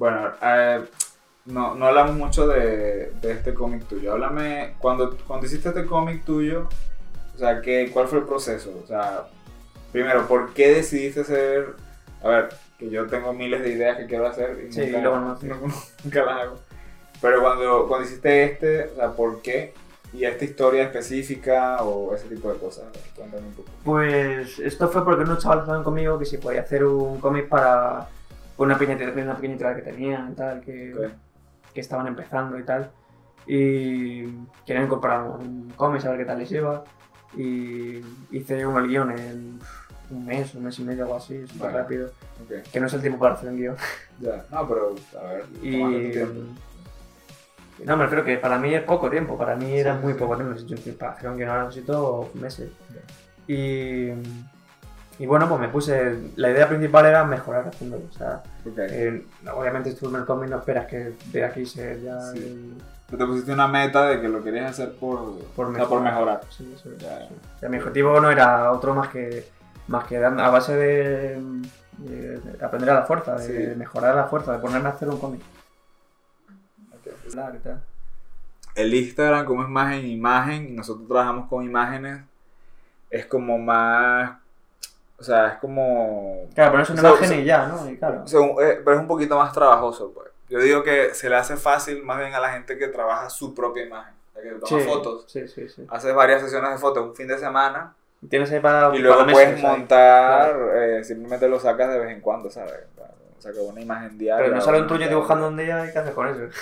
Bueno, 0.01 0.33
eh, 0.41 0.83
no, 1.45 1.75
no 1.75 1.87
hablamos 1.87 2.17
mucho 2.17 2.47
de, 2.47 3.13
de 3.21 3.33
este 3.33 3.53
cómic 3.53 3.85
tuyo. 3.85 4.13
Háblame, 4.13 4.77
cuando, 4.79 5.15
cuando 5.27 5.45
hiciste 5.45 5.69
este 5.69 5.85
cómic 5.85 6.25
tuyo, 6.25 6.71
o 7.35 7.39
sea, 7.39 7.61
¿qué, 7.61 7.91
¿cuál 7.93 8.09
fue 8.09 8.21
el 8.21 8.25
proceso? 8.25 8.81
O 8.83 8.87
sea, 8.87 9.27
primero, 9.93 10.27
¿por 10.27 10.55
qué 10.55 10.73
decidiste 10.73 11.21
hacer... 11.21 11.75
A 12.23 12.29
ver, 12.29 12.49
que 12.79 12.89
yo 12.89 13.09
tengo 13.09 13.35
miles 13.35 13.63
de 13.63 13.73
ideas 13.73 13.99
que 13.99 14.07
quiero 14.07 14.27
hacer 14.27 14.69
y 14.71 14.73
Sí, 14.73 14.87
nunca, 14.87 15.01
luego 15.03 15.19
no, 15.19 15.39
nunca 16.05 16.25
las 16.25 16.41
hago. 16.45 16.57
Pero 17.21 17.43
cuando, 17.43 17.87
cuando 17.87 18.07
hiciste 18.07 18.45
este, 18.45 18.85
o 18.85 18.97
sea, 18.97 19.11
¿por 19.11 19.43
qué? 19.43 19.75
¿Y 20.15 20.25
esta 20.25 20.47
historia 20.47 20.85
específica 20.85 21.83
o 21.83 22.15
ese 22.15 22.27
tipo 22.27 22.51
de 22.51 22.59
cosas? 22.59 22.87
Cuéntame 23.15 23.49
un 23.49 23.53
poco. 23.53 23.69
Pues 23.85 24.59
esto 24.61 24.89
fue 24.89 25.05
porque 25.05 25.25
unos 25.25 25.43
chavales 25.43 25.65
hablaron 25.65 25.85
conmigo 25.85 26.19
que 26.19 26.25
si 26.25 26.39
podía 26.39 26.63
hacer 26.63 26.87
un 26.87 27.21
cómic 27.21 27.49
para 27.49 28.09
una 28.67 28.79
pequeña, 28.79 29.05
una 29.11 29.35
pequeña 29.37 29.55
editorial 29.55 29.77
que 29.77 29.83
tenían 29.91 30.33
y 30.33 30.35
tal, 30.35 30.61
que, 30.61 30.95
Ok. 30.95 31.13
que 31.75 31.81
estaban 31.81 32.07
empezando 32.07 32.59
y 32.59 32.63
tal. 32.65 32.91
Y 33.47 34.25
querían 34.67 34.87
comprar 34.89 35.23
un 35.23 35.73
cómic, 35.77 36.03
saber 36.03 36.19
qué 36.19 36.25
tal 36.25 36.39
les 36.39 36.53
iba. 36.53 36.85
Y 37.37 38.01
hice 38.31 38.67
un 38.67 38.87
guion 38.89 39.11
en 39.13 39.59
un 40.11 40.27
mes, 40.27 40.55
un 40.55 40.65
mes 40.65 40.79
y 40.79 40.83
medio 40.85 41.05
algo 41.05 41.17
así, 41.17 41.47
súper 41.47 41.69
Vale. 41.69 41.79
rápido. 41.83 42.11
Ok, 42.43 42.71
Que 42.73 42.81
no 42.81 42.87
es 42.87 42.93
el 42.95 43.01
tiempo 43.01 43.19
para 43.21 43.35
hacer 43.35 43.49
un 43.51 43.57
guion. 43.57 43.77
ya. 44.21 44.45
No, 44.51 44.69
pero, 44.69 44.95
a 45.19 45.23
ver, 45.33 45.45
Y, 45.63 46.11
tiempo. 46.11 46.41
no, 47.85 47.97
me 47.97 48.03
refiero 48.05 48.25
que 48.25 48.37
para 48.37 48.59
mí 48.59 48.75
es 48.75 48.83
poco 48.83 49.09
tiempo, 49.09 49.39
para 49.39 49.57
mí 49.57 49.73
era 49.79 49.97
Sí, 49.97 50.03
muy 50.05 50.13
sí. 50.13 50.19
poco 50.19 50.37
tiempo. 50.37 50.57
Yo, 50.59 50.93
para 50.99 51.13
hacer 51.13 51.31
un 51.31 51.37
guion 51.37 51.49
ahora 51.51 51.65
necesito 51.67 52.31
meses. 52.35 52.71
Y, 53.49 54.11
y 55.23 55.27
bueno, 55.27 55.49
pues 55.49 55.61
me 55.61 55.69
puse. 55.69 56.19
La 56.37 56.51
idea 56.51 56.67
principal 56.69 57.07
era 57.07 57.25
mejorar 57.25 57.69
haciéndolo. 57.69 58.05
O 58.11 58.13
sea, 58.13 58.43
Ok. 58.65 58.79
eh, 58.79 59.25
obviamente 59.55 59.93
tú 59.95 60.09
en 60.09 60.17
el 60.17 60.25
cómic 60.25 60.49
no 60.51 60.57
esperas 60.59 60.87
que 60.87 61.13
de 61.33 61.45
aquí 61.45 61.65
se 61.67 62.01
ya. 62.03 62.21
Sí. 62.33 62.39
el- 62.39 62.75
Tú 63.09 63.17
te 63.19 63.27
pusiste 63.27 63.53
una 63.53 63.67
meta 63.67 64.07
de 64.07 64.21
que 64.21 64.29
lo 64.29 64.43
querías 64.43 64.71
hacer 64.71 64.93
por, 64.95 65.37
Por 65.57 65.67
o 65.67 65.75
sea, 65.75 65.87
por 65.87 66.01
mejorar. 66.01 66.41
Sí, 66.49 66.73
eso 66.75 66.91
es, 66.93 66.99
Ya, 66.99 67.19
sí. 67.29 67.35
O 67.57 67.59
sea, 67.59 67.69
mi 67.69 67.79
objetivo 67.79 68.21
no 68.21 68.31
era 68.31 68.71
otro 68.71 68.95
más 68.95 69.09
que, 69.09 69.47
más 69.89 70.05
que 70.05 70.17
a 70.25 70.31
base 70.31 70.77
de, 70.77 71.41
de 71.99 72.65
aprender 72.65 72.91
a 72.91 72.95
la 72.95 73.03
fuerza, 73.03 73.35
de 73.37 73.73
Sí. 73.73 73.77
mejorar 73.77 74.15
la 74.15 74.25
fuerza, 74.27 74.53
de 74.53 74.59
ponerme 74.61 74.89
a 74.89 74.93
hacer 74.93 75.09
un 75.09 75.19
cómic. 75.19 75.41
El 78.77 78.95
Instagram, 78.95 79.45
como 79.45 79.63
es 79.65 79.69
más 79.69 79.95
en 79.95 80.07
imagen, 80.07 80.69
y 80.69 80.73
nosotros 80.73 81.07
trabajamos 81.09 81.49
con 81.49 81.65
imágenes, 81.65 82.21
es 83.11 83.27
como 83.27 83.59
más. 83.59 84.37
O 85.21 85.23
sea, 85.23 85.49
es 85.49 85.59
como. 85.59 86.49
Claro, 86.55 86.71
ponerse 86.73 86.93
una 86.95 87.03
So- 87.03 87.17
imagen 87.19 87.41
y 87.41 87.45
ya, 87.45 87.67
¿no? 87.67 87.91
Y 87.91 87.97
claro. 87.99 88.25
eh, 88.63 88.81
pero 88.85 88.97
es 88.97 89.01
un 89.03 89.07
poquito 89.07 89.37
más 89.37 89.53
trabajoso, 89.53 90.13
pues. 90.15 90.29
Yo 90.49 90.59
digo 90.59 90.83
que 90.83 91.15
se 91.15 91.29
le 91.29 91.37
hace 91.37 91.57
fácil 91.57 92.03
más 92.03 92.19
bien 92.19 92.35
a 92.35 92.41
la 92.41 92.51
gente 92.53 92.77
que 92.79 92.89
trabaja 92.89 93.29
su 93.31 93.55
propia 93.55 93.85
imagen. 93.85 94.15
Sea, 94.33 94.43
que 94.43 94.51
toma 94.51 94.67
Sí, 94.83 94.89
fotos. 94.89 95.25
Sí, 95.29 95.47
sí, 95.47 95.69
sí. 95.69 95.87
Haces 95.91 96.15
varias 96.15 96.41
sesiones 96.43 96.71
de 96.73 96.79
fotos 96.79 97.05
un 97.05 97.15
fin 97.15 97.29
de 97.29 97.39
semana 97.39 97.95
Tienes 98.29 98.51
ahí 98.51 98.61
para. 98.61 98.95
y 98.95 98.99
luego 98.99 99.21
para 99.21 99.33
puedes 99.33 99.49
meses 99.51 99.63
montar, 99.63 100.57
eh, 100.75 101.05
simplemente 101.05 101.49
lo 101.49 101.61
sacas 101.61 101.93
de 101.93 101.99
vez 102.01 102.11
en 102.11 102.21
cuando, 102.21 102.51
¿sabes? 102.51 102.73
O 103.39 103.43
sea, 103.43 103.53
que 103.53 103.59
una 103.61 103.81
imagen 103.81 104.19
diaria. 104.19 104.45
Pero 104.45 104.57
no 104.57 104.61
sale 104.61 104.79
un 104.79 104.85
una 104.85 104.93
tuyo 104.95 105.09
dibujando 105.09 105.49
un 105.49 105.57
día 105.57 105.87
y 105.87 105.93
qué 105.93 105.99
haces 105.99 106.15
con 106.15 106.29
eso. 106.29 106.55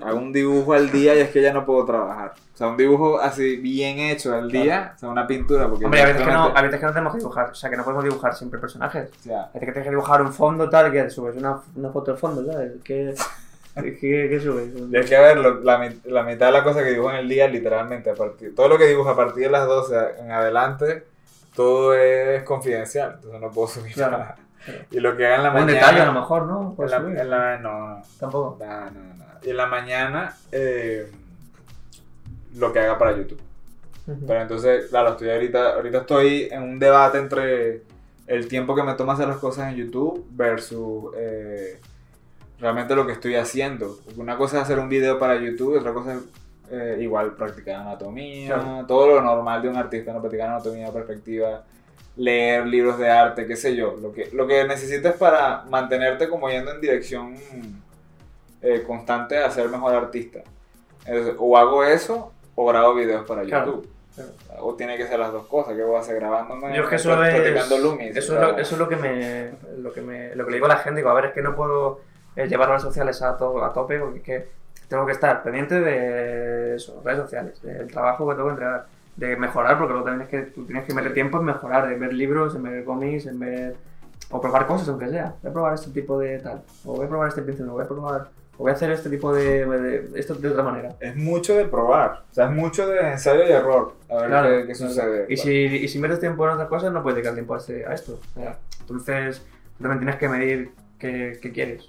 Hago 0.00 0.18
un 0.18 0.32
dibujo 0.32 0.72
al 0.72 0.90
día 0.90 1.14
y 1.14 1.20
es 1.20 1.30
que 1.30 1.42
ya 1.42 1.52
no 1.52 1.64
puedo 1.66 1.84
trabajar. 1.84 2.32
O 2.54 2.56
sea, 2.56 2.68
un 2.68 2.76
dibujo 2.76 3.18
así 3.20 3.56
bien 3.56 3.98
hecho 3.98 4.34
al 4.34 4.50
día, 4.50 4.92
o 4.96 4.98
sea, 4.98 5.08
una 5.08 5.26
pintura. 5.26 5.68
Porque 5.68 5.84
Hombre, 5.84 6.00
a 6.02 6.06
veces, 6.06 6.20
que 6.22 6.26
no, 6.26 6.32
realmente- 6.32 6.58
a 6.58 6.62
veces 6.62 6.80
que 6.80 6.86
no 6.86 6.92
tenemos 6.92 7.12
que 7.12 7.18
dibujar, 7.18 7.50
o 7.50 7.54
sea, 7.54 7.70
que 7.70 7.76
no 7.76 7.84
podemos 7.84 8.04
dibujar 8.04 8.34
siempre 8.34 8.60
personajes. 8.60 9.10
O 9.20 9.22
sea, 9.22 9.42
Hay 9.52 9.60
que 9.60 9.66
tienes 9.66 9.84
que 9.84 9.90
dibujar 9.90 10.22
un 10.22 10.32
fondo 10.32 10.68
tal, 10.68 10.90
que 10.92 11.10
subes 11.10 11.36
una, 11.36 11.60
una 11.74 11.90
foto 11.90 12.10
del 12.12 12.20
fondo, 12.20 12.44
¿sabes? 12.50 12.72
¿Qué, 12.84 13.14
qué, 13.74 14.26
qué 14.30 14.40
subes? 14.40 14.68
es 14.92 15.08
que 15.08 15.16
a 15.16 15.20
ver, 15.22 15.38
lo- 15.38 15.60
la, 15.60 15.92
la 16.04 16.22
mitad 16.22 16.46
de 16.46 16.52
la 16.52 16.62
cosa 16.64 16.82
que 16.82 16.90
dibujo 16.90 17.10
en 17.10 17.16
el 17.16 17.28
día, 17.28 17.48
literalmente, 17.48 18.10
a 18.10 18.14
partir, 18.14 18.54
todo 18.54 18.68
lo 18.68 18.78
que 18.78 18.86
dibujo 18.86 19.08
a 19.10 19.16
partir 19.16 19.44
de 19.44 19.50
las 19.50 19.66
12 19.66 19.96
en 20.20 20.30
adelante, 20.30 21.04
todo 21.54 21.94
es 21.94 22.42
confidencial. 22.44 23.12
Entonces 23.16 23.40
no 23.40 23.50
puedo 23.50 23.68
subir 23.68 23.92
Claro, 23.94 24.12
nada. 24.18 24.34
claro. 24.34 24.42
Y 24.92 25.00
lo 25.00 25.16
que 25.16 25.26
haga 25.26 25.36
en 25.36 25.42
la 25.42 25.48
un 25.48 25.54
mañana. 25.56 25.72
detalle 25.72 26.00
a 26.02 26.06
lo 26.06 26.12
mejor, 26.12 26.46
¿no? 26.46 26.76
en 26.78 26.90
la, 26.90 26.96
en 27.22 27.30
la- 27.30 27.58
no, 27.58 27.88
no, 27.96 28.02
Tampoco. 28.20 28.64
nada. 28.64 28.90
Y 29.11 29.11
en 29.44 29.56
la 29.56 29.66
mañana, 29.66 30.36
eh, 30.50 31.10
lo 32.56 32.72
que 32.72 32.78
haga 32.80 32.98
para 32.98 33.16
YouTube. 33.16 33.40
Pero 34.26 34.40
entonces, 34.42 34.86
claro, 34.90 35.10
estoy 35.12 35.30
ahorita, 35.30 35.74
ahorita 35.74 35.98
estoy 35.98 36.48
en 36.50 36.62
un 36.62 36.78
debate 36.78 37.18
entre 37.18 37.82
el 38.26 38.48
tiempo 38.48 38.74
que 38.74 38.82
me 38.82 38.94
toma 38.94 39.12
hacer 39.12 39.28
las 39.28 39.36
cosas 39.38 39.70
en 39.72 39.76
YouTube 39.78 40.26
versus 40.30 41.12
eh, 41.16 41.78
realmente 42.58 42.96
lo 42.96 43.06
que 43.06 43.12
estoy 43.12 43.36
haciendo. 43.36 43.98
Porque 44.04 44.20
una 44.20 44.36
cosa 44.36 44.56
es 44.58 44.64
hacer 44.64 44.78
un 44.80 44.88
video 44.88 45.18
para 45.18 45.36
YouTube, 45.40 45.78
otra 45.78 45.92
cosa 45.92 46.14
es 46.14 46.20
eh, 46.72 46.98
igual 47.00 47.34
practicar 47.36 47.76
anatomía, 47.76 48.54
Claro. 48.54 48.86
todo 48.86 49.06
lo 49.06 49.22
normal 49.22 49.62
de 49.62 49.68
un 49.68 49.76
artista, 49.76 50.12
¿no? 50.12 50.20
practicar 50.20 50.48
anatomía, 50.50 50.90
perspectiva, 50.92 51.62
leer 52.16 52.66
libros 52.66 52.98
de 52.98 53.08
arte, 53.08 53.46
qué 53.46 53.54
sé 53.56 53.76
yo. 53.76 53.96
Lo 54.02 54.12
que, 54.12 54.30
lo 54.32 54.46
que 54.48 54.64
necesitas 54.64 55.14
para 55.16 55.62
mantenerte 55.70 56.28
como 56.28 56.48
yendo 56.50 56.72
en 56.72 56.80
dirección 56.80 57.36
eh, 58.62 58.82
constante 58.86 59.38
a 59.38 59.50
ser 59.50 59.68
mejor 59.68 59.94
artista. 59.94 60.40
Entonces, 61.04 61.34
o 61.38 61.56
hago 61.58 61.84
eso 61.84 62.32
o 62.54 62.66
grabo 62.66 62.94
videos 62.94 63.26
para 63.26 63.42
Claro, 63.42 63.66
YouTube. 63.66 63.88
O 64.60 64.74
tiene 64.74 64.96
que 64.98 65.06
ser 65.06 65.18
las 65.18 65.32
dos 65.32 65.46
cosas. 65.46 65.74
¿Qué 65.74 65.82
voy 65.82 65.96
a 65.96 66.00
hacer? 66.00 66.16
Grabándome, 66.16 66.76
Yo 66.76 66.82
es 66.84 66.88
que 66.90 66.96
eso 66.96 67.10
pra- 67.12 67.28
es, 67.28 67.34
practicando 67.40 67.78
Loomis. 67.78 68.14
eso, 68.16 68.34
es 68.34 68.40
lo, 68.40 68.58
eso 68.58 68.74
es 68.74 68.78
lo 68.78 68.88
que 68.88 68.96
me, 68.96 69.50
lo 69.78 69.92
que 69.92 70.02
me, 70.02 70.34
lo 70.36 70.44
que 70.44 70.50
le 70.50 70.56
digo 70.58 70.66
a 70.66 70.68
la 70.68 70.76
gente, 70.76 70.98
digo, 70.98 71.08
a 71.10 71.14
ver, 71.14 71.24
es 71.26 71.32
que 71.32 71.40
no 71.42 71.56
puedo 71.56 72.00
eh, 72.36 72.46
llevar 72.46 72.68
redes 72.68 72.82
sociales 72.82 73.20
a, 73.22 73.36
to- 73.38 73.64
a 73.64 73.72
tope 73.72 73.98
porque 73.98 74.18
es 74.18 74.22
que 74.24 74.48
tengo 74.88 75.06
que 75.06 75.12
estar 75.12 75.42
pendiente 75.42 75.80
de 75.80 76.76
eso, 76.76 77.00
redes 77.02 77.20
sociales, 77.20 77.62
del 77.62 77.88
trabajo 77.90 78.28
que 78.28 78.34
tengo 78.34 78.48
que 78.48 78.52
entregar, 78.52 78.86
de 79.16 79.36
mejorar, 79.36 79.78
porque 79.78 79.94
lo 79.94 80.04
tienes 80.04 80.28
que, 80.28 80.42
tú 80.42 80.66
tienes 80.66 80.84
que 80.84 80.92
meter 80.92 81.14
tiempo 81.14 81.38
en 81.38 81.44
mejorar, 81.46 81.90
en 81.90 81.98
ver 81.98 82.12
libros, 82.12 82.54
en 82.54 82.62
ver 82.64 82.84
cómics, 82.84 83.24
en 83.26 83.38
ver, 83.38 83.76
o 84.30 84.40
probar 84.42 84.66
cosas 84.66 84.88
aunque 84.90 85.08
sea, 85.08 85.34
voy 85.42 85.50
a 85.50 85.52
probar 85.54 85.74
este 85.74 85.90
tipo 85.90 86.18
de 86.18 86.38
tal, 86.38 86.62
o 86.84 86.94
voy 86.96 87.06
a 87.06 87.08
probar 87.08 87.28
este 87.28 87.40
pincel, 87.40 87.68
o 87.70 87.72
voy 87.72 87.84
a 87.84 87.88
probar, 87.88 88.28
voy 88.58 88.70
a 88.70 88.74
hacer 88.74 88.90
este 88.92 89.10
tipo 89.10 89.32
de, 89.34 89.66
de- 89.66 90.20
esto 90.20 90.34
de 90.34 90.48
otra 90.48 90.62
manera. 90.62 90.94
Es 91.00 91.16
mucho 91.16 91.56
de 91.56 91.64
probar. 91.66 92.24
O 92.30 92.34
sea, 92.34 92.46
es 92.46 92.52
mucho 92.52 92.86
de 92.86 93.00
ensayo 93.12 93.42
y 93.46 93.50
error. 93.52 93.94
A 94.10 94.16
ver 94.16 94.26
Claro, 94.28 94.48
qué, 94.48 94.66
qué 94.66 94.72
claro. 94.74 94.92
sucede. 94.92 95.26
Y 95.28 95.36
si, 95.36 95.50
y 95.52 95.88
si 95.88 95.98
metes 95.98 96.20
tiempo 96.20 96.44
en 96.46 96.52
otras 96.54 96.68
cosas, 96.68 96.92
no 96.92 97.02
puedes 97.02 97.16
dedicar 97.16 97.34
tiempo 97.34 97.54
a, 97.54 97.58
este- 97.58 97.84
a 97.86 97.92
esto. 97.94 98.20
O 98.36 98.40
sea, 98.40 98.58
entonces, 98.80 99.42
también 99.80 99.98
tienes 100.00 100.16
que 100.16 100.28
medir 100.28 100.70
qué, 100.98 101.38
qué 101.42 101.50
quieres. 101.52 101.88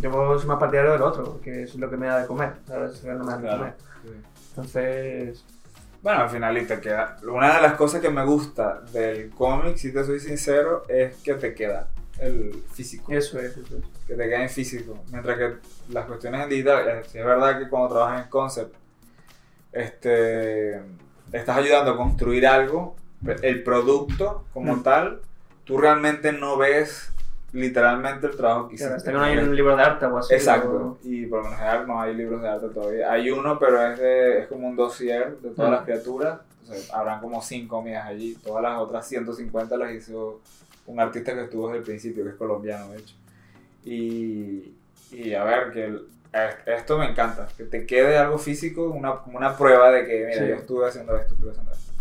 Yo 0.00 0.38
soy 0.38 0.48
más 0.48 0.58
partidario 0.58 0.92
del 0.92 1.02
otro, 1.02 1.24
porque 1.24 1.62
es 1.64 1.74
lo 1.76 1.88
que 1.90 1.96
me 1.96 2.06
da 2.06 2.20
de 2.20 2.26
comer, 2.26 2.54
¿sabes? 2.66 2.92
Es 2.94 3.04
lo 3.04 3.18
que 3.18 3.24
me 3.24 3.30
da 3.30 3.36
de 3.36 3.42
Claro. 3.42 3.58
comer. 3.58 3.74
Sí. 4.02 4.10
Entonces, 4.50 5.44
Bueno, 6.02 6.20
al 6.22 6.30
final 6.30 6.56
y 6.56 6.64
te 6.64 6.80
queda. 6.80 7.18
Una 7.30 7.56
de 7.56 7.62
las 7.62 7.74
cosas 7.74 8.00
que 8.00 8.08
me 8.08 8.24
gusta 8.24 8.80
del 8.92 9.28
cómic, 9.30 9.76
si 9.76 9.92
te 9.92 10.02
soy 10.02 10.18
sincero, 10.18 10.82
es 10.88 11.16
que 11.16 11.34
te 11.34 11.54
queda. 11.54 11.88
El 12.20 12.62
físico. 12.72 13.10
Eso 13.12 13.38
es, 13.38 13.56
eso 13.56 13.76
es. 13.78 13.84
que 14.06 14.14
te 14.14 14.22
quede 14.24 14.42
en 14.42 14.48
físico. 14.50 14.98
Mientras 15.10 15.38
que 15.38 15.54
las 15.92 16.06
cuestiones 16.06 16.42
en 16.42 16.48
digital, 16.50 16.88
eh, 16.88 17.00
es 17.04 17.12
verdad 17.24 17.58
que 17.58 17.68
cuando 17.68 17.88
trabajas 17.94 18.24
en 18.24 18.30
concept, 18.30 18.74
este, 19.72 20.76
estás 21.32 21.56
ayudando 21.58 21.92
a 21.92 21.96
construir 21.96 22.46
algo, 22.46 22.96
el 23.42 23.62
producto 23.62 24.44
como 24.52 24.76
Mm. 24.76 24.82
tal, 24.82 25.20
tú 25.64 25.78
realmente 25.78 26.32
no 26.32 26.56
ves 26.56 27.12
literalmente 27.52 28.26
el 28.28 28.36
trabajo 28.36 28.68
que 28.68 28.76
Claro, 28.76 28.94
hiciste. 28.94 28.96
hasta 28.96 29.10
que 29.12 29.16
no 29.16 29.22
hay 29.24 29.38
un 29.38 29.54
libro 29.56 29.76
de 29.76 29.82
arte 29.82 30.06
o 30.06 30.18
así. 30.18 30.34
Exacto, 30.34 30.70
o- 30.70 30.98
y 31.02 31.26
por 31.26 31.42
lo 31.44 31.50
general 31.50 31.86
no 31.86 32.00
hay 32.00 32.14
libros 32.14 32.42
de 32.42 32.48
arte 32.48 32.68
todavía. 32.68 33.10
Hay 33.12 33.30
uno, 33.30 33.58
pero 33.58 33.84
es, 33.92 33.98
de, 33.98 34.38
es 34.40 34.46
como 34.48 34.68
un 34.68 34.76
dossier 34.76 35.36
de 35.38 35.50
todas 35.50 35.70
Mm. 35.70 35.74
las 35.74 35.82
criaturas. 35.84 36.40
Entonces, 36.62 36.92
habrán 36.94 37.20
como 37.20 37.42
5 37.42 37.82
mías 37.82 38.06
allí. 38.06 38.34
Todas 38.36 38.62
las 38.62 38.78
otras 38.78 39.06
150 39.08 39.76
las 39.76 39.92
hizo 39.92 40.40
un 40.86 41.00
artista 41.00 41.34
que 41.34 41.42
estuvo 41.44 41.66
desde 41.68 41.78
el 41.78 41.84
principio, 41.84 42.24
que 42.24 42.30
es 42.30 42.36
colombiano, 42.36 42.88
de 42.90 42.98
hecho. 42.98 43.14
Y, 43.84 44.74
y 45.12 45.34
a 45.34 45.44
ver, 45.44 45.70
que 45.72 45.84
el- 45.86 46.06
esto 46.66 46.98
me 46.98 47.10
encanta, 47.10 47.48
que 47.56 47.64
te 47.64 47.86
quede 47.86 48.16
algo 48.16 48.38
físico, 48.38 48.88
una, 48.90 49.16
como 49.16 49.38
una 49.38 49.56
prueba 49.56 49.90
de 49.90 50.06
que, 50.06 50.26
mira, 50.26 50.42
Sí. 50.42 50.48
yo 50.48 50.54
estuve 50.56 50.86
haciendo 50.88 51.16
esto, 51.16 51.34
estuve 51.34 51.50
haciendo 51.50 51.72
esto. 51.72 51.92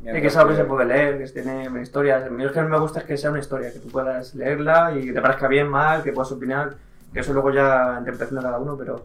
Y 0.00 0.20
que 0.20 0.26
es 0.28 0.36
algo 0.36 0.50
que 0.50 0.56
se 0.56 0.64
puede 0.64 0.86
leer, 0.86 1.18
que 1.18 1.28
tiene 1.28 1.68
historias. 1.82 2.24
A 2.24 2.30
mí 2.30 2.42
lo 2.44 2.52
que 2.52 2.62
me 2.62 2.78
gusta 2.78 3.00
es 3.00 3.04
que 3.04 3.16
sea 3.16 3.30
una 3.30 3.40
historia, 3.40 3.72
que 3.72 3.80
tú 3.80 3.88
puedas 3.88 4.34
leerla 4.34 4.94
y 4.96 5.06
que 5.06 5.12
te 5.12 5.20
parezca 5.20 5.48
bien, 5.48 5.68
mal, 5.68 6.02
que 6.02 6.12
puedas 6.12 6.30
opinar, 6.32 6.76
que 7.12 7.20
eso 7.20 7.32
luego 7.32 7.50
ya 7.50 7.96
interpretación 7.98 8.36
de 8.40 8.42
cada 8.44 8.58
uno, 8.58 8.76
pero, 8.78 9.04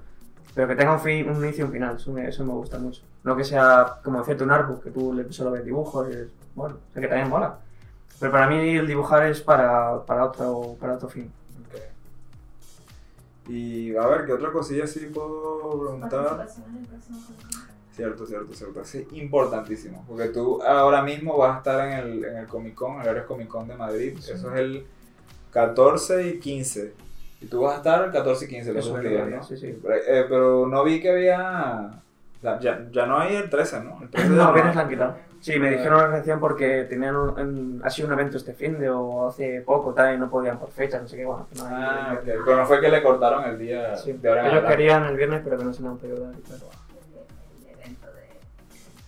pero 0.53 0.67
que 0.67 0.75
tenga 0.75 0.93
un, 0.93 0.99
fin, 0.99 1.27
un 1.27 1.43
inicio 1.43 1.63
y 1.65 1.67
un 1.67 1.73
final, 1.73 1.95
eso 1.95 2.11
me, 2.11 2.27
eso 2.29 2.45
me 2.45 2.53
gusta 2.53 2.77
mucho. 2.77 3.01
No 3.23 3.35
que 3.35 3.43
sea, 3.43 3.95
como 4.03 4.19
decirte, 4.19 4.43
un 4.43 4.51
artbook, 4.51 4.83
que 4.83 4.91
tú 4.91 5.13
le- 5.13 5.33
solo 5.33 5.51
ves 5.51 5.65
dibujos, 5.65 6.07
y 6.09 6.13
es- 6.13 6.27
bueno, 6.55 6.75
o 6.89 6.93
sea, 6.93 7.01
que 7.01 7.07
también 7.07 7.27
mola. 7.29 7.57
Pero 8.19 8.31
para 8.31 8.47
mí 8.47 8.75
el 8.77 8.87
dibujar 8.87 9.27
es 9.27 9.41
para, 9.41 10.03
para, 10.05 10.25
otro, 10.25 10.75
para 10.79 10.93
otro 10.95 11.09
fin. 11.09 11.31
Ok. 11.67 13.49
Y 13.49 13.95
a 13.95 14.07
ver, 14.07 14.25
¿qué 14.25 14.33
otra 14.33 14.51
cosilla 14.51 14.87
sí 14.87 15.11
puedo 15.13 15.79
preguntar? 15.81 16.47
Cierto, 17.91 18.25
cierto, 18.25 18.53
cierto. 18.53 18.81
Es 18.81 18.95
importantísimo. 19.11 20.03
Porque 20.07 20.29
tú 20.29 20.61
ahora 20.63 21.03
mismo 21.03 21.37
vas 21.37 21.55
a 21.55 21.57
estar 21.59 21.87
en 21.87 21.93
el, 21.99 22.23
en 22.25 22.37
el 22.37 22.47
Comic 22.47 22.73
Con, 22.73 23.01
el 23.01 23.07
Eres 23.07 23.25
Comic 23.25 23.47
Con 23.47 23.67
de 23.67 23.75
Madrid. 23.75 24.17
Sí. 24.19 24.31
Eso 24.31 24.51
es 24.53 24.59
el 24.59 24.87
14 25.51 26.27
y 26.27 26.39
15. 26.39 26.93
Y 27.41 27.45
tú 27.47 27.61
vas 27.61 27.73
a 27.73 27.77
estar 27.77 28.05
el 28.05 28.11
14 28.11 28.45
y 28.45 28.47
15 28.47 28.73
los 28.73 28.85
días, 28.85 29.03
verdad, 29.03 29.37
¿no? 29.37 29.43
sí, 29.43 29.57
sí. 29.57 29.77
Pero, 29.81 29.95
eh, 29.95 30.25
pero 30.29 30.65
no 30.67 30.83
vi 30.83 31.01
que 31.01 31.11
había. 31.11 32.01
ya, 32.41 32.87
ya 32.89 33.05
no 33.05 33.19
hay 33.19 33.35
el 33.35 33.49
13, 33.49 33.81
¿no? 33.83 33.99
El 34.01 34.09
13 34.09 34.29
ya 34.29 34.35
No, 34.35 34.45
no. 34.45 34.53
viernes 34.53 34.75
la 34.75 34.81
han 34.81 34.89
quitado. 34.89 35.15
Sí, 35.43 35.59
me 35.59 35.71
dijeron 35.71 35.97
la 35.97 36.07
reacción 36.07 36.39
porque 36.39 36.85
tenían 36.85 37.17
un, 37.17 37.81
ha 37.83 37.89
sido 37.89 38.07
un 38.07 38.13
evento 38.13 38.37
este 38.37 38.53
fin 38.53 38.79
de 38.79 38.89
o 38.89 39.27
hace 39.27 39.59
poco 39.59 39.93
tal 39.93 40.15
y 40.15 40.17
no 40.17 40.29
podían 40.29 40.57
por 40.57 40.71
fecha, 40.71 41.01
no 41.01 41.07
sé 41.09 41.17
qué, 41.17 41.25
bueno, 41.25 41.47
no 41.57 41.63
Ah, 41.67 42.13
ok. 42.17 42.23
Pero 42.23 42.55
no 42.55 42.65
fue 42.65 42.79
que 42.79 42.87
le 42.87 43.03
cortaron 43.03 43.43
el 43.43 43.59
día 43.59 43.93
Sí, 43.97 44.13
de 44.13 44.29
ahora 44.29 44.47
en 44.47 44.51
ellos 44.55 44.63
querían 44.69 45.03
el 45.03 45.17
viernes, 45.17 45.41
pero 45.43 45.57
que 45.57 45.65
no 45.65 45.73
se 45.73 45.81
lo 45.83 45.89
han 45.89 45.97
podido 45.97 46.21
dar. 46.21 46.33
de. 46.33 46.39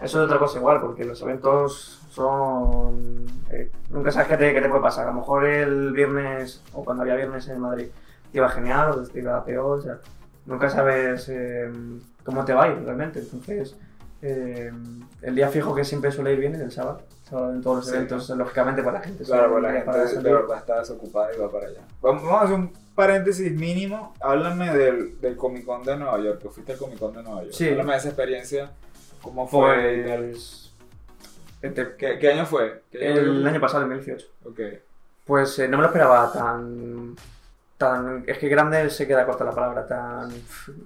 Eso 0.02 0.20
es 0.20 0.26
otra 0.26 0.38
cosa 0.38 0.60
igual, 0.60 0.82
porque 0.82 1.06
los 1.06 1.22
eventos 1.22 2.02
son... 2.10 3.26
eh, 3.50 3.72
nunca 3.90 4.12
sabes 4.12 4.28
qué 4.28 4.36
te, 4.38 4.54
qué 4.54 4.62
te 4.62 4.68
puede 4.68 4.82
pasar. 4.82 5.08
A 5.08 5.12
lo 5.12 5.20
mejor 5.20 5.46
el 5.46 5.94
viernes, 5.94 6.62
o 6.74 6.84
cuando 6.84 7.04
había 7.04 7.16
viernes 7.16 7.48
en 7.48 7.62
Madrid, 7.62 7.88
te 8.32 8.38
iba 8.40 8.50
genial 8.50 8.92
o 8.92 9.04
te 9.04 9.20
iba 9.20 9.44
peor. 9.46 9.80
O 9.80 9.82
sea, 9.82 10.00
nunca 10.46 10.70
sabes 10.70 11.30
eh, 11.30 11.72
cómo 12.26 12.44
te 12.44 12.54
va 12.54 12.66
a 12.66 12.68
ir 12.68 12.84
realmente. 12.84 13.20
Entonces, 13.20 13.78
eh, 14.22 14.72
el 15.22 15.36
día 15.36 15.50
fijo 15.50 15.74
que 15.76 15.84
siempre 15.84 16.12
suele 16.12 16.34
ir 16.34 16.40
bien 16.40 16.56
es 16.56 16.62
el 16.62 16.72
sábado. 16.72 17.02
Sábado 17.30 17.54
en 17.54 17.62
todos 17.62 17.78
los 17.78 17.86
Sí. 17.88 17.96
eventos, 17.96 18.30
lógicamente, 18.30 18.84
pues 18.84 18.94
la 18.94 19.02
gente 19.02 19.24
Claro, 19.24 19.52
pues 19.52 19.64
la 19.64 19.74
va 19.74 19.86
para 19.86 20.08
gente 20.08 20.22
de 20.24 20.34
verdad 20.34 20.58
está 20.58 20.80
desocupada 20.80 21.30
y 21.36 21.40
va 21.40 21.52
para 21.52 21.68
allá. 21.68 21.82
Vamos 22.02 22.24
vamos 22.24 22.42
a 22.42 22.44
hacer 22.44 22.56
un 22.56 22.74
paréntesis 22.94 23.52
mínimo. 23.52 24.14
Háblame 24.22 24.72
del, 24.78 25.20
del 25.20 25.36
Comic 25.36 25.66
Con 25.66 25.84
de 25.84 25.98
Nueva 25.98 26.20
York, 26.20 26.40
que 26.42 26.50
fuiste 26.50 26.74
al 26.74 26.78
Comic 26.78 27.00
Con 27.00 27.14
de 27.14 27.24
Nueva 27.24 27.42
York. 27.42 27.54
Sí. 27.54 27.70
Háblame 27.70 27.94
de 27.94 27.98
esa 27.98 28.08
experiencia, 28.10 28.72
cómo 29.22 29.48
fue. 29.48 30.04
Pues, 30.06 30.72
este, 31.62 31.96
¿Qué, 31.98 32.20
qué 32.20 32.32
año 32.32 32.46
fue? 32.46 32.84
¿Qué 32.92 33.08
año 33.08 33.20
el 33.22 33.42
fue? 33.42 33.50
año 33.50 33.60
pasado, 33.62 33.84
el 33.84 33.90
2018. 33.90 34.28
Ok. 34.46 34.60
Pues 35.26 35.58
eh, 35.60 35.68
no 35.68 35.78
me 35.78 35.82
lo 35.84 35.88
esperaba 35.90 36.32
tan. 36.32 37.16
tan 37.80 38.24
es 38.28 38.38
que 38.38 38.48
grande 38.48 38.88
se 38.92 39.08
queda 39.08 39.26
corta 39.26 39.44
la 39.44 39.52
palabra, 39.52 39.88
tan 39.88 40.30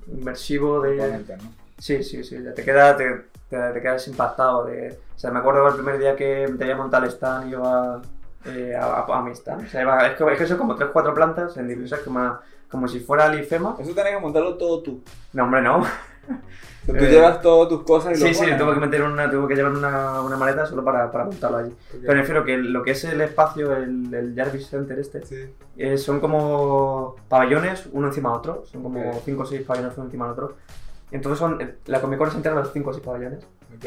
inmersivo 0.07 0.79
de. 0.81 0.93
Imponente, 0.95 1.35
¿no? 1.37 1.68
Sí, 1.79 2.03
sí, 2.03 2.23
sí, 2.23 2.43
ya 2.43 2.53
te, 2.53 2.63
queda, 2.63 2.95
te, 2.97 3.25
te, 3.49 3.57
te 3.73 3.81
quedas 3.81 4.07
impactado. 4.07 4.65
De, 4.65 4.99
o 5.15 5.19
sea, 5.19 5.31
me 5.31 5.39
acuerdo 5.39 5.67
el 5.67 5.75
primer 5.75 5.97
día 5.97 6.15
que 6.15 6.47
me 6.51 6.57
tenía 6.57 6.75
montado 6.75 7.05
el 7.05 7.11
stand 7.11 7.47
y 7.47 7.51
iba 7.53 8.01
eh, 8.45 8.75
a, 8.75 8.85
a, 8.85 9.17
a 9.17 9.21
mi 9.23 9.31
stand. 9.31 9.65
O 9.65 9.69
sea, 9.69 9.81
iba- 9.81 10.05
es, 10.07 10.15
que, 10.17 10.23
es 10.31 10.37
que 10.37 10.45
son 10.47 10.57
como 10.57 10.75
3-4 10.77 11.13
plantas 11.13 11.55
en 11.57 11.67
diversas, 11.67 11.99
como, 12.01 12.37
como 12.69 12.87
si 12.87 12.99
fuera 12.99 13.27
el 13.27 13.39
IFEMA. 13.39 13.77
Eso 13.79 13.93
tenés 13.93 14.13
que 14.15 14.19
montarlo 14.19 14.55
todo 14.57 14.81
tú. 14.83 15.01
No, 15.33 15.43
hombre, 15.45 15.61
no. 15.61 15.83
Tú 16.85 16.95
Eh, 16.95 17.09
llevas 17.11 17.39
todas 17.41 17.69
tus 17.69 17.83
cosas 17.83 18.17
y 18.17 18.19
lo 18.21 18.27
Sí, 18.27 18.33
sí, 18.33 18.39
pones. 18.41 18.57
tuve 18.57 18.73
que 18.73 18.79
meter 18.79 19.03
una, 19.03 19.29
tuve 19.29 19.47
que 19.47 19.55
llevar 19.55 19.73
una, 19.73 20.21
una 20.21 20.37
maleta 20.37 20.65
solo 20.65 20.83
para, 20.83 21.11
para 21.11 21.25
montarlo 21.25 21.57
allí. 21.57 21.69
Ok. 21.71 21.99
Pero 22.01 22.13
me 22.13 22.19
refiero 22.21 22.43
que 22.43 22.57
lo 22.57 22.81
que 22.81 22.91
es 22.91 23.03
el 23.03 23.21
espacio, 23.21 23.75
el, 23.75 24.11
el 24.13 24.33
Jarvis 24.35 24.67
Center 24.69 24.97
este, 24.97 25.23
Sí. 25.23 25.53
Eh, 25.77 25.97
son 25.99 26.19
como 26.19 27.15
pabellones 27.27 27.87
uno 27.91 28.07
encima 28.07 28.31
de 28.31 28.35
otro, 28.37 28.63
son 28.65 28.81
como 28.81 29.07
Ok. 29.11 29.21
5 29.23 29.43
o 29.43 29.45
6 29.45 29.61
pabellones 29.67 29.97
uno 29.97 30.05
encima 30.05 30.25
de 30.25 30.31
otro. 30.31 30.55
Entonces 31.11 31.39
son, 31.39 31.61
eh, 31.61 31.75
la 31.87 32.01
Comic 32.01 32.19
Con 32.19 32.31
se 32.31 32.37
entera 32.37 32.55
de 32.55 32.61
los 32.61 32.71
5 32.73 32.89
o 32.89 32.93
6 32.93 33.05
pabellones 33.05 33.39
Ok. 33.75 33.85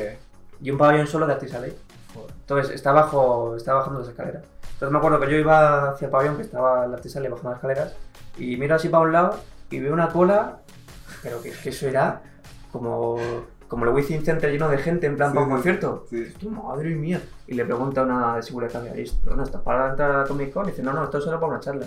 y 0.60 0.70
un 0.70 0.78
pabellón 0.78 1.06
solo 1.06 1.26
de 1.26 1.34
Artisaley. 1.34 1.72
Joder. 2.14 2.30
Entonces 2.40 2.74
está, 2.74 2.92
bajo, 2.92 3.56
está 3.56 3.74
bajando 3.74 4.00
las 4.00 4.08
escaleras. 4.08 4.42
Entonces 4.74 4.90
me 4.90 4.98
acuerdo 4.98 5.20
que 5.20 5.30
yo 5.30 5.36
iba 5.38 5.90
hacia 5.90 6.06
el 6.06 6.10
pabellón 6.10 6.36
que 6.36 6.42
estaba 6.42 6.84
el 6.84 6.94
Artisaley 6.94 7.28
bajando 7.30 7.50
las 7.50 7.58
escaleras 7.58 7.94
y 8.36 8.56
miro 8.56 8.74
así 8.74 8.88
para 8.88 9.04
un 9.04 9.12
lado 9.12 9.36
y 9.70 9.78
veo 9.78 9.92
una 9.92 10.08
cola, 10.08 10.58
pero 11.22 11.40
que, 11.40 11.50
que 11.52 11.68
eso 11.68 11.86
era 11.88 12.20
como, 12.72 13.16
como 13.68 13.84
el 13.84 13.90
Within 13.92 14.24
Center 14.24 14.50
lleno 14.50 14.68
de 14.68 14.78
gente 14.78 15.06
en 15.06 15.16
plan 15.16 15.30
Sí, 15.30 15.34
para 15.34 15.46
un 15.46 15.52
concierto. 15.52 16.06
Sí. 16.10 16.22
Esto, 16.22 16.50
madre 16.50 16.90
mía. 16.94 17.22
Y 17.46 17.54
le 17.54 17.64
pregunta 17.64 18.00
a 18.00 18.04
una 18.04 18.36
de 18.36 18.42
seguridad 18.42 18.82
que 18.82 18.90
visto, 18.90 19.34
¿no? 19.34 19.42
¿Estás 19.42 19.62
para 19.62 19.90
entrar 19.90 20.10
a 20.10 20.18
la 20.22 20.24
Comic 20.24 20.52
Con? 20.52 20.66
Y 20.66 20.70
dice, 20.70 20.82
no, 20.82 20.92
no, 20.92 21.04
esto 21.04 21.18
es 21.18 21.24
solo 21.24 21.38
para 21.38 21.52
una 21.52 21.60
charla. 21.60 21.86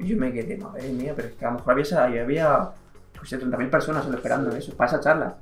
Y 0.00 0.08
yo 0.08 0.16
me 0.16 0.32
quedé, 0.32 0.56
madre 0.56 0.88
mía, 0.88 1.12
pero 1.14 1.28
es 1.28 1.34
que 1.34 1.44
a 1.44 1.50
lo 1.50 1.58
mejor 1.58 1.72
había, 1.72 2.22
había, 2.22 2.70
sé, 3.26 3.38
30.000 3.40 3.70
personas 3.70 4.04
solo 4.04 4.16
esperando 4.16 4.50
Sí. 4.52 4.58
eso, 4.58 4.76
para 4.76 4.90
esa 4.90 5.00
charla. 5.00 5.36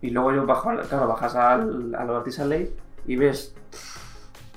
Y 0.00 0.10
luego 0.10 0.32
yo 0.32 0.46
bajo, 0.46 0.70
claro, 0.88 1.06
bajas 1.08 1.34
al, 1.36 1.94
a 1.94 2.04
los 2.04 2.16
Artisan 2.18 2.48
Ley 2.48 2.74
y 3.06 3.16
ves 3.16 3.54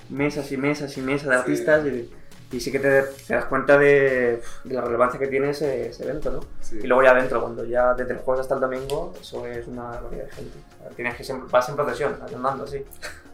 mesas 0.09 0.51
y 0.51 0.57
mesas 0.57 0.97
y 0.97 1.01
mesas 1.01 1.27
de 1.29 1.33
Sí. 1.35 1.39
artistas 1.39 1.85
y, 1.85 2.11
y 2.51 2.59
sí 2.59 2.71
que 2.71 2.79
te, 2.79 3.01
te 3.27 3.33
das 3.33 3.45
cuenta 3.45 3.77
de, 3.77 4.41
de 4.63 4.73
la 4.75 4.81
relevancia 4.81 5.19
que 5.19 5.27
tiene 5.27 5.49
ese, 5.49 5.89
ese 5.89 6.03
evento, 6.03 6.31
¿no? 6.31 6.39
Sí. 6.61 6.79
Y 6.83 6.87
luego 6.87 7.03
ya 7.03 7.11
adentro, 7.11 7.41
cuando 7.41 7.63
ya 7.65 7.93
desde 7.93 8.13
el 8.13 8.19
jueves 8.19 8.41
hasta 8.41 8.55
el 8.55 8.61
domingo, 8.61 9.13
eso 9.19 9.45
es 9.47 9.67
una 9.67 9.83
barbaridad 9.83 10.25
de 10.25 10.31
gente. 10.31 10.57
Tienes 10.95 11.15
que 11.15 11.23
siempre, 11.23 11.47
vas 11.51 11.67
en 11.69 11.75
procesión, 11.75 12.15
andando 12.33 12.63
así. 12.63 12.83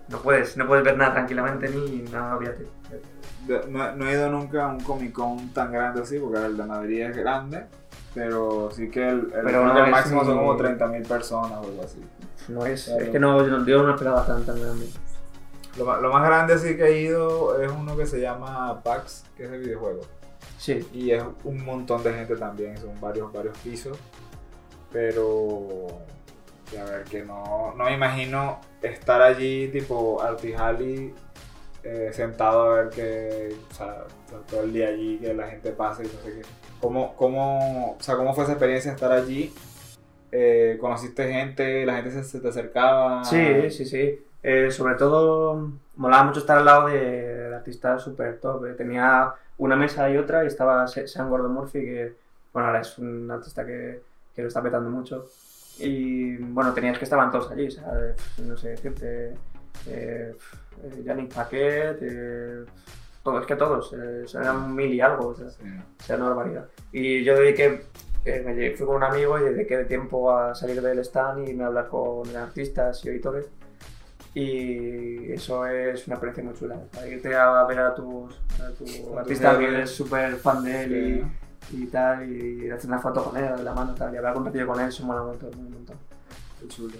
No 0.08 0.20
puedes, 0.22 0.58
no 0.58 0.68
puedes 0.68 0.84
ver 0.84 0.98
nada 0.98 1.14
tranquilamente 1.14 1.70
ni 1.70 2.02
nada. 2.12 2.38
De- 2.40 3.68
no, 3.70 3.96
no 3.96 4.08
he 4.10 4.14
ido 4.14 4.30
nunca 4.30 4.66
a 4.66 4.68
un 4.68 4.80
Comic 4.82 5.14
Con 5.14 5.50
tan 5.54 5.72
grande 5.72 6.02
así, 6.02 6.20
porque 6.20 6.46
el 6.46 6.58
de 6.58 6.64
Madrid 6.64 7.02
es 7.04 7.18
grande, 7.18 7.66
pero 8.14 8.70
sí 8.72 8.90
que 8.90 9.08
el, 9.08 9.20
el, 9.34 9.42
Pero 9.46 9.62
el 9.62 9.74
no 9.74 9.88
máximo 9.88 10.26
son 10.26 10.38
como 10.38 10.58
30.000 10.58 11.08
personas 11.08 11.54
o 11.54 11.64
algo 11.70 11.82
así. 11.84 12.02
No 12.50 12.66
es, 12.66 12.86
Claro. 12.86 13.04
es 13.04 13.10
que 13.10 13.20
no, 13.20 13.42
yo, 13.48 13.58
no- 13.60 13.66
yo 13.66 13.84
no 13.84 13.94
esperaba 13.94 14.26
tan, 14.26 14.46
tan 14.46 14.60
grande. 14.62 14.88
Lo, 15.78 15.86
más 15.86 16.24
grande 16.28 16.54
así 16.54 16.76
que 16.76 16.84
he 16.84 17.02
ido 17.02 17.62
es 17.62 17.72
uno 17.72 17.96
que 17.96 18.06
se 18.06 18.20
llama 18.20 18.82
PAX, 18.84 19.24
que 19.38 19.44
es 19.46 19.52
de 19.52 19.58
videojuegos. 19.58 20.08
Sí, 20.58 20.86
Y 20.94 21.12
es 21.12 21.24
un 21.44 21.64
montón 21.64 22.04
de 22.04 22.14
gente 22.14 22.36
también, 22.36 22.78
son 22.78 23.00
varios, 23.00 23.32
varios 23.32 23.58
pisos. 23.60 23.98
Pero, 24.92 25.88
y 26.74 26.78
a 26.78 26.84
ver, 26.84 27.04
que 27.06 27.24
no, 27.24 27.74
no 27.78 27.86
me 27.86 27.94
imagino 27.94 28.60
estar 28.82 29.22
allí 29.22 29.70
tipo 29.70 30.22
Artijali 30.22 31.14
eh, 31.84 32.10
sentado 32.14 32.64
a 32.64 32.76
ver 32.76 32.90
que, 32.90 33.56
o 33.72 33.74
sea, 33.74 34.04
todo 34.50 34.64
el 34.64 34.74
día 34.74 34.90
allí, 34.90 35.18
que 35.20 35.34
la 35.34 35.48
gente 35.48 35.72
pasa 35.72 36.04
y 36.04 36.08
no 36.08 36.22
sé 36.24 36.42
qué. 36.42 36.42
¿Cómo, 36.82 37.16
cómo, 37.16 37.92
o 37.94 38.02
sea, 38.02 38.16
¿cómo 38.16 38.34
fue 38.34 38.44
esa 38.44 38.54
experiencia 38.54 38.92
estar 38.92 39.12
allí? 39.12 39.54
Eh, 40.32 40.78
¿Conociste 40.80 41.32
gente? 41.32 41.86
¿La 41.86 41.96
gente 41.98 42.12
se, 42.12 42.24
se 42.24 42.40
te 42.40 42.48
acercaba? 42.50 43.24
sí, 43.24 43.70
sí, 43.70 43.86
sí. 43.86 44.20
Eh, 44.44 44.72
sobre 44.72 44.96
todo, 44.96 45.72
molaba 45.98 46.24
mucho 46.24 46.40
estar 46.40 46.58
al 46.58 46.66
lado 46.66 46.88
de, 46.88 47.00
de 47.00 47.56
artistas 47.56 48.02
súper 48.02 48.40
top. 48.40 48.66
eh. 48.66 48.74
Tenía 48.74 49.34
una 49.60 49.76
mesa 49.76 50.10
y 50.10 50.18
otra 50.18 50.44
y 50.44 50.48
estaba 50.48 50.88
Se- 50.88 51.08
Sean 51.08 51.30
Gordon 51.30 51.54
Murphy, 51.54 51.82
que 51.82 52.14
bueno, 52.52 52.70
ahora 52.70 52.82
es 52.82 52.98
un 52.98 53.30
artista 53.30 53.64
que, 53.66 54.02
que 54.36 54.42
lo 54.42 54.48
está 54.48 54.62
petando 54.64 54.90
mucho. 54.90 55.28
Y 55.80 56.38
bueno, 56.38 56.74
tenías 56.74 56.98
que 56.98 57.04
estaban 57.06 57.32
todos 57.32 57.52
allí, 57.52 57.68
eh, 57.68 58.16
no 58.44 58.58
sé 58.58 58.70
decirte, 58.70 59.34
eh, 59.88 60.36
eh, 60.84 61.04
Yannick 61.04 61.34
Paquet, 61.34 61.98
eh, 62.02 62.66
todo, 63.24 63.40
es 63.40 63.46
que 63.46 63.56
todos, 63.56 63.94
eh, 63.94 64.26
eran 64.34 64.74
mil 64.76 64.94
y 64.94 65.02
algo, 65.02 65.28
o 65.30 65.36
sea, 65.36 65.50
Sí. 65.50 65.64
o 66.00 66.04
sea, 66.04 66.16
una 66.18 66.30
barbaridad. 66.30 66.66
Y 66.92 67.24
yo 67.24 67.36
dediqué, 67.36 67.84
eh, 68.26 68.42
me 68.46 68.76
fui 68.76 68.86
con 68.86 68.98
un 68.98 69.04
amigo 69.04 69.38
y 69.40 69.44
dediqué 69.44 69.84
tiempo 69.86 70.32
a 70.36 70.56
salir 70.56 70.82
del 70.82 71.00
stand 71.00 71.48
y 71.48 71.54
me 71.54 71.64
hablar 71.66 71.88
con 71.88 72.36
artistas 72.36 73.04
y 73.06 73.10
editores. 73.10 73.48
Y 74.34 75.32
eso 75.34 75.66
es 75.68 76.08
una 76.08 76.16
experiencia 76.16 76.44
muy 76.44 76.54
chula. 76.54 76.80
Para 76.94 77.08
irte 77.08 77.36
a 77.36 77.64
ver 77.66 77.80
a, 77.80 77.94
tus, 77.94 78.40
a 78.62 78.70
tu 78.78 78.86
tus 78.86 79.18
artista 79.18 79.60
que 79.60 79.68
eres 79.68 79.90
súper 79.92 80.36
fan 80.38 80.64
de 80.64 80.84
él 80.84 81.28
y, 81.72 81.84
y 81.84 81.86
tal, 81.88 82.32
y 82.32 82.70
hacer 82.70 82.90
una 82.90 83.00
foto 83.00 83.24
con 83.26 83.36
él 83.38 83.56
de 83.58 83.64
la 83.64 83.74
mano 83.74 83.94
tal, 83.94 84.14
y 84.14 84.18
haber 84.18 84.34
compartido 84.34 84.68
con 84.68 84.80
él, 84.80 84.88
eso 84.88 85.04
mola 85.06 85.22
un 85.22 85.28
montón, 85.28 85.50
un 85.60 85.72
montón. 85.72 85.98
Qué 86.60 86.68
chulo. 86.70 86.96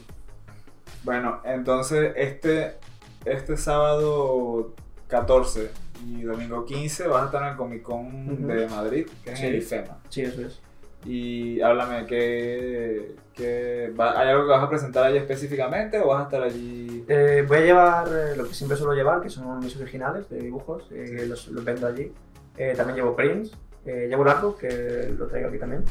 Bueno, 1.04 1.40
entonces 1.46 2.14
este, 2.18 2.76
este 3.24 3.56
sábado 3.56 4.74
14 5.08 5.72
y 6.06 6.22
domingo 6.24 6.66
15 6.66 7.08
vas 7.08 7.24
a 7.24 7.26
estar 7.26 7.42
en 7.44 7.50
el 7.50 7.56
Comic 7.56 7.82
Con 7.82 8.30
Ujú. 8.32 8.48
de 8.48 8.68
Madrid, 8.68 9.08
que 9.24 9.32
es 9.34 9.40
en 9.40 9.46
Sí. 9.46 9.46
el 9.48 9.56
IFEMA. 9.58 9.98
Sí, 10.10 10.22
eso 10.22 10.42
es. 10.42 10.60
Y 11.04 11.60
háblame, 11.62 12.06
¿qué, 12.06 13.16
qué, 13.34 13.92
va- 14.00 14.20
¿hay 14.20 14.30
algo 14.30 14.44
que 14.44 14.50
vas 14.52 14.64
a 14.64 14.70
presentar 14.70 15.04
allí 15.06 15.18
específicamente 15.18 16.00
o 16.00 16.08
vas 16.10 16.22
a 16.22 16.24
estar 16.26 16.44
allí? 16.44 17.04
Eh, 17.08 17.44
voy 17.48 17.58
a 17.58 17.62
llevar 17.62 18.08
eh, 18.08 18.36
lo 18.38 18.48
que 18.48 18.54
siempre 18.54 18.78
suelo 18.78 18.94
llevar, 18.94 19.22
que 19.22 19.30
son 19.30 19.60
mis 19.60 19.76
originales 19.78 20.30
de 20.30 20.40
dibujos, 20.40 20.84
eh, 20.92 21.18
Sí. 21.22 21.26
los, 21.28 21.48
los 21.48 21.64
vendo 21.66 21.88
allí. 21.88 22.12
Eh, 22.58 22.74
también 22.78 22.98
llevo 22.98 23.16
prints, 23.16 23.52
eh, 23.86 24.06
llevo 24.10 24.24
el 24.24 24.30
artbook, 24.30 24.60
que 24.60 25.12
lo 25.18 25.26
traigo 25.28 25.50
aquí 25.50 25.58
también. 25.58 25.84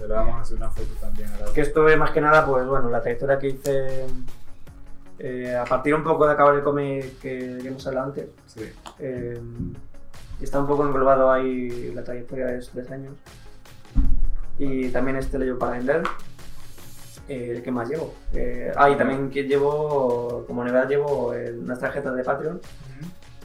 Le 0.00 0.06
vamos 0.06 0.34
a 0.36 0.40
hacer 0.40 0.56
una 0.56 0.70
foto 0.70 0.88
también 1.00 1.28
Que 1.52 1.60
esto 1.60 1.88
es 1.88 1.98
más 1.98 2.10
que 2.12 2.20
nada, 2.20 2.46
pues 2.46 2.64
bueno, 2.66 2.88
la 2.90 3.02
trayectoria 3.02 3.38
que 3.40 3.48
hice 3.48 4.06
eh, 5.18 5.54
a 5.56 5.64
partir 5.64 5.94
un 5.94 6.02
poco 6.04 6.26
de 6.26 6.32
acabar 6.32 6.54
el 6.54 6.62
cómic 6.62 7.18
que 7.20 7.56
habíamos 7.60 7.86
hablado 7.86 8.06
antes. 8.08 8.28
Sí. 8.46 8.62
eh, 8.98 9.40
está 10.40 10.60
un 10.60 10.66
poco 10.66 10.84
englobado 10.86 11.30
ahí 11.30 11.92
la 11.94 12.02
trayectoria 12.04 12.46
de 12.46 12.58
esos 12.58 12.72
tres 12.72 12.90
años. 12.90 13.14
Y 14.58 14.88
también 14.90 15.16
este 15.16 15.38
lo 15.38 15.44
llevo 15.44 15.58
para 15.58 15.72
vender. 15.72 16.02
Eh, 17.28 17.52
el 17.56 17.62
que 17.62 17.70
más 17.70 17.88
llevo. 17.88 18.12
Eh, 18.34 18.70
ah, 18.76 18.90
y 18.90 18.96
también 18.96 19.30
que 19.30 19.44
llevo, 19.44 20.44
como 20.46 20.62
novedad, 20.62 20.86
llevo 20.88 21.32
unas 21.58 21.78
tarjetas 21.78 22.14
de 22.16 22.22
Patreon 22.22 22.60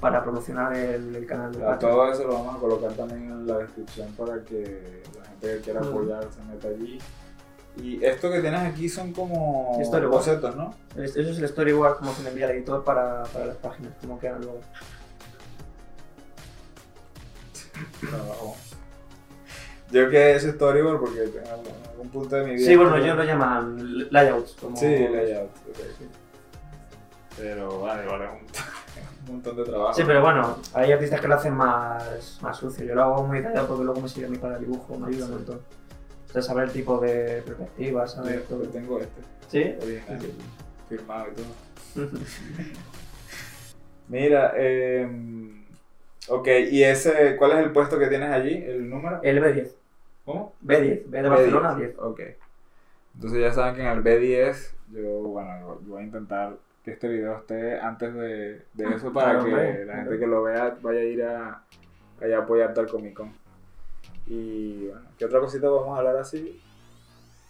para 0.02 0.22
promocionar 0.24 0.76
el, 0.76 1.16
el 1.16 1.26
canal 1.26 1.52
de 1.52 1.66
A 1.66 1.78
todo 1.80 2.12
eso 2.12 2.24
lo 2.26 2.34
vamos 2.34 2.56
a 2.56 2.60
colocar 2.60 2.92
también 2.94 3.24
en 3.32 3.48
la 3.48 3.58
descripción 3.60 4.08
para 4.18 4.42
que 4.44 5.02
la 5.18 5.26
gente 5.26 5.48
que 5.56 5.60
quiera 5.62 5.82
Ujú. 5.82 5.90
apoyar 5.90 6.28
se 6.32 6.42
meta 6.44 6.68
allí. 6.70 7.00
Y 7.78 8.04
esto 8.04 8.30
que 8.32 8.42
tienes 8.42 8.60
aquí 8.62 8.90
son 8.90 9.14
como 9.14 9.76
Sí, 9.80 9.86
storyboard. 9.86 10.18
bocetos, 10.18 10.56
¿no? 10.56 10.74
Es- 10.98 11.16
Eso 11.16 11.30
es 11.32 11.38
el 11.40 11.48
storyboard 11.48 11.98
como 12.00 12.14
se 12.14 12.24
le 12.24 12.30
envía 12.30 12.46
al 12.48 12.52
editor 12.52 12.84
para, 12.84 13.24
para 13.24 13.46
las 13.46 13.56
páginas, 13.58 13.94
como 14.02 14.20
quedan 14.20 14.42
luego. 14.42 14.60
Trabajo. 18.10 18.56
Yo 19.92 20.10
que 20.10 20.36
es 20.36 20.44
storyboard 20.44 21.00
porque 21.00 21.24
en 21.24 21.48
algún, 21.48 21.68
en 21.68 21.90
algún 21.90 22.10
punto 22.10 22.36
de 22.36 22.44
mi 22.44 22.56
vida. 22.56 22.66
Sí, 22.66 22.76
bueno, 22.76 22.96
ellos 22.98 23.16
lo 23.16 23.24
llaman 23.24 24.10
layouts. 24.12 24.54
Como... 24.62 24.76
Sí, 24.76 24.86
layout. 24.86 25.50
ok. 25.50 26.10
Pero 27.38 27.80
vale, 27.82 28.06
vale, 28.06 28.26
un, 28.28 28.38
un 29.30 29.34
montón 29.36 29.56
de 29.56 29.64
trabajo. 29.64 29.94
Sí, 29.94 30.04
pero 30.06 30.22
bueno, 30.22 30.58
hay 30.74 30.92
artistas 30.92 31.22
que 31.22 31.28
lo 31.30 31.36
hacen 31.36 31.54
más, 31.54 32.38
más 32.42 32.58
sucio. 32.58 32.86
Yo 32.86 32.94
lo 32.96 33.04
hago 33.04 33.24
muy 33.26 33.38
detallado 33.38 33.68
porque 33.70 33.84
luego 33.86 34.02
me 34.02 34.10
sirve 34.10 34.28
a 34.28 34.30
mí 34.30 34.38
para 34.38 34.56
el 34.58 34.62
dibujo, 34.66 34.98
me 34.98 35.08
ayuda 35.08 35.26
un 35.26 35.32
montón. 35.32 35.62
O 36.30 36.32
sea, 36.32 36.42
saber 36.42 36.66
el 36.66 36.72
tipo 36.72 37.00
de 37.00 37.42
perspectiva, 37.44 38.08
saber 38.08 38.44
todo. 38.44 38.64
Yo 38.64 38.70
tengo 38.70 39.00
este, 39.00 39.22
¿Sí? 39.48 39.76
original, 39.84 40.22
Sí. 40.22 40.34
firmado 40.90 41.26
y 41.32 41.36
todo. 41.36 42.10
Mira, 44.08 44.54
eh, 44.56 45.08
ok, 46.28 46.48
¿y 46.72 46.84
ese, 46.84 47.36
cuál 47.38 47.52
es 47.54 47.58
el 47.60 47.72
puesto 47.72 48.00
que 48.00 48.08
tienes 48.08 48.30
allí? 48.32 48.56
¿El 48.56 48.90
número? 48.90 49.20
El 49.24 49.42
B10. 49.42 49.72
¿Cómo? 50.26 50.54
B10, 50.66 51.04
B 51.08 51.22
de 51.22 51.30
Barcelona, 51.30 51.76
10. 51.76 51.96
Ok. 52.00 52.22
Entonces 53.16 53.40
ya 53.40 53.52
saben 53.52 53.76
que 53.76 53.82
en 53.82 53.88
el 53.88 54.04
B10 54.04 54.72
yo, 54.92 55.02
bueno, 55.24 55.50
yo 55.60 55.80
voy 55.88 56.02
a 56.02 56.06
intentar 56.06 56.54
que 56.84 56.92
este 56.92 57.08
video 57.08 57.38
esté 57.38 57.80
antes 57.80 58.14
de, 58.14 58.62
de 58.74 58.96
eso 58.96 59.12
para 59.12 59.32
Claro, 59.40 59.46
que 59.46 59.52
hombre, 59.52 59.86
la 59.86 59.96
gente 59.98 60.20
que 60.20 60.28
lo 60.28 60.44
vea 60.44 60.78
vaya 60.82 61.00
a 61.00 61.04
ir 61.04 61.24
a, 61.24 61.50
a 62.22 62.38
apoyarte 62.38 62.80
al 62.80 62.88
Comic 62.88 63.14
Con. 63.14 63.34
Y 64.30 64.88
bueno, 64.88 65.10
¿qué 65.18 65.26
otra 65.26 65.40
cosita 65.40 65.68
podemos 65.68 65.98
hablar 65.98 66.16
así? 66.18 66.62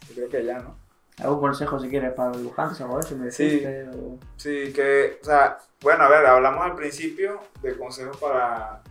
Yo 0.07 0.15
creo 0.15 0.29
que 0.29 0.45
ya, 0.45 0.59
¿no? 0.59 0.75
¿Algún 1.19 1.41
consejo 1.41 1.77
si 1.79 1.89
quieres 1.89 2.13
para 2.13 2.29
los 2.29 2.37
dibujantes 2.39 2.79
o 2.79 2.99
eso? 2.99 3.17
¿Me 3.17 3.29
Sí. 3.31 3.61
o- 3.93 4.17
Sí, 4.37 4.71
que, 4.73 5.19
o 5.21 5.25
sea, 5.25 5.57
bueno, 5.81 6.05
a 6.05 6.09
ver, 6.09 6.25
hablamos 6.25 6.63
al 6.65 6.75
principio 6.75 7.41
de 7.61 7.77
consejos 7.77 8.15
para 8.17 8.81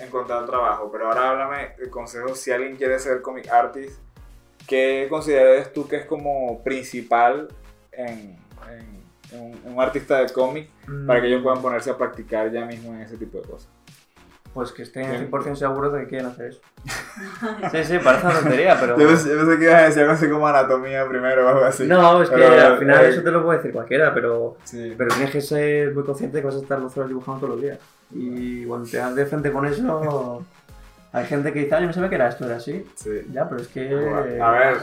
encontrar 0.00 0.44
trabajo, 0.46 0.90
pero 0.90 1.06
ahora 1.06 1.30
háblame 1.30 1.74
de 1.78 1.88
consejos 1.88 2.38
si 2.40 2.50
alguien 2.50 2.76
quiere 2.76 2.98
ser 2.98 3.22
comic 3.22 3.48
artist, 3.48 4.00
¿qué 4.66 5.06
consideras 5.08 5.72
tú 5.72 5.86
que 5.86 5.96
es 5.96 6.06
como 6.06 6.62
principal 6.64 7.46
en, 7.92 8.36
en- 8.68 9.06
en 9.30 9.40
un, 9.40 9.52
en 9.64 9.72
un 9.72 9.80
artista 9.80 10.18
de 10.20 10.32
cómic 10.32 10.68
para 11.06 11.20
que 11.20 11.28
ellos 11.28 11.42
puedan 11.42 11.62
ponerse 11.62 11.90
a 11.90 11.96
practicar 11.96 12.50
ya 12.50 12.64
mismo 12.64 12.92
en 12.94 13.02
ese 13.02 13.16
tipo 13.16 13.38
de 13.38 13.44
cosas? 13.48 13.68
Pues 14.52 14.72
que 14.72 14.82
estén 14.82 15.08
Bien. 15.08 15.30
100% 15.30 15.54
seguros 15.56 15.92
de 15.92 16.00
que 16.00 16.06
quieren 16.08 16.26
hacer 16.26 16.46
eso. 16.46 16.60
sí, 17.72 17.84
sí, 17.84 17.98
parece 17.98 18.26
una 18.26 18.40
tontería, 18.40 18.76
pero... 18.78 18.98
Yo 18.98 19.06
pensé, 19.08 19.30
yo 19.30 19.36
pensé 19.38 19.58
que 19.58 19.64
ibas 19.64 19.82
a 19.82 19.86
decir 19.86 20.02
algo 20.02 20.14
así 20.14 20.28
como 20.28 20.46
anatomía 20.46 21.08
primero 21.08 21.46
o 21.46 21.48
algo 21.48 21.64
así. 21.64 21.86
No, 21.86 22.22
es 22.22 22.28
que 22.28 22.36
Pero, 22.36 22.66
al 22.66 22.78
final 22.78 23.04
eh, 23.04 23.08
eso 23.08 23.22
te 23.22 23.30
lo 23.30 23.42
puede 23.42 23.58
decir 23.58 23.72
cualquiera, 23.72 24.12
pero, 24.12 24.56
Sí, 24.64 24.94
pero 24.96 25.14
tienes 25.14 25.30
que 25.30 25.40
ser 25.40 25.94
muy 25.94 26.04
consciente 26.04 26.40
que 26.40 26.46
vas 26.46 26.56
a 26.56 26.58
estar 26.58 26.80
dos 26.80 26.96
horas 26.96 27.08
dibujando 27.08 27.40
todos 27.40 27.54
los 27.54 27.62
días. 27.62 27.78
Y 28.12 28.64
cuando 28.66 28.88
te 28.88 28.98
das 28.98 29.14
de 29.14 29.26
frente 29.26 29.50
con 29.50 29.66
eso, 29.66 30.44
hay 31.12 31.26
gente 31.26 31.52
que 31.52 31.60
dice, 31.60 31.74
ah, 31.74 31.80
yo 31.80 31.86
no 31.86 31.92
sabía 31.92 32.08
que 32.08 32.14
era 32.16 32.28
esto, 32.28 32.44
era 32.44 32.56
así. 32.56 32.86
sí. 32.94 33.26
Ya, 33.32 33.48
pero 33.48 33.62
es 33.62 33.68
que... 33.68 34.40
A 34.40 34.50
ver, 34.50 34.76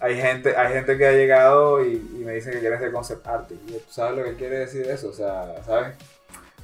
hay 0.00 0.20
gente, 0.20 0.56
hay 0.56 0.72
gente 0.72 0.98
que 0.98 1.06
ha 1.06 1.12
llegado 1.12 1.84
y, 1.84 1.94
y 1.94 2.24
me 2.24 2.32
dice 2.32 2.50
que 2.50 2.60
quiere 2.60 2.78
ser 2.78 2.92
concept 2.92 3.26
artist. 3.26 3.62
Y 3.68 3.72
¿tú 3.72 3.90
sabes 3.90 4.18
lo 4.18 4.24
que 4.24 4.34
quiere 4.34 4.58
decir 4.58 4.86
eso? 4.86 5.08
O 5.08 5.12
sea, 5.12 5.54
¿sabes? 5.64 5.94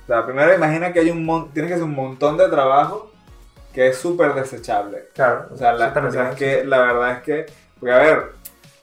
O 0.02 0.06
sea, 0.06 0.26
primero 0.26 0.52
imagina 0.52 0.92
que 0.92 0.98
hay 0.98 1.10
un 1.10 1.24
mon 1.24 1.50
tienes 1.52 1.70
que 1.70 1.74
hacer 1.74 1.84
un 1.84 1.94
montón 1.94 2.36
de 2.36 2.48
trabajo 2.48 3.11
que 3.72 3.88
es 3.88 3.98
súper 3.98 4.34
desechable. 4.34 5.08
Claro, 5.14 5.48
O 5.50 5.56
sea, 5.56 5.72
la, 5.72 5.88
es 6.30 6.36
que 6.36 6.64
la 6.64 6.78
verdad 6.78 7.12
es 7.12 7.22
que, 7.22 7.46
porque 7.78 7.92
a 7.92 7.98
ver, 7.98 8.32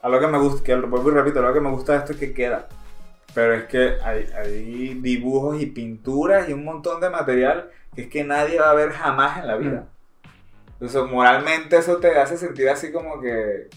a 0.01 0.09
lo 0.09 0.19
que 0.19 0.27
me 0.27 0.39
gusta, 0.39 0.63
que 0.63 0.75
lo 0.75 0.87
vuelvo 0.87 1.11
y 1.11 1.13
repito, 1.13 1.41
lo 1.41 1.53
que 1.53 1.59
me 1.59 1.69
gusta 1.69 1.93
de 1.93 1.99
esto 1.99 2.13
es 2.13 2.19
que 2.19 2.33
queda. 2.33 2.67
Pero 3.33 3.53
es 3.53 3.65
que 3.65 3.97
hay, 4.03 4.27
hay 4.35 4.93
dibujos 4.95 5.61
y 5.61 5.67
pinturas 5.67 6.49
y 6.49 6.53
un 6.53 6.65
montón 6.65 6.99
de 6.99 7.09
material 7.09 7.69
que 7.93 8.03
es 8.03 8.07
que 8.07 8.23
nadie 8.23 8.59
va 8.59 8.71
a 8.71 8.75
ver 8.75 8.91
jamás 8.91 9.39
en 9.39 9.47
la 9.47 9.55
vida. 9.57 9.87
Entonces, 10.73 11.11
moralmente 11.11 11.77
eso 11.77 11.97
te 11.97 12.17
hace 12.17 12.37
sentir 12.37 12.69
así 12.69 12.91
como 12.91 13.19
que, 13.19 13.69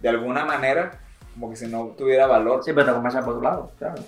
de 0.00 0.08
alguna 0.08 0.44
manera, 0.44 0.92
como 1.34 1.50
que 1.50 1.56
si 1.56 1.66
no 1.66 1.94
tuviera 1.96 2.26
valor. 2.26 2.64
Sí, 2.64 2.72
pero 2.72 2.86
te 2.86 2.92
compensa 2.92 3.20
por 3.20 3.34
otro 3.34 3.42
lado, 3.42 3.72
claro. 3.78 4.02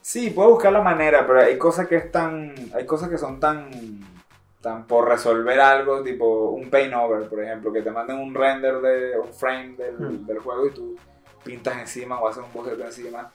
Sí, 0.00 0.30
puedo 0.30 0.50
buscar 0.50 0.72
la 0.72 0.80
manera, 0.80 1.26
pero 1.26 1.40
hay 1.40 1.56
cosas 1.58 1.86
que 1.86 1.96
están, 1.96 2.54
hay 2.74 2.86
cosas 2.86 3.08
que 3.08 3.18
son 3.18 3.38
tan, 3.38 3.70
tan 4.62 4.86
por 4.86 5.08
resolver 5.08 5.60
algo, 5.60 6.02
tipo 6.02 6.50
un 6.50 6.70
paint 6.70 6.94
over, 6.94 7.28
por 7.28 7.42
ejemplo, 7.42 7.72
que 7.72 7.82
te 7.82 7.90
manden 7.90 8.18
un 8.18 8.32
render 8.32 8.80
de 8.80 9.18
un 9.18 9.34
frame 9.34 9.74
del, 9.76 9.98
Hmm. 9.98 10.26
del 10.26 10.38
juego 10.38 10.66
y 10.66 10.70
tú 10.70 10.96
pintas 11.44 11.76
encima 11.78 12.20
o 12.20 12.28
haces 12.28 12.44
un 12.44 12.52
boceto 12.52 12.84
encima. 12.84 13.30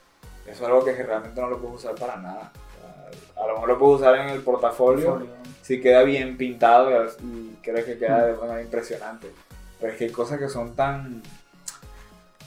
Eso 0.45 0.63
es 0.63 0.69
algo 0.69 0.85
que 0.85 0.93
realmente 0.93 1.39
no 1.41 1.49
lo 1.49 1.59
puedes 1.59 1.83
usar 1.83 1.95
para 1.95 2.15
nada. 2.15 2.51
A 3.35 3.47
lo 3.47 3.53
mejor 3.53 3.69
lo 3.69 3.77
puedes 3.77 4.01
usar 4.01 4.15
en 4.15 4.29
el 4.29 4.41
portafolio 4.41 5.27
si 5.61 5.81
queda 5.81 6.03
bien 6.03 6.37
pintado 6.37 7.05
y, 7.21 7.57
creo 7.61 7.83
que 7.83 7.97
queda 7.97 8.27
de 8.27 8.33
manera 8.33 8.61
impresionante. 8.61 9.31
Pero 9.79 9.91
es 9.91 9.97
que 9.99 10.05
hay 10.05 10.11
cosas 10.11 10.39
que 10.39 10.47
son 10.47 10.75
tan, 10.75 11.21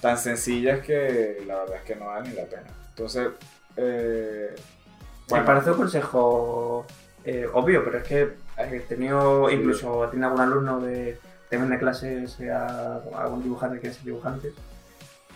tan 0.00 0.16
sencillas 0.16 0.80
que 0.80 1.44
la 1.46 1.58
verdad 1.58 1.76
es 1.76 1.82
que 1.82 1.94
no 1.94 2.06
valen 2.06 2.30
ni 2.30 2.36
la 2.36 2.46
pena. 2.46 2.66
Entonces, 2.88 3.28
eh, 3.76 4.54
Me 5.30 5.42
parece 5.42 5.70
un 5.70 5.76
consejo 5.76 6.86
eh, 7.24 7.46
obvio, 7.52 7.84
pero 7.84 7.98
es 7.98 8.04
que 8.04 8.32
he 8.64 8.80
tenido, 8.80 9.48
Sí. 9.48 9.54
incluso 9.56 10.08
tiene 10.10 10.26
algún 10.26 10.40
alumno 10.40 10.80
de 10.80 11.18
también 11.48 11.70
de 11.70 11.78
clases 11.78 12.38
eh, 12.40 12.50
a, 12.50 13.00
a 13.14 13.22
algún 13.24 13.42
dibujante 13.42 13.80
que 13.80 13.92
ser 13.92 14.04
dibujante. 14.04 14.52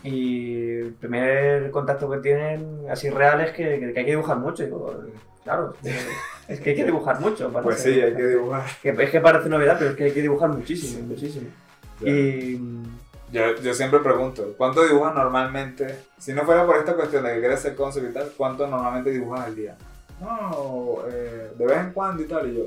Y 0.03 0.79
el 0.79 0.93
primer 0.93 1.71
contacto 1.71 2.09
que 2.09 2.17
tienen 2.19 2.85
así 2.89 3.09
real 3.09 3.41
es 3.41 3.51
que, 3.51 3.79
que 3.93 3.99
hay 3.99 4.05
que 4.05 4.11
dibujar 4.11 4.37
mucho. 4.37 4.63
Y 4.63 4.67
digo, 4.67 4.93
claro, 5.43 5.73
es 5.83 5.91
que, 5.91 5.97
es 6.53 6.59
hay 6.67 6.75
que 6.75 6.85
dibujar 6.85 7.19
mucho. 7.19 7.51
para 7.51 7.63
Pues 7.63 7.79
ser 7.81 7.93
sí, 7.93 8.01
hay 8.01 8.13
que 8.15 8.23
dibujante. 8.27 8.29
dibujar. 8.29 8.63
Que 8.97 9.03
es 9.03 9.09
que 9.09 9.19
parece 9.21 9.49
novedad, 9.49 9.75
pero 9.79 9.91
es 9.91 9.97
que 9.97 10.03
hay 10.05 10.11
que 10.11 10.21
dibujar 10.21 10.49
muchísimo, 10.49 11.07
muchísimo. 11.07 11.49
Y 12.01 12.57
Yo, 13.31 13.55
yo 13.61 13.73
siempre 13.73 13.99
pregunto, 13.99 14.53
¿cuánto 14.57 14.85
dibujas 14.85 15.15
normalmente? 15.15 15.87
Si 16.19 16.31
no 16.33 16.43
fuera 16.43 16.65
por 16.65 16.77
esta 16.77 16.93
cuestión 16.93 17.23
de 17.23 17.33
que 17.33 17.39
quieres 17.39 17.59
ser 17.59 17.75
concept 17.75 18.09
y 18.11 18.13
tal, 18.13 18.31
¿cuánto 18.37 18.67
normalmente 18.67 19.09
dibujas 19.09 19.41
al 19.47 19.55
día? 19.55 19.75
No, 20.21 20.99
eh, 21.11 21.51
de 21.57 21.65
vez 21.65 21.77
en 21.77 21.91
cuando 21.91 22.21
y 22.23 22.27
tal, 22.27 22.47
y 22.49 22.57
yo. 22.57 22.63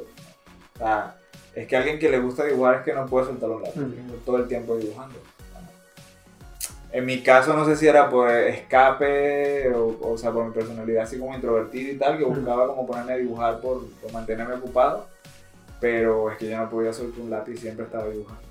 O 0.78 0.84
sea, 0.84 1.16
es 1.54 1.66
que 1.66 1.76
alguien 1.76 1.98
que 1.98 2.08
le 2.08 2.20
gusta 2.20 2.44
dibujar 2.44 2.76
es 2.76 2.82
que 2.82 2.92
no 2.92 3.04
puede 3.06 3.26
soltar 3.26 3.50
un 3.50 3.62
lápiz, 3.62 3.80
que 3.80 4.00
estar 4.00 4.16
todo 4.24 4.36
el 4.36 4.46
tiempo 4.46 4.76
dibujando. 4.76 5.16
En 6.90 7.04
mi 7.04 7.22
caso, 7.22 7.52
no 7.52 7.66
sé 7.66 7.76
si 7.76 7.86
era 7.86 8.08
por 8.08 8.30
escape 8.30 9.70
o, 9.74 9.98
o 10.00 10.16
sea, 10.16 10.30
por 10.30 10.46
mi 10.46 10.52
personalidad 10.52 11.02
así 11.02 11.18
como 11.18 11.34
introvertida 11.34 11.92
y 11.92 11.98
tal, 11.98 12.16
que 12.16 12.24
buscaba 12.24 12.66
como 12.68 12.86
ponerme 12.86 13.12
a 13.12 13.16
dibujar 13.16 13.60
por, 13.60 13.86
por 14.00 14.12
mantenerme 14.12 14.54
ocupado, 14.54 15.06
pero 15.80 16.30
es 16.30 16.38
que 16.38 16.48
yo 16.48 16.56
no 16.56 16.70
podía 16.70 16.92
soltar 16.92 17.20
un 17.20 17.30
lápiz, 17.30 17.58
siempre 17.58 17.84
estaba 17.84 18.08
dibujando. 18.08 18.48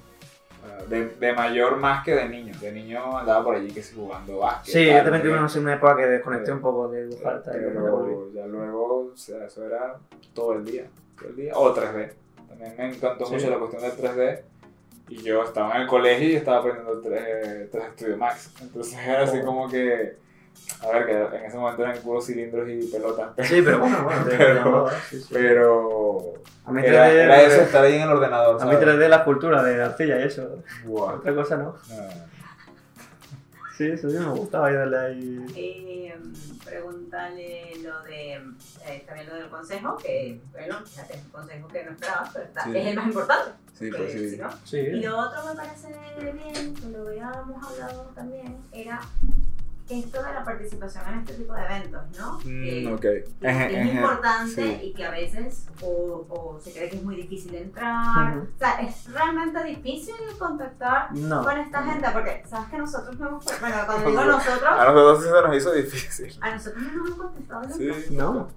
De, 0.89 1.07
de 1.07 1.34
mayor 1.34 1.78
más 1.78 2.03
que 2.03 2.13
de 2.13 2.28
niño. 2.28 2.53
De 2.59 2.71
niño 2.71 3.17
andaba 3.17 3.43
por 3.43 3.55
allí 3.55 3.71
que 3.71 3.82
sí 3.82 3.95
jugando 3.95 4.39
básquet. 4.39 4.73
Sí, 4.73 4.86
tal, 4.86 4.97
yo 4.97 5.03
también 5.03 5.23
tuve 5.23 5.39
una, 5.39 5.61
una 5.61 5.73
época 5.75 5.97
que 5.97 6.05
desconecté 6.07 6.51
un 6.51 6.61
poco 6.61 6.89
de 6.89 7.07
dibujar. 7.07 7.41
tal, 7.41 7.55
y. 7.55 7.59
Pero 7.59 8.32
ya 8.34 8.45
luego, 8.45 9.11
o 9.13 9.17
sea, 9.17 9.45
eso 9.45 9.65
era 9.65 9.95
todo 10.34 10.53
el 10.53 10.65
día. 10.65 10.86
Todo 11.18 11.30
el 11.30 11.36
día. 11.36 11.51
O 11.55 11.74
3D. 11.74 12.11
También 12.49 12.74
me 12.78 12.89
encantó 12.95 13.26
Sí. 13.26 13.34
mucho 13.34 13.49
la 13.49 13.57
cuestión 13.57 13.82
del 13.84 13.91
3D. 13.93 14.41
Y 15.09 15.24
yo 15.24 15.43
estaba 15.43 15.76
en 15.76 15.82
el 15.84 15.88
colegio 15.88 16.28
y 16.30 16.36
estaba 16.36 16.57
aprendiendo 16.57 16.99
3, 17.01 17.72
3 17.72 17.84
Studio 17.95 18.18
Max. 18.18 18.51
Entonces 18.61 18.97
era 18.99 19.24
así 19.24 19.39
como 19.41 19.70
que. 19.70 20.15
A 20.82 20.88
ver, 20.91 21.05
que 21.05 21.38
en 21.38 21.45
ese 21.45 21.55
momento 21.57 21.84
eran 21.84 21.97
puros 21.99 22.26
cilindros 22.26 22.68
y 22.68 22.88
pelotas. 22.88 23.30
Sí, 23.47 23.61
pero 23.63 23.80
bueno, 23.80 24.03
bueno, 24.03 24.22
Pero- 24.38 24.53
llamaba, 24.55 24.91
sí, 25.09 25.20
sí. 25.22 25.28
Pero. 25.32 26.34
A 26.65 26.72
mí 26.72 26.82
Era, 26.84 27.07
3D, 27.09 27.13
era 27.24 27.41
eso, 27.43 27.61
estar 27.61 27.84
ahí 27.86 27.95
en 27.95 28.01
el 28.01 28.09
ordenador. 28.09 28.61
a 28.61 28.65
mí 28.65 28.72
¿sabes? 28.74 28.88
3D 28.88 29.07
la 29.07 29.15
escultura 29.18 29.63
de 29.63 29.82
arcilla 29.82 30.20
y 30.20 30.24
eso. 30.24 30.61
Buah. 30.84 31.13
Otra 31.15 31.34
cosa 31.36 31.55
no. 31.55 31.63
No. 31.89 32.36
Sí, 33.78 33.86
eso 33.91 34.09
sí 34.09 34.17
me 34.17 34.25
gustaba 34.32 34.67
ayudarle 34.67 34.97
ahí. 34.97 35.45
Eh, 35.55 36.15
pregúntale 36.65 37.73
lo 37.84 38.01
de, 38.03 38.34
eh, 38.34 39.03
también 39.05 39.28
lo 39.30 39.36
del 39.36 39.49
consejo, 39.49 39.97
que 39.97 40.39
bueno, 40.51 40.80
es 40.84 41.23
un 41.25 41.30
consejo 41.32 41.67
que 41.67 41.84
no 41.84 41.91
esperabas, 41.91 42.30
pero 42.34 42.45
está- 42.45 42.63
Sí. 42.63 42.71
es 42.78 42.86
el 42.88 42.95
más 42.95 43.05
importante. 43.07 43.51
Sí, 43.78 43.89
pues 43.95 44.11
sí. 44.11 44.30
si 44.32 44.38
no- 44.38 44.49
Sí. 44.63 44.78
Y 44.80 45.01
lo 45.01 45.17
otro 45.19 45.45
me 45.45 45.55
parece 45.55 45.88
bien, 46.34 46.73
que 46.73 46.88
lo 46.89 47.07
habíamos 47.07 47.63
hablado 47.63 48.11
también, 48.15 48.57
era 48.71 48.99
esto 49.89 50.21
de 50.23 50.33
la 50.33 50.43
participación 50.43 51.03
en 51.07 51.19
este 51.19 51.33
tipo 51.33 51.53
de 51.53 51.61
eventos, 51.65 52.01
¿no? 52.17 52.39
Mm, 52.43 52.93
ok. 52.93 53.01
que 53.01 53.25
Ejé, 53.41 53.81
es 53.81 53.93
importante 53.95 54.79
sí. 54.79 54.79
y 54.83 54.93
que 54.93 55.05
a 55.05 55.11
veces 55.11 55.67
o, 55.81 56.25
o 56.29 56.59
se 56.61 56.71
cree 56.73 56.89
que 56.89 56.97
es 56.97 57.03
muy 57.03 57.15
difícil 57.15 57.55
entrar. 57.55 58.38
O 58.38 58.57
sea, 58.59 58.81
es 58.81 59.11
realmente 59.11 59.63
difícil 59.63 60.15
contactar 60.38 61.13
No. 61.15 61.43
con 61.43 61.57
esta 61.57 61.83
gente 61.83 62.07
porque 62.13 62.43
sabes 62.47 62.69
que 62.69 62.77
nosotros 62.77 63.17
no 63.19 63.27
hemos... 63.29 63.45
Bueno, 63.59 63.75
cuando 63.85 64.09
digo 64.09 64.23
nosotros, 64.25 64.69
A 64.69 64.85
nosotros 64.91 65.23
sí 65.23 65.29
se 65.29 65.41
nos 65.47 65.55
hizo 65.57 65.73
difícil. 65.73 66.38
a 66.41 66.51
nosotros 66.53 66.83
no 66.83 66.93
nos 66.93 67.11
han 67.11 67.17
contestado 67.17 67.61
nunca. 67.61 67.75
Sí. 67.75 68.15
No. 68.15 68.47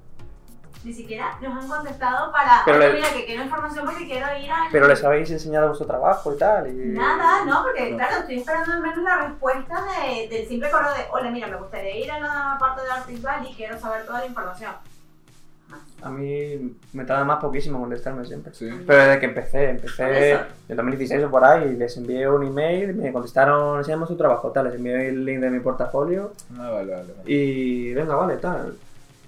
Ni 0.82 0.92
siquiera 0.94 1.36
nos 1.42 1.62
han 1.62 1.68
contestado 1.68 2.32
para... 2.32 2.62
Pero 2.64 2.78
"Oye, 2.78 2.88
le- 2.88 2.94
mira, 2.94 3.08
que 3.12 3.26
quiero 3.26 3.42
información 3.44 3.84
porque 3.84 4.06
quiero 4.06 4.26
ir 4.38 4.50
a... 4.50 4.68
Pero 4.72 4.88
les 4.88 5.04
habéis 5.04 5.30
enseñado 5.30 5.66
vuestro 5.68 5.86
trabajo 5.86 6.32
y 6.34 6.38
tal. 6.38 6.68
Y... 6.68 6.72
Nada, 6.88 7.44
no, 7.44 7.62
porque 7.64 7.90
No. 7.90 7.96
claro, 7.98 8.16
estoy 8.20 8.38
esperando 8.38 8.72
al 8.72 8.80
menos 8.80 8.98
la 9.04 9.16
respuesta 9.28 9.74
de- 9.84 10.28
del 10.28 10.46
simple 10.48 10.70
correo 10.70 10.90
de, 10.94 11.04
hola, 11.12 11.30
mira, 11.30 11.48
me 11.48 11.56
gustaría 11.56 11.96
ir 11.98 12.10
a 12.10 12.18
la 12.20 12.56
parte 12.58 12.82
de 12.82 12.90
Artist 12.90 13.22
Valley 13.22 13.52
y 13.52 13.54
quiero 13.54 13.78
saber 13.78 14.06
toda 14.06 14.20
la 14.20 14.26
información. 14.26 14.72
A 16.02 16.08
mí 16.08 16.74
me 16.94 17.04
tarda 17.04 17.24
más 17.24 17.40
poquísimo 17.40 17.78
contestarme 17.78 18.24
siempre. 18.24 18.52
Sí. 18.54 18.68
Pero 18.86 19.04
desde 19.04 19.20
que 19.20 19.26
empecé, 19.26 19.68
empecé 19.70 20.32
en 20.68 20.76
2016 20.76 21.24
o 21.24 21.30
por 21.30 21.44
ahí, 21.44 21.76
les 21.76 21.94
envié 21.98 22.26
un 22.28 22.44
email, 22.46 22.94
me 22.94 23.12
contestaron, 23.12 23.78
enseñamos 23.78 24.08
tu 24.08 24.16
trabajo, 24.16 24.50
tal, 24.50 24.64
les 24.64 24.74
envié 24.76 25.08
el 25.10 25.24
link 25.26 25.40
de 25.40 25.50
mi 25.50 25.60
portafolio 25.60 26.32
Ah, 26.58 26.70
vale, 26.70 26.90
vale. 26.92 27.12
vale. 27.18 27.22
y 27.26 27.92
venga, 27.92 28.14
vale, 28.16 28.36
tal. 28.38 28.74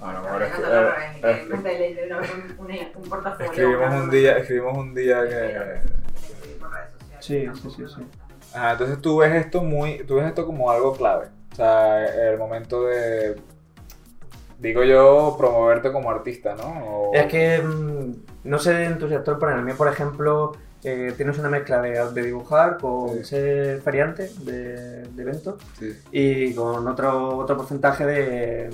A 0.03 0.13
lo 0.13 0.19
No, 0.19 0.23
mejor 0.23 0.41
no, 0.41 0.47
es 0.47 0.51
no, 0.53 0.57
que- 0.57 0.63
no, 0.63 0.69
no, 0.83 0.89
eh, 0.89 0.93
no, 1.23 1.29
eh, 1.29 1.47
que 1.49 1.57
me 1.57 1.79
leí 1.79 1.95
de 1.95 2.07
una 2.07 2.19
vez 2.19 2.31
un- 2.35 2.67
un- 2.67 3.03
un 3.03 3.09
portafolio. 3.09 3.51
Escribimos 3.53 3.95
un 3.95 4.11
día, 4.11 4.37
escribimos 4.39 4.79
un 4.79 4.95
día 4.95 5.23
que... 5.29 5.81
Sí, 7.21 7.47
sí, 7.55 7.71
sí, 7.77 7.85
sí. 7.95 8.07
Ajá, 8.55 8.73
entonces 8.73 9.01
tú 9.01 9.19
ves 9.19 9.33
esto 9.35 9.63
muy, 9.63 9.99
tú 10.05 10.17
ves 10.17 10.27
esto 10.27 10.45
como 10.45 10.71
algo 10.71 10.95
clave. 10.97 11.27
O 11.53 11.55
sea, 11.55 12.05
el 12.31 12.37
momento 12.39 12.85
de, 12.85 13.37
digo 14.59 14.83
yo, 14.83 15.37
promoverte 15.39 15.93
como 15.93 16.11
artista, 16.11 16.55
¿no? 16.57 16.65
O- 16.85 17.15
Es 17.15 17.27
que, 17.27 17.59
mm, 17.63 18.15
no 18.45 18.59
sé 18.59 18.85
en 18.85 18.99
tu 18.99 19.09
sector, 19.09 19.39
pero 19.39 19.53
en 19.53 19.59
el 19.59 19.65
mío, 19.65 19.77
por 19.77 19.87
ejemplo, 19.89 20.53
eh, 20.85 21.15
tienes 21.17 21.39
una 21.39 21.49
mezcla 21.49 21.81
de, 21.81 22.11
de 22.13 22.23
dibujar 22.23 22.79
con 22.79 23.11
Sí. 23.19 23.25
ser 23.25 23.81
feriante 23.83 24.31
de, 24.41 25.03
de 25.07 25.23
eventos 25.23 25.63
Sí, 25.79 25.97
y 26.11 26.55
con 26.55 26.89
otro, 26.89 27.37
otro 27.39 27.57
porcentaje 27.57 28.05
de, 28.05 28.71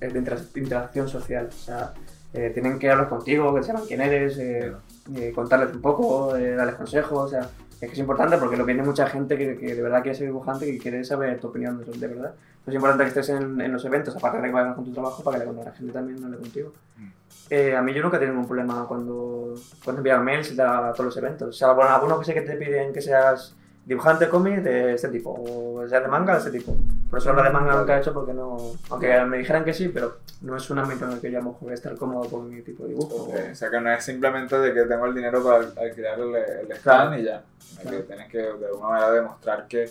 de 0.00 0.18
intera- 0.18 0.40
interacción 0.54 1.08
social. 1.08 1.48
O 1.48 1.52
sea, 1.52 1.92
eh, 2.32 2.50
tienen 2.52 2.78
que 2.78 2.90
hablar 2.90 3.08
contigo, 3.08 3.54
que 3.54 3.62
sepan 3.62 3.84
quién 3.86 4.00
eres, 4.00 4.36
eh, 4.38 4.72
eh, 5.14 5.32
contarles 5.34 5.74
un 5.74 5.80
poco, 5.80 6.36
eh, 6.36 6.54
darles 6.54 6.74
consejos. 6.74 7.24
O 7.24 7.28
sea, 7.28 7.48
es 7.72 7.78
que 7.88 7.92
es 7.92 7.98
importante 7.98 8.36
porque 8.38 8.56
lo 8.56 8.64
viene 8.64 8.82
mucha 8.82 9.06
gente 9.06 9.36
que, 9.36 9.56
que 9.56 9.74
de 9.74 9.82
verdad 9.82 10.02
quiere 10.02 10.16
ser 10.16 10.26
dibujante 10.26 10.68
y 10.68 10.78
quiere 10.78 11.04
saber 11.04 11.38
tu 11.40 11.48
opinión 11.48 11.78
de, 11.78 11.84
de 11.84 12.06
verdad. 12.06 12.32
Entonces 12.34 12.68
es 12.68 12.74
importante 12.74 13.04
que 13.04 13.08
estés 13.08 13.28
en, 13.30 13.60
en 13.60 13.72
los 13.72 13.84
eventos, 13.84 14.16
aparte 14.16 14.38
de 14.38 14.44
que 14.44 14.50
vayas 14.52 14.74
con 14.74 14.84
tu 14.84 14.92
trabajo, 14.92 15.22
para 15.22 15.38
que 15.38 15.46
la, 15.46 15.52
la 15.52 15.72
gente 15.72 15.92
también 15.92 16.22
hable 16.24 16.38
contigo. 16.38 16.72
Mm. 16.96 17.08
Eh, 17.50 17.76
a 17.76 17.82
mí 17.82 17.94
yo 17.94 18.02
nunca 18.02 18.16
he 18.16 18.20
tenido 18.20 18.34
ningún 18.34 18.48
problema 18.48 18.86
cuando, 18.88 19.54
cuando 19.84 20.00
envían 20.00 20.24
mails 20.24 20.58
a 20.58 20.92
todos 20.92 21.06
los 21.06 21.16
eventos. 21.16 21.48
O 21.48 21.52
sea, 21.52 21.72
bueno, 21.72 21.90
algunos 21.90 22.18
que 22.18 22.24
sé 22.24 22.34
que 22.34 22.40
te 22.40 22.56
piden 22.56 22.92
que 22.92 23.00
seas 23.00 23.54
dibujante 23.86 24.28
cómic 24.28 24.62
de 24.62 24.94
este 24.94 25.08
tipo, 25.08 25.30
o 25.32 25.86
sea 25.88 26.00
de 26.00 26.08
manga 26.08 26.32
de 26.34 26.38
este 26.40 26.50
tipo. 26.50 26.76
Por 27.08 27.20
eso 27.20 27.30
hablo 27.30 27.42
de 27.44 27.50
manga 27.50 27.74
nunca 27.76 27.96
he 27.96 28.00
hecho 28.00 28.12
porque 28.12 28.34
no. 28.34 28.56
Aunque 28.90 29.24
me 29.24 29.38
dijeran 29.38 29.64
que 29.64 29.72
sí, 29.72 29.88
pero 29.88 30.18
no 30.42 30.56
es 30.56 30.68
un 30.70 30.78
ámbito 30.80 31.04
en 31.06 31.12
el 31.12 31.20
que 31.20 31.30
yo 31.30 31.38
a 31.38 31.72
estar 31.72 31.96
cómodo 31.96 32.28
con 32.28 32.50
mi 32.50 32.60
tipo 32.62 32.82
de 32.82 32.90
dibujo. 32.90 33.14
Ok, 33.28 33.34
O 33.52 33.54
sea, 33.54 33.70
que 33.70 33.80
no 33.80 33.90
es 33.92 34.04
simplemente 34.04 34.58
de 34.58 34.74
que 34.74 34.82
tengo 34.82 35.06
el 35.06 35.14
dinero 35.14 35.42
para 35.42 35.56
al- 35.58 35.72
alquilar 35.78 36.18
el, 36.18 36.34
el 36.34 36.72
stand 36.72 36.82
Claro. 36.82 37.18
y 37.18 37.24
ya. 37.24 37.42
Claro. 37.80 37.96
Que 37.98 38.02
tienes 38.02 38.28
que 38.28 38.38
de 38.38 38.66
alguna 38.66 38.88
manera 38.88 39.10
demostrar 39.12 39.66
que 39.68 39.88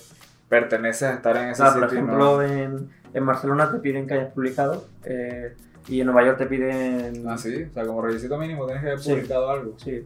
perteneces 0.50 1.04
a 1.04 1.14
estar 1.14 1.38
en 1.38 1.50
ese 1.50 1.64
O 1.64 1.66
sea, 1.72 1.74
por 1.80 1.90
sitio. 1.90 2.04
y 2.04 2.08
no- 2.08 2.42
ejemplo, 2.42 2.44
en, 2.44 2.90
en 3.14 3.26
Barcelona 3.26 3.72
te 3.72 3.80
piden 3.80 4.08
que 4.08 4.14
hayas 4.16 4.34
publicado 4.34 4.84
eh, 5.06 5.56
y 5.88 6.02
en 6.02 6.08
Nueva 6.08 6.26
York 6.26 6.38
te 6.38 6.48
piden. 6.48 7.24
Ah, 7.30 7.38
sí. 7.38 7.64
O 7.70 7.74
sea, 7.74 7.86
como 7.86 8.02
requisito 8.02 8.38
mínimo 8.38 8.66
tienes 8.66 8.84
que 8.84 8.90
haber 8.90 9.00
Sí. 9.02 9.14
publicado 9.14 9.50
algo. 9.50 9.74
Sí. 9.78 10.06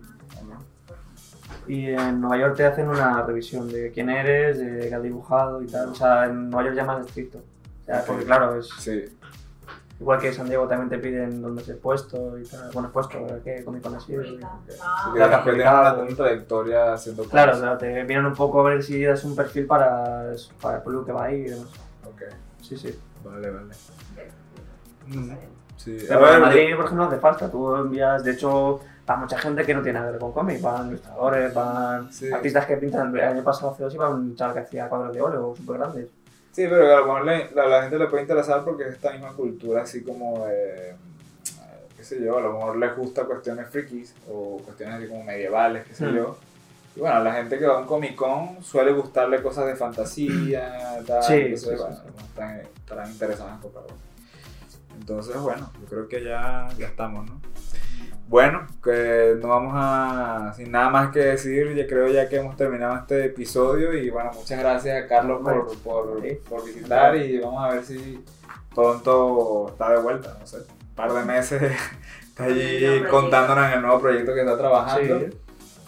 Y 1.69 1.85
en 1.91 2.19
Nueva 2.19 2.37
York 2.37 2.55
te 2.57 2.65
hacen 2.65 2.89
una 2.89 3.21
revisión 3.21 3.69
de 3.71 3.91
quién 3.91 4.09
eres, 4.09 4.57
de 4.57 4.89
qué 4.89 4.95
has 4.95 5.03
dibujado 5.03 5.61
y 5.61 5.67
tal. 5.67 5.89
O 5.89 5.93
sea, 5.95 6.25
en 6.25 6.49
Nueva 6.49 6.63
York 6.65 6.75
ya 6.75 6.83
más 6.83 7.05
estricto. 7.05 7.37
O 7.37 7.85
sea, 7.85 8.03
porque 8.05 8.25
claro, 8.25 8.59
es 8.59 8.67
Sí. 8.79 9.05
igual 9.99 10.19
que 10.19 10.29
en 10.29 10.33
San 10.33 10.47
Diego 10.47 10.67
también 10.67 10.89
te 10.89 10.97
piden 10.97 11.43
dónde 11.43 11.61
has 11.61 11.69
puesto 11.77 12.39
y 12.39 12.43
tal. 12.45 12.71
Bueno, 12.73 12.89
puesto, 12.91 13.19
¿qué 13.43 13.63
Comic 13.63 13.83
Con 13.83 13.95
así? 13.95 14.13
Publica. 14.13 14.49
Sí, 14.67 14.73
que 15.13 15.17
Claro, 15.17 15.43
que 15.43 15.51
una, 15.51 16.15
trayectoria 16.15 16.93
haciendo 16.93 17.21
cosas. 17.23 17.31
Claro, 17.31 17.59
claro, 17.59 17.77
te 17.77 18.03
vienen 18.03 18.25
un 18.25 18.33
poco 18.33 18.61
a 18.61 18.71
ver 18.71 18.81
si 18.81 19.03
das 19.03 19.23
un 19.23 19.35
perfil 19.35 19.67
para, 19.67 20.31
para 20.59 20.77
el 20.77 20.81
público 20.83 21.05
que 21.05 21.11
va 21.11 21.25
ahí 21.25 21.41
y 21.41 21.49
demás. 21.49 21.69
Ok. 22.03 22.23
Sí, 22.63 22.77
sí. 22.77 22.99
Vale, 23.23 23.51
vale. 23.51 23.73
Sí. 25.77 25.97
A 26.09 26.17
Pero 26.17 26.33
en 26.35 26.41
Madrid, 26.41 26.75
por 26.75 26.85
ejemplo, 26.85 27.05
hace 27.05 27.17
falta. 27.19 27.49
Tú 27.51 27.75
envías, 27.75 28.23
de 28.23 28.31
hecho, 28.31 28.79
va 29.09 29.15
mucha 29.15 29.37
gente 29.39 29.65
que 29.65 29.73
no 29.73 29.81
tiene 29.81 29.97
nada 29.99 30.07
que 30.07 30.11
ver 30.13 30.21
con 30.21 30.31
cómic. 30.33 30.61
Van 30.61 30.87
ilustradores, 30.89 31.53
van 31.53 32.11
Sí. 32.13 32.31
artistas 32.31 32.65
que 32.65 32.77
pintan. 32.77 33.15
El 33.15 33.23
año 33.23 33.43
pasado 33.43 33.71
hace 33.71 33.83
dos 33.83 33.93
iba 33.95 34.09
un 34.09 34.35
chaval 34.35 34.53
que 34.55 34.59
hacía 34.61 34.87
cuadros 34.89 35.13
de 35.13 35.21
óleo 35.21 35.53
súper 35.55 35.77
grandes. 35.79 36.07
Sí, 36.51 36.65
pero 36.69 36.95
a 36.95 36.99
lo 36.99 37.05
mejor 37.05 37.25
le- 37.25 37.51
la, 37.51 37.65
la 37.67 37.81
gente 37.83 37.97
le 37.97 38.07
puede 38.07 38.23
interesar 38.23 38.63
porque 38.63 38.83
es 38.83 38.93
esta 38.93 39.11
misma 39.11 39.33
cultura 39.33 39.83
así 39.83 40.03
como 40.03 40.45
de, 40.47 40.89
eh, 40.91 40.95
qué 41.95 42.03
sé 42.03 42.21
yo, 42.23 42.37
a 42.37 42.41
lo 42.41 42.53
mejor 42.53 42.77
les 42.77 42.95
gusta 42.95 43.23
cuestiones 43.23 43.67
frikis 43.69 44.13
o 44.29 44.57
cuestiones 44.65 44.95
así 44.95 45.07
como 45.07 45.23
medievales, 45.23 45.85
qué 45.87 45.93
sé 45.95 46.05
Mm. 46.07 46.15
yo. 46.15 46.37
Y 46.95 46.99
bueno, 47.01 47.15
a 47.17 47.19
la 47.19 47.33
gente 47.33 47.57
que 47.59 47.65
va 47.67 47.75
a 47.75 47.77
un 47.79 47.85
Comic 47.85 48.15
Con 48.15 48.63
suele 48.63 48.91
gustarle 48.91 49.41
cosas 49.41 49.67
de 49.67 49.75
fantasía, 49.75 50.99
tal, 51.07 51.23
Sí, 51.23 51.33
entonces, 51.33 51.61
sí, 51.61 51.75
bueno, 51.77 51.95
sí. 51.95 52.23
están, 52.27 52.59
estarán 52.59 53.11
interesados 53.11 53.53
en 53.53 53.59
comprarlo. 53.59 53.93
Entonces, 54.99 55.37
bueno, 55.37 55.71
yo 55.79 55.85
creo 55.87 56.07
que 56.07 56.23
ya, 56.23 56.67
ya 56.77 56.87
estamos, 56.87 57.25
¿no? 57.29 57.39
Bueno, 58.29 58.67
que 58.83 59.37
no 59.41 59.47
vamos 59.47 59.73
a, 59.75 60.53
sin 60.55 60.71
nada 60.71 60.91
más 60.91 61.11
que 61.11 61.17
decir, 61.17 61.73
ya 61.73 61.87
creo 61.87 62.07
ya 62.09 62.29
que 62.29 62.35
hemos 62.35 62.55
terminado 62.55 62.95
este 62.95 63.25
episodio 63.25 63.91
y 63.97 64.11
bueno, 64.11 64.29
muchas 64.35 64.59
gracias 64.59 65.03
a 65.03 65.07
Carlos 65.07 65.41
por, 65.43 65.75
por, 65.79 66.63
visitar 66.63 67.15
y 67.15 67.39
vamos 67.39 67.65
a 67.65 67.73
ver 67.73 67.83
si 67.83 68.23
pronto 68.75 69.69
está 69.69 69.89
de 69.93 70.01
vuelta, 70.03 70.37
no 70.39 70.45
sé, 70.45 70.57
un 70.57 70.95
par 70.95 71.11
de 71.11 71.23
meses 71.23 71.59
está 72.27 72.43
allí 72.43 73.03
contándonos 73.09 73.65
en 73.65 73.73
el 73.73 73.81
nuevo 73.81 73.99
proyecto 73.99 74.35
que 74.35 74.41
está 74.41 74.57
trabajando 74.59 75.21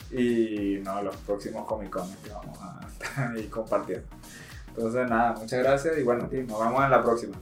Sí. 0.09 0.17
y 0.17 0.81
no, 0.83 0.99
los 1.03 1.15
próximos 1.17 1.67
Comic 1.67 1.91
Con 1.91 2.11
que 2.23 2.31
vamos 2.31 2.57
a 2.59 2.79
estar 3.05 3.31
ahí 3.37 3.43
compartiendo. 3.49 4.07
Entonces 4.69 5.07
nada, 5.07 5.33
muchas 5.33 5.59
gracias 5.59 5.95
y 5.95 6.01
bueno, 6.01 6.23
nos 6.23 6.59
vemos 6.59 6.83
en 6.83 6.89
la 6.89 7.03
próxima. 7.03 7.37